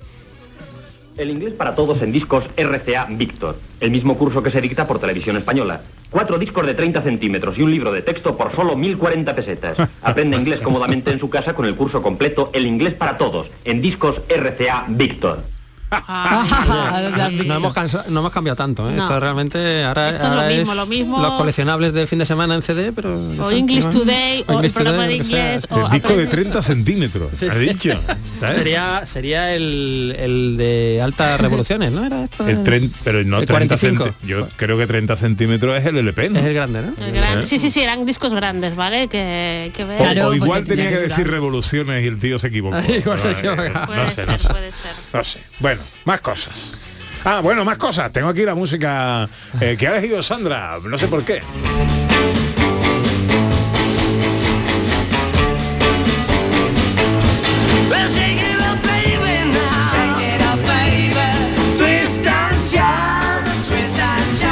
El 1.17 1.31
inglés 1.31 1.53
para 1.55 1.75
todos 1.75 2.01
en 2.03 2.13
discos 2.13 2.45
RCA 2.57 3.07
Victor, 3.11 3.57
el 3.81 3.91
mismo 3.91 4.17
curso 4.17 4.43
que 4.43 4.51
se 4.51 4.61
dicta 4.61 4.87
por 4.87 5.01
televisión 5.01 5.37
española. 5.37 5.81
Cuatro 6.09 6.39
discos 6.39 6.67
de 6.67 6.75
30 6.75 7.03
centímetros 7.03 7.59
y 7.59 7.63
un 7.63 7.71
libro 7.71 7.93
de 7.93 8.03
texto 8.03 8.37
por 8.37 8.55
solo 8.55 8.77
1.040 8.77 9.35
pesetas. 9.35 9.77
Aprende 10.03 10.37
inglés 10.37 10.61
cómodamente 10.61 11.11
en 11.11 11.19
su 11.19 11.29
casa 11.29 11.55
con 11.55 11.67
el 11.67 11.75
curso 11.75 12.03
completo 12.03 12.51
El 12.53 12.67
inglés 12.67 12.95
para 12.95 13.19
todos 13.19 13.49
en 13.65 13.81
discos 13.81 14.21
RCA 14.29 14.85
Victor. 14.89 15.43
no, 17.47 17.55
hemos 17.57 17.75
cansa- 17.75 18.05
no 18.09 18.21
hemos 18.21 18.33
cambiado 18.33 18.57
tanto, 18.57 18.89
¿eh? 18.89 18.93
No. 18.95 19.03
Esto 19.05 19.21
realmente 19.21 19.85
ahora, 19.85 20.11
Esto 20.11 20.23
es 20.25 20.29
lo 20.33 20.41
ahora 20.41 20.49
mismo, 20.49 20.75
lo 20.75 20.87
mismo- 20.87 21.21
los 21.23 21.33
coleccionables 21.35 21.93
del 21.93 22.07
fin 22.09 22.19
de 22.19 22.27
semana 22.27 22.55
en 22.55 22.63
CD, 22.63 22.93
pero 22.93 23.15
O 23.41 23.51
English 23.51 23.89
Today, 23.89 24.45
o 24.47 24.53
el 24.53 24.57
English 24.59 24.73
programa 24.73 25.05
Today, 25.05 25.09
de 25.19 25.25
inglés, 25.25 25.67
o 25.71 25.87
El 25.87 25.91
disco 25.93 26.09
de 26.17 26.25
aprende- 26.25 26.31
30 26.31 26.63
centímetros, 26.63 27.31
Sí, 27.35 27.47
ha 27.49 27.55
sí. 27.55 27.67
dicho. 27.67 28.01
¿sabes? 28.39 28.55
Sería 28.55 29.07
sería 29.07 29.55
el, 29.55 30.15
el 30.19 30.57
de 30.57 31.01
altas 31.03 31.41
revoluciones, 31.41 31.93
¿no? 31.93 32.05
Era 32.05 32.25
esto. 32.25 32.47
El 32.47 32.63
tren, 32.63 32.93
pero 33.05 33.23
no 33.25 33.39
el 33.39 33.47
30 33.47 33.77
45. 33.77 34.05
centímetros. 34.05 34.29
Yo 34.29 34.49
creo 34.57 34.79
que 34.79 34.87
30 34.87 35.17
centímetros 35.17 35.77
es 35.79 35.87
el 35.87 35.97
LP, 35.97 36.31
¿no? 36.31 36.39
Es 36.39 36.45
el 36.47 36.55
grande, 36.55 36.83
¿no? 36.83 37.05
El 37.07 37.13
gran-. 37.13 37.47
Sí, 37.47 37.59
sí, 37.59 37.71
sí, 37.71 37.81
eran 37.83 38.07
discos 38.07 38.33
grandes, 38.33 38.77
¿vale? 38.77 39.09
Que, 39.09 39.73
que 39.75 39.85
O- 39.85 39.89
vean. 39.89 40.19
o, 40.21 40.35
igual 40.35 40.65
tenía 40.65 40.89
que 40.89 40.99
decir 40.99 41.29
revoluciones 41.29 42.05
y 42.05 42.07
el 42.07 42.19
tío 42.19 42.39
se 42.39 42.49
equivocó. 42.49 42.79
Igual 42.91 43.19
se 43.19 43.31
No, 43.43 43.63
eh, 43.65 43.73
Puede 43.87 44.09
sé, 44.09 44.15
ser, 44.15 44.29
no 44.29 44.39
sé. 44.39 44.49
puede 44.49 44.73
ser. 44.73 44.91
No 45.13 45.25
sé. 45.25 45.41
Bueno, 45.61 45.80
más 46.05 46.21
cosas. 46.21 46.81
Ah, 47.25 47.41
bueno, 47.43 47.65
más 47.65 47.79
cosas. 47.79 48.11
Tengo 48.13 48.29
aquí 48.29 48.43
la 48.43 48.55
música 48.55 49.29
eh, 49.61 49.77
que 49.79 49.87
ha 49.87 49.97
elegido 49.97 50.23
Sandra. 50.23 50.79
No 50.83 50.97
sé 50.99 51.09
por 51.09 51.25
qué. 51.25 51.43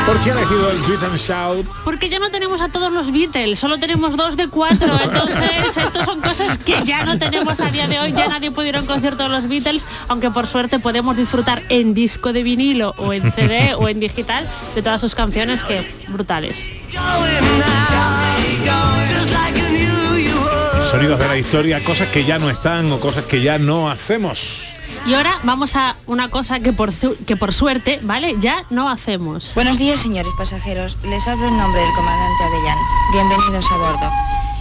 ¿Por 0.08 0.18
qué 0.20 0.30
ha 0.30 0.32
elegido 0.32 0.70
el 0.70 0.78
Twitch 0.84 1.04
and 1.04 1.18
Shout? 1.18 1.66
Porque 1.84 2.08
ya 2.08 2.18
no 2.18 2.30
tenemos 2.30 2.62
a 2.62 2.70
todos 2.70 2.90
los 2.90 3.12
Beatles, 3.12 3.58
solo 3.58 3.78
tenemos 3.78 4.16
dos 4.16 4.38
de 4.38 4.48
cuatro. 4.48 4.98
Entonces, 5.04 5.76
estas 5.76 6.06
son 6.06 6.22
cosas 6.22 6.56
que 6.56 6.82
ya 6.82 7.04
no 7.04 7.18
tenemos 7.18 7.60
a 7.60 7.70
día 7.70 7.86
de 7.86 8.00
hoy. 8.00 8.12
Ya 8.12 8.26
nadie 8.26 8.50
puede 8.50 8.70
ir 8.70 8.76
a 8.76 8.80
un 8.80 8.86
concierto 8.86 9.24
de 9.24 9.28
los 9.28 9.46
Beatles, 9.48 9.84
aunque 10.08 10.30
por 10.30 10.46
suerte 10.46 10.78
podemos 10.78 11.14
disfrutar 11.14 11.62
en 11.68 11.92
disco 11.92 12.32
de 12.32 12.42
vinilo 12.42 12.94
o 12.96 13.12
en 13.12 13.30
CD 13.32 13.74
o 13.74 13.86
en 13.86 14.00
digital 14.00 14.48
de 14.74 14.80
todas 14.80 15.02
sus 15.02 15.14
canciones 15.14 15.62
que 15.62 15.86
brutales. 16.08 16.56
Sonidos 20.90 21.18
de 21.18 21.28
la 21.28 21.36
historia, 21.36 21.84
cosas 21.84 22.08
que 22.08 22.24
ya 22.24 22.38
no 22.38 22.48
están 22.48 22.90
o 22.92 22.98
cosas 22.98 23.26
que 23.26 23.42
ya 23.42 23.58
no 23.58 23.90
hacemos. 23.90 24.77
Y 25.08 25.14
ahora 25.14 25.32
vamos 25.42 25.74
a 25.74 25.96
una 26.06 26.28
cosa 26.28 26.60
que 26.60 26.74
por, 26.74 26.92
que 26.92 27.34
por 27.34 27.54
suerte, 27.54 27.98
¿vale? 28.02 28.36
Ya 28.40 28.66
no 28.68 28.90
hacemos. 28.90 29.54
Buenos 29.54 29.78
días, 29.78 30.00
señores 30.00 30.30
pasajeros. 30.36 30.98
Les 31.02 31.26
hablo 31.26 31.48
en 31.48 31.56
nombre 31.56 31.80
del 31.80 31.92
comandante 31.94 32.44
Avellán. 32.44 32.78
Bienvenidos 33.12 33.64
a 33.72 33.76
bordo. 33.78 34.10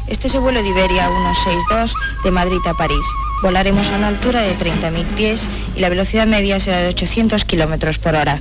Este 0.07 0.27
es 0.27 0.35
el 0.35 0.39
vuelo 0.39 0.63
de 0.63 0.69
Iberia 0.69 1.09
162 1.09 1.93
de 2.23 2.31
Madrid 2.31 2.59
a 2.65 2.73
París. 2.75 3.05
Volaremos 3.43 3.89
a 3.89 3.97
una 3.97 4.07
altura 4.07 4.39
de 4.39 4.57
30.000 4.57 5.05
pies 5.15 5.45
y 5.75 5.81
la 5.81 5.89
velocidad 5.89 6.25
media 6.25 6.61
será 6.61 6.77
de 6.77 6.87
800 6.87 7.43
kilómetros 7.43 7.97
por 7.97 8.15
hora. 8.15 8.39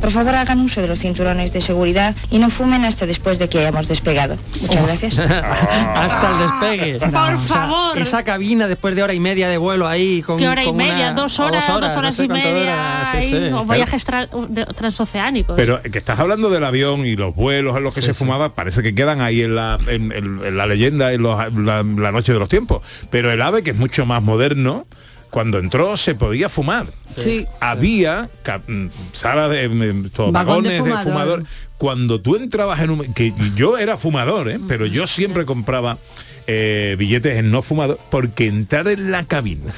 Por 0.00 0.10
favor, 0.10 0.34
hagan 0.34 0.60
uso 0.60 0.80
de 0.80 0.88
los 0.88 0.98
cinturones 0.98 1.52
de 1.52 1.60
seguridad 1.60 2.14
y 2.30 2.38
no 2.38 2.50
fumen 2.50 2.84
hasta 2.84 3.06
después 3.06 3.38
de 3.38 3.48
que 3.48 3.58
hayamos 3.60 3.86
despegado. 3.88 4.36
Muchas 4.60 4.86
gracias. 4.86 5.18
Hasta 5.18 6.30
el 6.30 6.38
despegue. 6.38 6.98
Por 7.10 7.34
O 7.34 7.38
sea, 7.38 7.38
favor. 7.66 7.98
esa 7.98 8.22
cabina 8.24 8.66
después 8.66 8.94
de 8.94 9.02
hora 9.02 9.12
y 9.14 9.20
media 9.20 9.48
de 9.48 9.58
vuelo 9.58 9.86
ahí 9.86 10.22
con 10.22 10.38
¿Qué 10.38 10.48
hora 10.48 10.62
y 10.62 10.66
con 10.66 10.76
media? 10.76 11.10
una- 11.10 11.12
¿Dos 11.14 11.38
o 11.38 11.44
horas? 11.44 11.66
¿Dos 11.66 11.76
horas, 11.76 11.96
no 12.02 12.12
sé 12.12 12.24
y 12.24 12.28
media? 12.28 13.08
sí, 13.20 13.28
sí. 13.28 13.50
O 13.52 13.64
viajes 13.64 14.06
tra- 14.06 14.28
de- 14.48 14.66
transoceánicos. 14.66 15.56
Pero 15.56 15.80
que 15.82 15.98
estás 15.98 16.18
hablando 16.18 16.50
del 16.50 16.64
avión 16.64 17.04
y 17.06 17.16
los 17.16 17.34
vuelos 17.34 17.76
en 17.76 17.84
los 17.84 17.94
que 17.94 18.02
se 18.02 18.14
fumaba, 18.14 18.54
parece 18.54 18.82
que 18.82 18.94
quedan 18.94 19.20
ahí 19.20 19.42
en 19.42 19.54
la, 19.54 19.78
en, 19.86 20.12
en- 20.12 20.40
en 20.44 20.56
la 20.56 20.66
leyenda, 20.66 21.12
en 21.12 21.22
los- 21.22 21.52
la, 21.54 21.82
la 21.82 22.12
noche 22.12 22.32
de 22.32 22.38
los 22.38 22.48
tiempos. 22.48 22.82
Pero 23.10 23.30
el 23.32 23.42
AVE, 23.42 23.62
que 23.62 23.70
es 23.70 23.76
mucho 23.76 24.06
más 24.06 24.22
moderno, 24.22 24.86
cuando 25.30 25.58
entró 25.58 25.96
se 25.96 26.14
podía 26.14 26.48
fumar. 26.48 26.86
Sí. 27.16 27.46
Había 27.60 28.28
mm, 28.66 28.86
sala 29.12 29.48
de 29.48 29.68
mm, 29.68 30.06
estos 30.06 30.32
Vagón 30.32 30.64
de 30.64 30.70
vagones 30.70 30.72
de 30.72 30.78
fumador. 30.78 31.04
fumador. 31.04 31.44
Cuando 31.78 32.20
tú 32.20 32.36
entrabas 32.36 32.80
en 32.80 32.90
un... 32.90 33.14
que 33.14 33.32
yo 33.54 33.78
era 33.78 33.96
fumador, 33.96 34.50
¿eh? 34.50 34.60
pero 34.68 34.86
yo 34.86 35.06
siempre 35.06 35.46
compraba 35.46 35.98
eh, 36.46 36.96
billetes 36.98 37.38
en 37.38 37.50
no 37.50 37.62
fumador 37.62 37.98
porque 38.10 38.46
entrar 38.46 38.86
en 38.88 39.10
la 39.10 39.24
cabina 39.24 39.72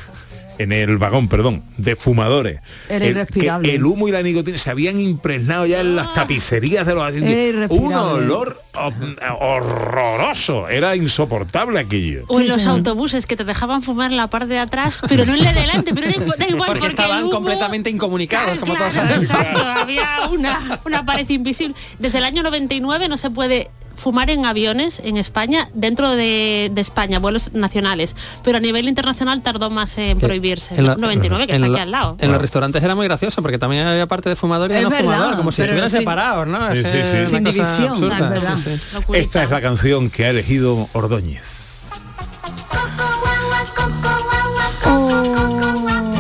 en 0.59 0.73
el 0.73 0.99
vagón, 0.99 1.29
perdón, 1.29 1.63
de 1.77 1.97
fumadores. 1.97 2.61
Era 2.89 3.05
el, 3.05 3.11
irrespirable. 3.13 3.69
que 3.69 3.75
el 3.77 3.85
humo 3.85 4.09
y 4.09 4.13
la 4.13 4.23
nicotina 4.23 4.57
se 4.59 4.71
habían 4.71 4.99
impregnado 4.99 5.67
ya 5.67 5.81
en 5.81 5.97
las 5.97 6.13
tapicerías 6.15 6.87
de 6.87 6.95
los 6.95 7.03
asientos. 7.05 7.77
Un 7.79 7.95
olor 7.95 8.63
horroroso. 9.41 10.69
Era 10.69 10.97
insoportable 10.97 11.81
aquello. 11.81 12.25
O 12.29 12.41
en 12.41 12.49
los 12.49 12.65
autobuses 12.67 13.27
que 13.27 13.37
te 13.37 13.45
dejaban 13.45 13.83
fumar 13.83 14.11
en 14.11 14.17
la 14.17 14.29
parte 14.29 14.49
de 14.49 14.59
atrás, 14.59 15.01
pero 15.09 15.25
no 15.25 15.35
en 15.35 15.45
la 15.45 15.53
de 15.53 15.61
delante, 15.63 15.95
pero 15.95 16.09
era 16.09 16.49
igual 16.49 16.67
porque 16.67 16.87
estaban 16.87 17.25
humo- 17.25 17.31
completamente 17.31 17.91
incomunicados, 17.91 18.59
como 18.59 18.75
todos 18.75 18.93
Claro, 18.93 19.09
sabemos. 19.09 19.31
exacto, 19.31 19.61
había 19.67 20.29
una, 20.31 20.81
una 20.85 21.05
pared 21.05 21.29
invisible. 21.29 21.75
Desde 21.99 22.19
el 22.19 22.25
año 22.25 22.43
99 22.43 23.09
no 23.09 23.17
se 23.17 23.31
puede 23.31 23.71
fumar 23.95 24.31
en 24.31 24.47
aviones 24.47 25.01
en 25.05 25.17
España 25.17 25.69
dentro 25.75 26.11
de, 26.11 26.71
de 26.73 26.81
España, 26.81 27.19
vuelos 27.19 27.53
nacionales, 27.53 28.15
pero 28.43 28.59
a 28.59 28.61
nivel 28.61 28.89
internacional 28.89 29.43
tardó 29.43 29.71
más 29.71 29.97
en 29.99 30.19
prohibirse. 30.19 30.75
En 30.75 30.87
la- 30.87 30.97
99, 30.97 31.47
que 31.47 31.55
en 31.55 31.63
está 31.65 31.69
la- 31.69 31.75
aquí 31.79 31.83
al 31.83 31.91
lado. 31.91 32.17
En 32.21 32.33
los 32.33 32.41
restaurantes 32.41 32.83
era 32.83 32.95
muy 32.95 33.07
gracioso 33.07 33.43
porque 33.43 33.59
también 33.59 33.87
había 33.87 34.07
parte 34.07 34.29
de 34.29 34.37
fumador 34.37 34.71
y 34.71 34.75
Es 34.75 34.83
no 34.85 34.91
verdad, 34.91 35.05
fumador, 35.05 35.37
como 35.37 35.53
si 35.53 35.63
estuvieran 35.63 35.91
sin- 35.91 35.99
separados, 36.01 36.47
¿no? 36.47 36.59
Sí, 36.73 36.79
Es 36.79 36.87
sí, 36.87 36.93
que 36.93 37.03
sí. 37.11 37.17
es 37.17 37.29
Sin 37.31 37.39
una 37.41 37.51
cosa 37.51 37.63
división, 37.77 37.89
absurda. 37.93 38.15
es 38.19 38.29
verdad. 38.31 38.57
Sí, 38.57 38.77
sí. 38.77 39.03
Esta 39.15 39.43
es 39.45 39.51
la 39.51 39.61
canción 39.61 40.11
que 40.11 40.25
ha 40.27 40.31
elegido 40.31 40.89
Ordóñez. 40.93 41.63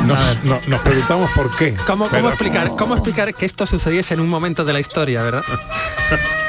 Nos, 0.06 0.44
no- 0.44 0.60
nos 0.66 0.80
preguntamos 0.80 1.30
por 1.30 1.54
qué. 1.56 1.74
¿Cómo, 1.86 2.08
cómo 2.08 2.28
explicar, 2.28 2.68
¿Cómo 2.76 2.94
explicar 2.94 3.34
que 3.34 3.46
esto 3.46 3.66
sucediese 3.66 4.14
en 4.14 4.20
un 4.20 4.28
momento 4.28 4.64
de 4.64 4.72
la 4.72 4.80
historia, 4.80 5.22
verdad? 5.22 5.42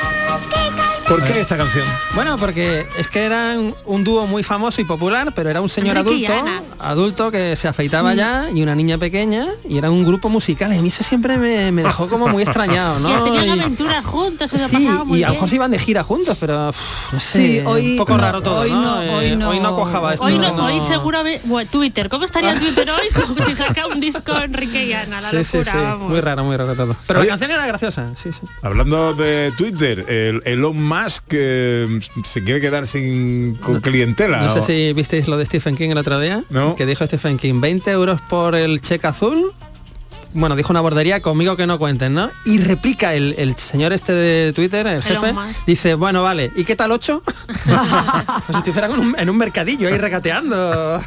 ¿Por 1.07 1.21
qué 1.23 1.41
esta 1.41 1.57
canción? 1.57 1.85
Bueno, 2.15 2.37
porque 2.37 2.87
es 2.97 3.07
que 3.09 3.23
eran 3.25 3.75
un 3.85 4.03
dúo 4.05 4.25
muy 4.25 4.41
famoso 4.41 4.79
y 4.81 4.85
popular, 4.85 5.33
pero 5.35 5.49
era 5.49 5.59
un 5.59 5.67
señor 5.69 5.97
Enrique 5.97 6.27
adulto, 6.31 6.63
adulto 6.79 7.31
que 7.31 7.55
se 7.57 7.67
afeitaba 7.67 8.11
Sí. 8.11 8.17
ya 8.17 8.49
y 8.53 8.63
una 8.63 8.73
niña 8.73 8.97
pequeña 8.97 9.45
y 9.67 9.77
era 9.77 9.91
un 9.91 10.05
grupo 10.05 10.29
musical. 10.29 10.73
Y 10.73 10.77
a 10.77 10.81
mí 10.81 10.87
eso 10.87 11.03
siempre 11.03 11.37
me, 11.37 11.71
me 11.73 11.83
dejó 11.83 12.07
como 12.07 12.27
muy 12.29 12.41
extrañado, 12.43 12.99
¿no? 12.99 13.09
Y 13.27 13.31
tenían 13.31 13.57
Y- 13.57 13.61
aventuras 13.61 14.05
juntos, 14.05 14.49
se 14.49 14.57
lo 14.57 14.67
Sí, 14.67 14.77
pasaba 14.77 15.03
muy 15.03 15.19
y 15.19 15.23
a 15.23 15.27
lo 15.27 15.33
mejor 15.33 15.49
se 15.49 15.55
iban 15.55 15.71
de 15.71 15.79
gira 15.79 16.03
juntos, 16.03 16.37
pero 16.39 16.71
no 17.11 17.19
sé, 17.19 17.37
Sí, 17.59 17.61
hoy 17.65 17.91
un 17.91 17.97
poco 17.97 18.13
no, 18.13 18.23
raro 18.23 18.41
todo, 18.41 18.61
hoy 18.61 18.71
¿no? 18.71 18.81
no, 18.81 19.01
Eh, 19.01 19.09
hoy 19.13 19.35
no. 19.35 19.49
hoy 19.49 19.59
no 19.59 19.75
cuajaba 19.75 20.13
esto. 20.13 20.25
Hoy 20.25 20.37
no, 20.37 20.53
hoy 20.65 20.79
seguramente 20.87 21.41
bueno, 21.45 21.69
Twitter, 21.69 22.07
¿cómo 22.09 22.23
estaría 22.25 22.57
Twitter 22.57 22.89
hoy? 22.89 23.09
Como 23.27 23.45
si 23.45 23.55
saca 23.55 23.87
un 23.87 23.99
disco 23.99 24.33
Enrique 24.37 24.85
y 24.85 24.93
Ana, 24.93 25.19
la 25.19 25.29
Sí, 25.29 25.43
sí, 25.43 25.57
locura, 25.57 25.71
sí, 25.73 25.77
vamos. 25.79 26.09
muy 26.09 26.21
raro, 26.21 26.43
muy 26.45 26.55
raro 26.55 26.75
todo. 26.75 26.95
Pero 27.07 27.19
Oye, 27.19 27.27
la 27.27 27.33
canción 27.33 27.51
era 27.51 27.67
graciosa, 27.67 28.09
sí, 28.15 28.31
sí. 28.31 28.41
Hablando 28.61 29.13
de 29.13 29.51
Twitter, 29.57 30.05
el 30.09 30.41
Elon 30.45 30.81
Musk 30.81 30.92
eh, 31.29 31.99
se 32.25 32.43
quiere 32.43 32.61
quedar 32.61 32.87
sin 32.87 33.55
con 33.55 33.79
clientela. 33.81 34.41
No 34.41 34.53
sé 34.53 34.61
si 34.61 34.93
visteis 34.93 35.27
lo 35.27 35.37
de 35.37 35.45
Stephen 35.45 35.75
King 35.75 35.89
el 35.89 35.97
otro 35.97 36.19
día. 36.19 36.43
No. 36.49 36.75
Que 36.75 36.85
dijo 36.85 37.05
Stephen 37.05 37.37
King, 37.37 37.61
20 37.61 37.91
euros 37.91 38.21
por 38.21 38.55
el 38.55 38.81
cheque 38.81 39.07
azul. 39.07 39.53
Bueno, 40.35 40.55
dijo 40.55 40.73
una 40.73 40.81
bordería, 40.81 41.21
conmigo 41.21 41.55
que 41.55 41.67
no 41.67 41.77
cuenten, 41.77 42.15
¿no? 42.15 42.31
Y 42.45 42.57
replica 42.57 43.13
el, 43.13 43.35
el 43.37 43.55
señor 43.55 43.93
este 43.93 44.13
de 44.13 44.51
Twitter, 44.51 44.87
el 44.87 45.03
jefe, 45.03 45.31
Musk. 45.31 45.65
dice, 45.67 45.93
bueno, 45.93 46.23
vale, 46.23 46.51
¿y 46.55 46.63
qué 46.63 46.75
tal 46.75 46.91
8? 46.91 47.21
Pues 47.23 47.37
si 48.51 48.57
estuviera 48.57 48.89
en 49.17 49.29
un 49.29 49.37
mercadillo 49.37 49.87
ahí 49.87 49.97
regateando. 49.97 51.01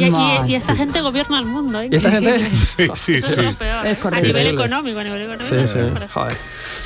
Y, 0.00 0.48
y- 0.48 0.52
y 0.52 0.54
esta 0.54 0.74
gente 0.76 1.00
gobierna 1.00 1.38
el 1.38 1.44
mundo. 1.46 1.80
¿eh? 1.80 1.88
¿Y 1.90 1.96
esta 1.96 2.10
gente? 2.10 2.40
Sí, 2.40 2.88
sí, 2.94 3.14
Eso 3.14 3.26
es 3.28 3.34
sí. 3.34 3.42
lo 3.42 3.52
peor. 3.54 3.86
Es 3.86 4.04
a 4.04 4.20
nivel 4.20 4.46
económico, 4.46 4.98
a 5.00 5.04
nivel 5.04 5.22
económico. 5.22 5.66
Sí, 5.66 5.72
sí. 5.72 5.78
hombre. 5.80 6.08
Joder. 6.08 6.36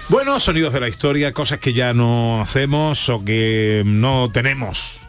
Bueno, 0.08 0.38
sonidos 0.40 0.72
de 0.72 0.80
la 0.80 0.88
historia, 0.88 1.32
cosas 1.32 1.58
que 1.58 1.72
ya 1.72 1.94
no 1.94 2.42
hacemos 2.42 3.08
o 3.08 3.24
que 3.24 3.82
no 3.86 4.30
tenemos. 4.32 5.00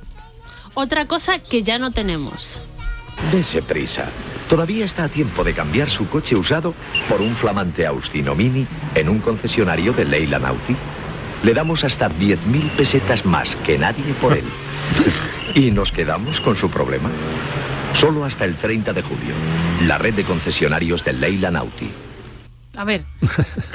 Otra 0.74 1.06
cosa 1.06 1.40
que 1.40 1.64
ya 1.64 1.80
no 1.80 1.92
tenemos. 1.92 2.62
Dese 3.32 3.62
prisa. 3.62 4.06
Todavía 4.50 4.86
está 4.86 5.06
a 5.06 5.10
tiempo 5.10 5.44
de 5.44 5.54
cambiar 5.54 5.90
su 5.90 6.08
coche 6.10 6.36
usado 6.36 6.74
por 7.10 7.22
un 7.22 7.36
flamante 7.36 7.86
Austin 7.86 8.28
Mini 8.38 8.68
en 8.94 9.10
un 9.10 9.20
concesionario 9.20 9.94
de 9.94 10.06
Leyland 10.06 10.46
Audi. 10.46 10.76
Le 11.44 11.54
damos 11.54 11.84
hasta 11.84 12.10
10.000 12.10 12.70
pesetas 12.72 13.26
más 13.26 13.56
que 13.66 13.78
nadie 13.78 14.14
por 14.22 14.34
él. 14.38 14.46
Y 15.56 15.72
nos 15.72 15.90
quedamos 15.94 16.42
con 16.42 16.58
su 16.58 16.70
problema. 16.70 17.10
Solo 18.00 18.26
hasta 18.26 18.46
el 18.46 18.56
30 18.56 18.94
de 18.94 19.02
julio. 19.02 19.34
La 19.88 19.98
red 19.98 20.14
de 20.14 20.24
concesionarios 20.24 21.04
de 21.06 21.14
Leyland 21.14 21.58
Audi. 21.58 22.05
A 22.78 22.84
ver. 22.84 23.06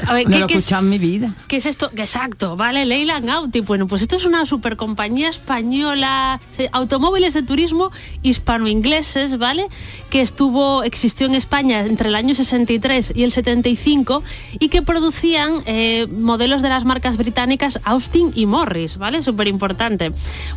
A 0.06 0.14
ver, 0.14 0.24
No 0.28 0.32
¿qué, 0.36 0.40
lo 0.40 0.46
qué 0.46 0.54
es, 0.54 0.60
escuchan 0.60 0.84
en 0.84 0.90
mi 0.90 0.98
vida. 0.98 1.34
qué 1.48 1.56
es 1.56 1.66
esto? 1.66 1.90
Exacto, 1.96 2.56
vale, 2.56 2.84
Leyland 2.84 3.28
Audi. 3.30 3.60
Bueno, 3.60 3.86
pues 3.86 4.02
esto 4.02 4.16
es 4.16 4.24
una 4.24 4.46
supercompañía 4.46 5.28
española, 5.30 6.40
se- 6.56 6.68
automóviles 6.72 7.34
de 7.34 7.42
turismo 7.42 7.90
hispano-ingleses, 8.22 9.38
¿vale? 9.38 9.66
Que 10.10 10.20
estuvo, 10.20 10.82
existió 10.82 11.26
en 11.26 11.34
España 11.34 11.80
entre 11.80 12.08
el 12.08 12.14
año 12.14 12.34
63 12.34 13.12
y 13.14 13.22
el 13.24 13.32
75 13.32 14.22
y 14.58 14.68
que 14.68 14.82
producían 14.82 15.62
eh, 15.66 16.06
modelos 16.10 16.62
de 16.62 16.68
las 16.68 16.84
marcas 16.84 17.16
británicas 17.16 17.80
Austin 17.84 18.32
y 18.34 18.46
Morris, 18.46 18.96
¿vale? 18.98 19.22
Súper 19.22 19.48
importante. 19.48 20.12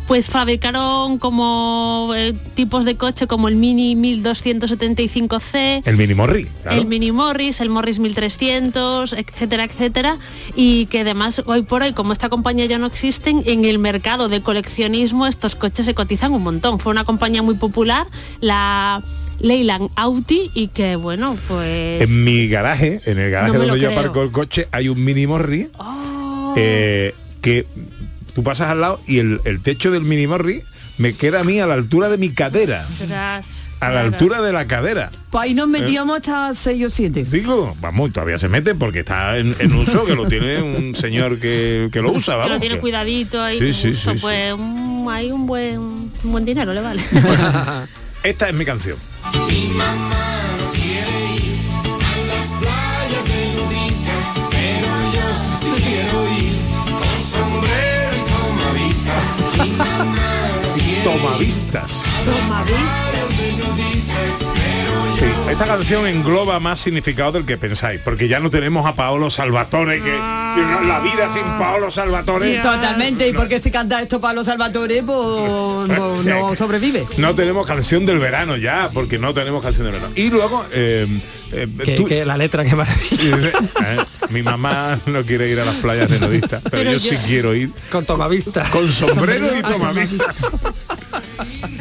Pues 0.06 0.26
fabricaron 0.28 1.18
como 1.18 2.12
eh, 2.16 2.32
tipos 2.54 2.84
de 2.84 2.96
coche 2.96 3.26
como 3.26 3.48
el 3.48 3.56
Mini 3.56 3.94
1275C, 3.96 5.82
El 5.84 5.96
mini 5.96 6.14
morri. 6.14 6.44
claro. 6.62 6.80
el 6.80 6.86
Mini 6.86 7.12
Morris, 7.12 7.60
el 7.60 7.68
Morris 7.70 7.98
1300, 7.98 8.33
etcétera, 8.40 9.64
etcétera, 9.64 10.18
y 10.54 10.86
que 10.86 11.00
además 11.00 11.42
hoy 11.46 11.62
por 11.62 11.82
hoy, 11.82 11.92
como 11.92 12.12
esta 12.12 12.28
compañía 12.28 12.66
ya 12.66 12.78
no 12.78 12.86
existen, 12.86 13.42
en 13.46 13.64
el 13.64 13.78
mercado 13.78 14.28
de 14.28 14.42
coleccionismo 14.42 15.26
estos 15.26 15.54
coches 15.56 15.86
se 15.86 15.94
cotizan 15.94 16.32
un 16.32 16.42
montón. 16.42 16.78
Fue 16.78 16.92
una 16.92 17.04
compañía 17.04 17.42
muy 17.42 17.54
popular, 17.54 18.06
la 18.40 19.02
Leyland 19.40 19.90
Audi, 19.96 20.50
y 20.54 20.68
que 20.68 20.96
bueno, 20.96 21.36
pues... 21.48 22.02
En 22.02 22.24
mi 22.24 22.48
garaje, 22.48 23.00
en 23.04 23.18
el 23.18 23.30
garaje 23.30 23.52
No 23.52 23.58
donde 23.64 23.80
yo 23.80 23.88
creo. 23.88 23.98
aparco 23.98 24.22
el 24.22 24.30
coche, 24.30 24.68
hay 24.72 24.88
un 24.88 25.02
mini 25.02 25.26
morri 25.26 25.68
Oh. 25.78 26.54
eh, 26.56 27.14
que 27.40 27.66
tú 28.34 28.42
pasas 28.42 28.70
al 28.70 28.80
lado 28.80 29.00
y 29.06 29.18
el, 29.18 29.40
el 29.44 29.60
techo 29.60 29.90
del 29.90 30.02
mini 30.02 30.26
morri 30.26 30.62
me 30.98 31.12
queda 31.14 31.40
a 31.40 31.44
mí 31.44 31.58
a 31.58 31.66
la 31.66 31.74
altura 31.74 32.08
de 32.08 32.18
mi 32.18 32.30
cadera. 32.30 32.86
Ostras, 33.00 33.46
A 33.86 33.90
la 33.92 34.00
altura 34.00 34.40
de 34.42 34.52
la 34.52 34.66
cadera. 34.66 35.10
Pues 35.30 35.44
ahí 35.44 35.54
nos 35.54 35.68
metíamos 35.68 36.16
hasta 36.16 36.52
6 36.54 36.84
o 36.86 36.90
7. 36.90 37.24
Digo, 37.30 37.76
vamos, 37.80 38.12
todavía 38.12 38.38
se 38.38 38.48
mete 38.48 38.74
porque 38.74 39.00
está 39.00 39.36
en, 39.38 39.54
en 39.58 39.74
uso, 39.74 40.04
que 40.04 40.14
lo 40.14 40.26
tiene 40.26 40.62
un 40.62 40.94
señor 40.94 41.38
que, 41.38 41.88
que 41.92 42.00
lo 42.00 42.12
usa, 42.12 42.34
Que 42.34 42.38
vamos. 42.38 42.54
lo 42.54 42.60
tiene 42.60 42.74
que- 42.76 42.80
cuidadito 42.80 43.42
ahí, 43.42 43.58
Sí, 43.58 43.72
sí, 43.72 43.90
gusto, 43.90 44.10
sí, 44.12 44.16
sí. 44.16 44.22
pues 44.22 44.52
un- 44.54 45.06
hay 45.10 45.30
un 45.32 45.46
buen, 45.46 45.78
un 45.78 46.12
buen 46.24 46.44
dinero, 46.44 46.72
le 46.72 46.80
vale. 46.80 47.02
Esta 48.22 48.48
es 48.48 48.54
mi 48.54 48.64
canción. 48.64 48.96
Mi 49.48 49.68
mamá 49.74 50.42
no 50.58 50.70
quiere 50.72 51.34
ir 51.36 51.58
a 51.84 52.16
las 52.26 52.46
playas 52.60 53.24
de 53.28 53.54
nudistas, 53.54 54.24
pero 54.50 54.88
yo 55.12 55.28
sí 55.60 55.82
quiero 55.82 56.24
ir 56.32 56.54
con 56.88 57.20
sombrero 57.32 58.16
y 58.16 58.24
tomavistas. 58.30 59.26
Mi 59.66 59.70
mamá 59.72 60.48
no 60.62 60.74
quiere 60.74 60.98
ir 60.98 61.04
Tomavistas. 61.04 61.92
a 61.92 62.30
las 62.30 62.48
Sí, 65.18 65.24
esta 65.50 65.66
canción 65.66 66.06
engloba 66.06 66.58
más 66.60 66.80
significado 66.80 67.32
del 67.32 67.46
que 67.46 67.56
pensáis, 67.56 68.00
porque 68.04 68.26
ya 68.28 68.40
no 68.40 68.50
tenemos 68.50 68.84
a 68.86 68.94
Paolo 68.94 69.30
Salvatore, 69.30 69.98
que 69.98 70.04
que 70.54 70.86
la 70.86 71.00
vida 71.00 71.28
sin 71.28 71.42
Paolo 71.58 71.90
Salvatore. 71.90 72.58
Totalmente, 72.58 73.28
y 73.28 73.32
porque 73.32 73.58
si 73.58 73.70
canta 73.72 74.00
esto 74.00 74.20
Pablo 74.20 74.44
Salvatore, 74.44 75.02
pues 75.02 75.18
no, 76.26 76.54
sobrevive. 76.56 77.06
No 77.16 77.34
tenemos 77.34 77.66
canción 77.66 78.06
del 78.06 78.18
verano 78.18 78.56
ya, 78.56 78.88
porque 78.92 79.18
no 79.18 79.34
tenemos 79.34 79.62
canción 79.62 79.84
del 79.86 79.94
verano. 79.94 80.12
Y 80.16 80.30
luego, 80.30 80.64
eh, 80.72 81.06
eh, 81.52 81.68
Que, 81.84 81.92
tú- 81.96 82.06
que 82.06 82.24
la 82.24 82.36
letra 82.36 82.64
que 82.64 82.74
maravilla. 82.76 83.48
Eh, 83.48 83.96
mi 84.30 84.42
mamá 84.42 84.98
no 85.06 85.22
quiere 85.24 85.48
ir 85.48 85.58
a 85.60 85.64
las 85.64 85.76
playas 85.76 86.08
de 86.08 86.20
nudistas, 86.20 86.60
pero, 86.62 86.76
Pero 86.84 86.92
yo, 86.92 86.98
yo- 86.98 87.10
sí 87.10 87.16
quiero 87.26 87.54
ir. 87.54 87.70
Con 87.90 88.04
tomavistas. 88.04 88.68
Con 88.70 88.90
sombrero 88.92 89.46
y 89.56 89.60
Ah, 89.62 89.68
tomavistas. 89.68 90.36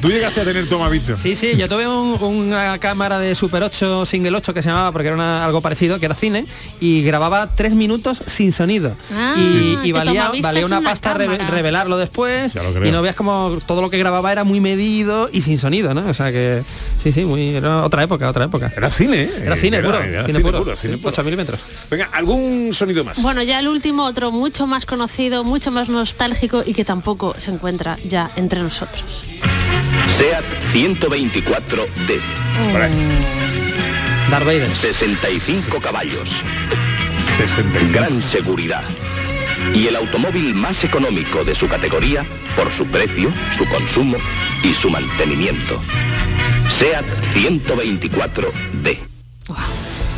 ¿Tú 0.04 0.10
llegaste 0.10 0.42
a 0.42 0.44
tener 0.44 0.68
tomavistas? 0.68 1.22
Sí, 1.22 1.34
sí, 1.34 1.56
yo 1.56 1.70
tuve 1.70 1.88
un- 1.88 2.22
una 2.22 2.78
cámara 2.78 3.20
de 3.20 3.34
Super 3.36 3.64
8, 3.64 4.06
Single 4.06 4.36
8 4.36 4.54
que 4.54 4.62
se 4.62 4.68
llamaba, 4.68 4.92
porque 4.92 5.08
era 5.08 5.16
una- 5.16 5.46
algo 5.46 5.62
parecido, 5.62 5.98
que 5.98 6.06
era 6.08 6.14
cine, 6.14 6.46
y 6.82 7.04
grababa 7.04 7.56
tres 7.56 7.74
minutos 7.74 8.22
sin 8.26 8.52
sonido. 8.52 8.98
Ah, 9.16 9.36
y 9.38 9.94
valía, 9.94 10.30
una 10.34 10.66
una 10.66 10.82
pasta 10.82 11.14
re- 11.14 11.38
revelarlo 11.38 11.98
después. 11.98 12.54
Y 12.86 12.92
no 12.92 13.02
veas 13.02 13.16
como 13.16 13.58
todo 13.66 13.82
lo 13.82 13.90
que 13.90 13.98
grababa 13.98 14.30
era 14.34 14.44
muy 14.44 14.60
medido 14.60 15.30
y 15.32 15.40
sin 15.42 15.58
sonido, 15.58 15.94
¿no? 15.94 16.06
O 16.10 16.14
sea 16.14 16.34
que, 16.34 16.62
sí, 17.02 17.14
sí, 17.14 17.24
muy, 17.24 17.56
era 17.56 17.84
otra 17.86 18.04
época, 18.04 18.30
otra 18.30 18.44
época. 18.46 18.74
Era 18.76 18.90
cine, 18.90 19.22
¿eh? 19.24 19.30
Era 19.46 19.56
cine 19.56 19.78
Era- 19.78 19.86
puro, 19.86 20.00
era 20.04 20.22
cine, 20.24 20.34
cine 20.34 20.40
puro, 20.42 20.58
puro, 20.64 20.76
cine 20.76 20.98
puro. 20.98 21.10
8 21.10 21.24
milímetros. 21.24 21.62
Venga, 21.90 22.10
¿algún 22.12 22.72
sonido 22.74 23.06
más? 23.06 23.22
Bueno, 23.22 23.42
ya 23.42 23.58
el 23.60 23.70
último, 23.70 24.04
otro 24.04 24.32
mucho 24.34 24.68
más 24.68 24.86
conocido, 24.86 25.46
mucho 25.46 25.72
más 25.72 25.88
nostálgico 25.88 26.62
y 26.66 26.74
que 26.74 26.84
tampoco 26.84 27.36
se 27.38 27.52
encuentra 27.52 27.98
ya 28.06 28.30
entre 28.36 28.60
nosotros. 28.62 29.06
SEAT 30.18 30.44
124D. 30.74 32.20
Darth 34.30 34.46
Vader. 34.46 34.76
65 34.76 35.80
caballos. 35.80 36.30
65. 37.38 37.92
Gran 37.92 38.22
seguridad. 38.24 38.84
Y 39.74 39.88
el 39.88 39.96
automóvil 39.96 40.54
más 40.54 40.84
económico 40.84 41.44
de 41.44 41.56
su 41.56 41.68
categoría 41.68 42.26
por 42.56 42.72
su 42.72 42.86
precio, 42.88 43.32
su 43.58 43.66
consumo 43.68 44.18
y 44.64 44.74
su 44.74 44.90
mantenimiento. 44.90 45.82
SEAT 46.80 47.06
124D. 47.34 49.13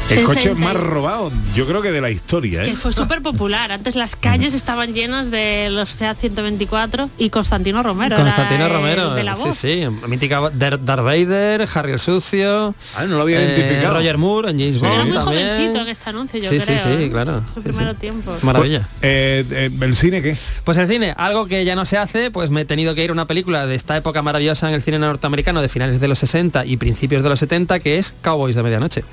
El 0.09 0.23
coche 0.23 0.43
60. 0.43 0.63
más 0.63 0.75
robado, 0.75 1.31
yo 1.55 1.65
creo 1.65 1.81
que 1.81 1.91
de 1.91 1.99
la 1.99 2.11
historia, 2.11 2.61
Que 2.63 2.71
¿eh? 2.71 2.75
fue 2.75 2.93
súper 2.93 3.21
popular. 3.23 3.71
Antes 3.71 3.95
las 3.95 4.15
calles 4.15 4.53
estaban 4.53 4.93
llenas 4.93 5.31
de 5.31 5.69
los 5.71 5.89
SEAT 5.89 6.17
124 6.19 7.09
y 7.17 7.31
Constantino 7.31 7.81
Romero. 7.81 8.15
Constantino 8.15 8.69
Romero, 8.69 9.15
de 9.15 9.23
la 9.23 9.35
sí, 9.35 9.43
voz. 9.43 9.55
sí, 9.57 9.83
mítica 10.07 10.51
Dar- 10.53 10.83
Darth 10.85 11.03
Vader, 11.03 11.67
Harry 11.73 11.93
el 11.93 11.99
Sucio, 11.99 12.75
Ah, 12.95 13.05
no 13.07 13.15
lo 13.17 13.23
había 13.23 13.41
identificado. 13.43 13.95
Roger 13.95 14.17
Moore 14.19 14.51
en 14.51 14.59
James 14.59 14.75
Sí. 14.75 14.81
Bond 14.81 14.93
Era 14.93 15.03
muy 15.05 15.13
también. 15.13 15.47
jovencito 15.47 15.81
en 15.81 15.87
este 15.87 16.09
anuncio, 16.09 16.39
yo 16.39 16.49
sí, 16.49 16.57
creo. 16.59 16.77
sí, 16.77 16.83
sí, 16.83 17.03
¿eh? 17.03 17.09
claro. 17.11 17.41
Su 17.53 17.61
sí, 17.61 17.67
primero 17.67 17.91
sí. 17.93 17.97
tiempo. 17.99 18.37
Maravilla. 18.43 18.87
Eh, 19.01 19.43
eh, 19.49 19.69
¿El 19.81 19.95
cine 19.95 20.21
qué? 20.21 20.37
Pues 20.63 20.77
el 20.77 20.87
cine, 20.87 21.15
algo 21.17 21.47
que 21.47 21.65
ya 21.65 21.75
no 21.75 21.85
se 21.85 21.97
hace, 21.97 22.29
pues 22.29 22.51
me 22.51 22.61
he 22.61 22.65
tenido 22.65 22.93
que 22.93 23.03
ir 23.03 23.09
a 23.09 23.13
una 23.13 23.25
película 23.25 23.65
de 23.65 23.73
esta 23.75 23.97
época 23.97 24.21
maravillosa 24.21 24.69
en 24.69 24.75
el 24.75 24.83
cine 24.83 24.99
norteamericano 24.99 25.61
de 25.63 25.67
finales 25.69 25.99
de 25.99 26.07
los 26.07 26.19
60 26.19 26.63
y 26.65 26.77
principios 26.77 27.23
de 27.23 27.29
los 27.29 27.39
70, 27.39 27.79
que 27.79 27.97
es 27.97 28.13
Cowboys 28.21 28.55
de 28.55 28.61
Medianoche. 28.63 29.03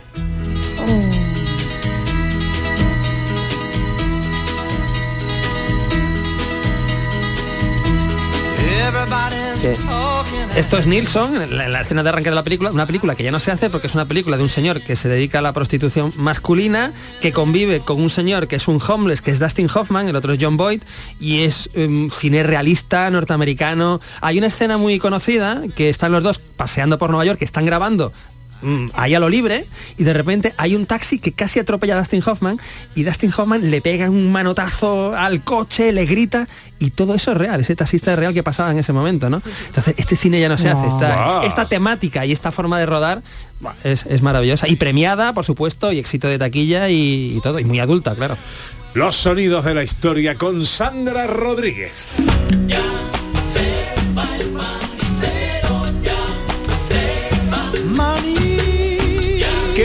Esto 10.57 10.77
es 10.77 10.87
Nilsson, 10.87 11.57
la, 11.57 11.69
la 11.69 11.81
escena 11.81 12.03
de 12.03 12.09
arranque 12.09 12.31
de 12.31 12.35
la 12.35 12.43
película, 12.43 12.71
una 12.71 12.87
película 12.87 13.15
que 13.15 13.23
ya 13.23 13.31
no 13.31 13.41
se 13.41 13.51
hace 13.51 13.71
porque 13.71 13.87
es 13.87 13.95
una 13.95 14.07
película 14.07 14.37
de 14.37 14.43
un 14.43 14.49
señor 14.49 14.83
que 14.83 14.97
se 14.97 15.09
dedica 15.09 15.39
a 15.39 15.43
la 15.43 15.53
prostitución 15.53 16.13
masculina, 16.17 16.93
que 17.21 17.33
convive 17.33 17.81
con 17.81 18.01
un 18.01 18.11
señor 18.11 18.49
que 18.49 18.57
es 18.57 18.69
un 18.69 18.81
homeless, 18.87 19.23
que 19.23 19.31
es 19.31 19.39
Dustin 19.39 19.69
Hoffman, 19.73 20.09
el 20.09 20.17
otro 20.17 20.33
es 20.33 20.39
John 20.41 20.57
Boyd, 20.57 20.83
y 21.21 21.45
es 21.45 21.71
um, 21.75 22.11
cine 22.11 22.43
realista 22.43 23.11
norteamericano. 23.11 24.01
Hay 24.21 24.39
una 24.39 24.49
escena 24.49 24.79
muy 24.79 24.99
conocida 24.99 25.63
que 25.75 25.89
están 25.89 26.13
los 26.13 26.23
dos 26.23 26.39
paseando 26.39 26.99
por 26.99 27.11
Nueva 27.11 27.25
York, 27.25 27.39
que 27.39 27.45
están 27.45 27.65
grabando 27.65 28.13
ahí 28.95 29.15
a 29.15 29.21
lo 29.21 29.29
libre 29.29 29.67
y 29.97 30.05
de 30.05 30.13
repente 30.13 30.55
hay 30.57 30.75
un 30.75 30.87
taxi 30.87 31.19
que 31.19 31.33
casi 31.33 31.61
atropella 31.61 31.97
a 31.97 31.99
Dustin 31.99 32.23
Hoffman 32.25 32.61
y 32.95 33.05
Dustin 33.05 33.33
Hoffman 33.37 33.71
le 33.71 33.81
pega 33.81 34.09
un 34.09 34.33
manotazo 34.33 35.15
al 35.17 35.43
coche, 35.43 35.93
le 35.93 36.05
grita 36.05 36.49
y 36.79 36.91
todo 36.91 37.15
eso 37.15 37.33
es 37.33 37.39
real, 37.39 37.61
ese 37.61 37.77
taxista 37.77 38.13
es 38.13 38.19
real 38.19 38.35
que 38.35 38.43
pasaba 38.43 38.71
en 38.71 38.79
ese 38.79 38.93
momento, 38.93 39.31
¿no? 39.31 39.43
Entonces 39.67 39.95
este 39.97 40.17
cine 40.17 40.41
ya 40.41 40.49
no 40.49 40.59
se 40.59 40.69
hace, 40.69 40.87
esta, 41.47 41.67
temática 41.67 42.27
y 42.27 42.33
esta 42.33 42.53
forma 42.53 42.79
de 42.79 42.87
rodar 42.87 43.23
es, 43.85 44.05
es 44.07 44.23
maravillosa 44.23 44.69
y 44.69 44.77
premiada, 44.77 45.33
por 45.33 45.45
supuesto, 45.45 45.93
y 45.93 45.99
éxito 45.99 46.29
de 46.29 46.39
taquilla 46.39 46.89
y, 46.91 47.37
y 47.37 47.41
todo, 47.41 47.59
y 47.61 47.65
muy 47.65 47.81
adulta, 47.81 48.15
claro. 48.15 48.37
Los 48.95 49.17
sonidos 49.17 49.65
de 49.65 49.75
la 49.75 49.83
historia 49.83 50.37
con 50.37 50.67
Sandra 50.67 51.27
Rodríguez. 51.27 52.19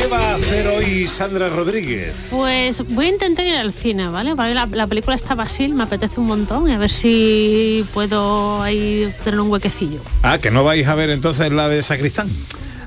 ¿Qué 0.07 0.13
va 0.13 0.31
a 0.31 0.35
hacer 0.35 0.65
hoy 0.67 1.05
Sandra 1.05 1.49
Rodríguez? 1.49 2.29
Pues 2.31 2.81
voy 2.87 3.07
a 3.07 3.09
intentar 3.09 3.45
ir 3.45 3.55
al 3.55 3.73
cine, 3.73 4.07
¿vale? 4.07 4.37
Para 4.37 4.53
la, 4.53 4.65
la 4.65 4.87
película 4.87 5.17
está 5.17 5.35
Basil, 5.35 5.73
me 5.73 5.83
apetece 5.83 6.21
un 6.21 6.27
montón 6.27 6.69
y 6.69 6.71
a 6.71 6.77
ver 6.77 6.89
si 6.89 7.85
puedo 7.93 8.61
ahí 8.61 9.13
tener 9.25 9.41
un 9.41 9.51
huequecillo. 9.51 9.99
Ah, 10.23 10.37
que 10.37 10.49
no 10.49 10.63
vais 10.63 10.87
a 10.87 10.95
ver 10.95 11.09
entonces 11.09 11.51
la 11.51 11.67
de 11.67 11.83
Sacristán. 11.83 12.29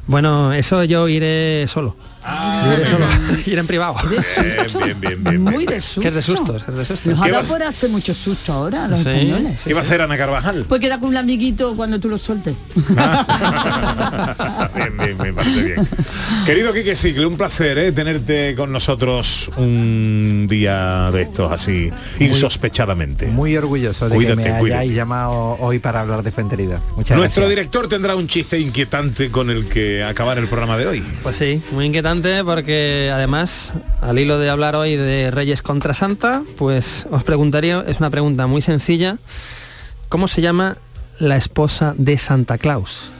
Bueno, 0.06 0.54
eso 0.54 0.82
yo 0.84 1.08
iré 1.08 1.68
solo. 1.68 1.94
Yo 2.22 2.72
iré 2.74 2.86
solo, 2.86 3.06
iré 3.46 3.60
en 3.60 3.66
privado. 3.66 3.94
Bien, 4.10 4.22
bien, 4.84 5.00
bien, 5.00 5.24
bien. 5.24 5.42
Muy 5.42 5.64
de 5.64 5.80
susto. 5.80 6.00
Que 6.02 6.08
es 6.08 6.14
de 6.14 6.22
sustos, 6.22 6.62
es 6.68 6.74
de 6.74 6.84
sustos. 6.84 7.06
Nos 7.12 7.20
ha 7.20 7.24
¿Qué 7.24 7.30
dado 7.30 7.42
vas- 7.42 7.50
por 7.52 7.62
hacer 7.62 7.88
mucho 7.90 8.12
susto 8.12 8.52
ahora 8.52 8.84
a 8.84 8.88
los 8.88 9.00
Sí, 9.00 9.08
españoles. 9.08 9.60
¿Qué 9.64 9.72
va 9.72 9.80
a 9.80 9.82
hacer 9.82 10.02
Ana 10.02 10.18
Carvajal? 10.18 10.64
Pues 10.68 10.80
queda 10.82 10.98
con 11.00 11.08
un 11.08 11.16
amiguito 11.16 11.74
cuando 11.74 11.98
tú 11.98 12.10
lo 12.10 12.18
sueltes. 12.18 12.54
bien, 14.74 14.96
bien, 14.98 15.16
me 15.18 15.32
parece 15.32 15.62
bien. 15.62 15.88
Querido 16.44 16.72
Quique 16.74 16.94
Cicle, 16.94 17.24
un 17.26 17.36
placer 17.38 17.78
¿eh? 17.78 17.92
tenerte 17.92 18.54
con 18.54 18.70
nosotros 18.70 19.50
un 19.56 20.46
día 20.48 21.10
de 21.12 21.22
estos 21.22 21.50
así, 21.50 21.90
insospechadamente. 22.18 23.26
Muy 23.28 23.56
orgulloso 23.56 24.08
de 24.10 24.14
Cuídate, 24.16 24.42
que 24.44 24.52
me 24.52 24.58
cuídate. 24.58 24.80
hayáis 24.80 24.94
llamado 24.96 25.56
hoy 25.60 25.78
para 25.78 26.00
hablar 26.02 26.22
de 26.22 26.30
Fuenterida. 26.32 26.82
Muchas 26.96 27.16
Nuestro 27.16 27.42
gracias. 27.44 27.48
director 27.48 27.88
tendrá 27.88 28.14
un 28.14 28.26
chiste 28.26 28.58
inquietante 28.60 29.30
con 29.30 29.48
el 29.50 29.66
que 29.68 30.04
acabar 30.04 30.36
el 30.38 30.48
programa 30.48 30.76
de 30.76 30.86
hoy. 30.86 31.02
Pues 31.22 31.36
sí, 31.36 31.62
muy 31.72 31.86
inquietante 31.86 32.09
porque 32.10 33.08
además, 33.14 33.72
al 34.00 34.18
hilo 34.18 34.40
de 34.40 34.50
hablar 34.50 34.74
hoy 34.74 34.96
de 34.96 35.30
Reyes 35.30 35.62
contra 35.62 35.94
Santa, 35.94 36.42
pues 36.56 37.06
os 37.12 37.22
preguntaría, 37.22 37.84
es 37.86 38.00
una 38.00 38.10
pregunta 38.10 38.48
muy 38.48 38.62
sencilla, 38.62 39.18
¿cómo 40.08 40.26
se 40.26 40.42
llama 40.42 40.76
la 41.20 41.36
esposa 41.36 41.94
de 41.96 42.18
Santa 42.18 42.58
Claus? 42.58 43.12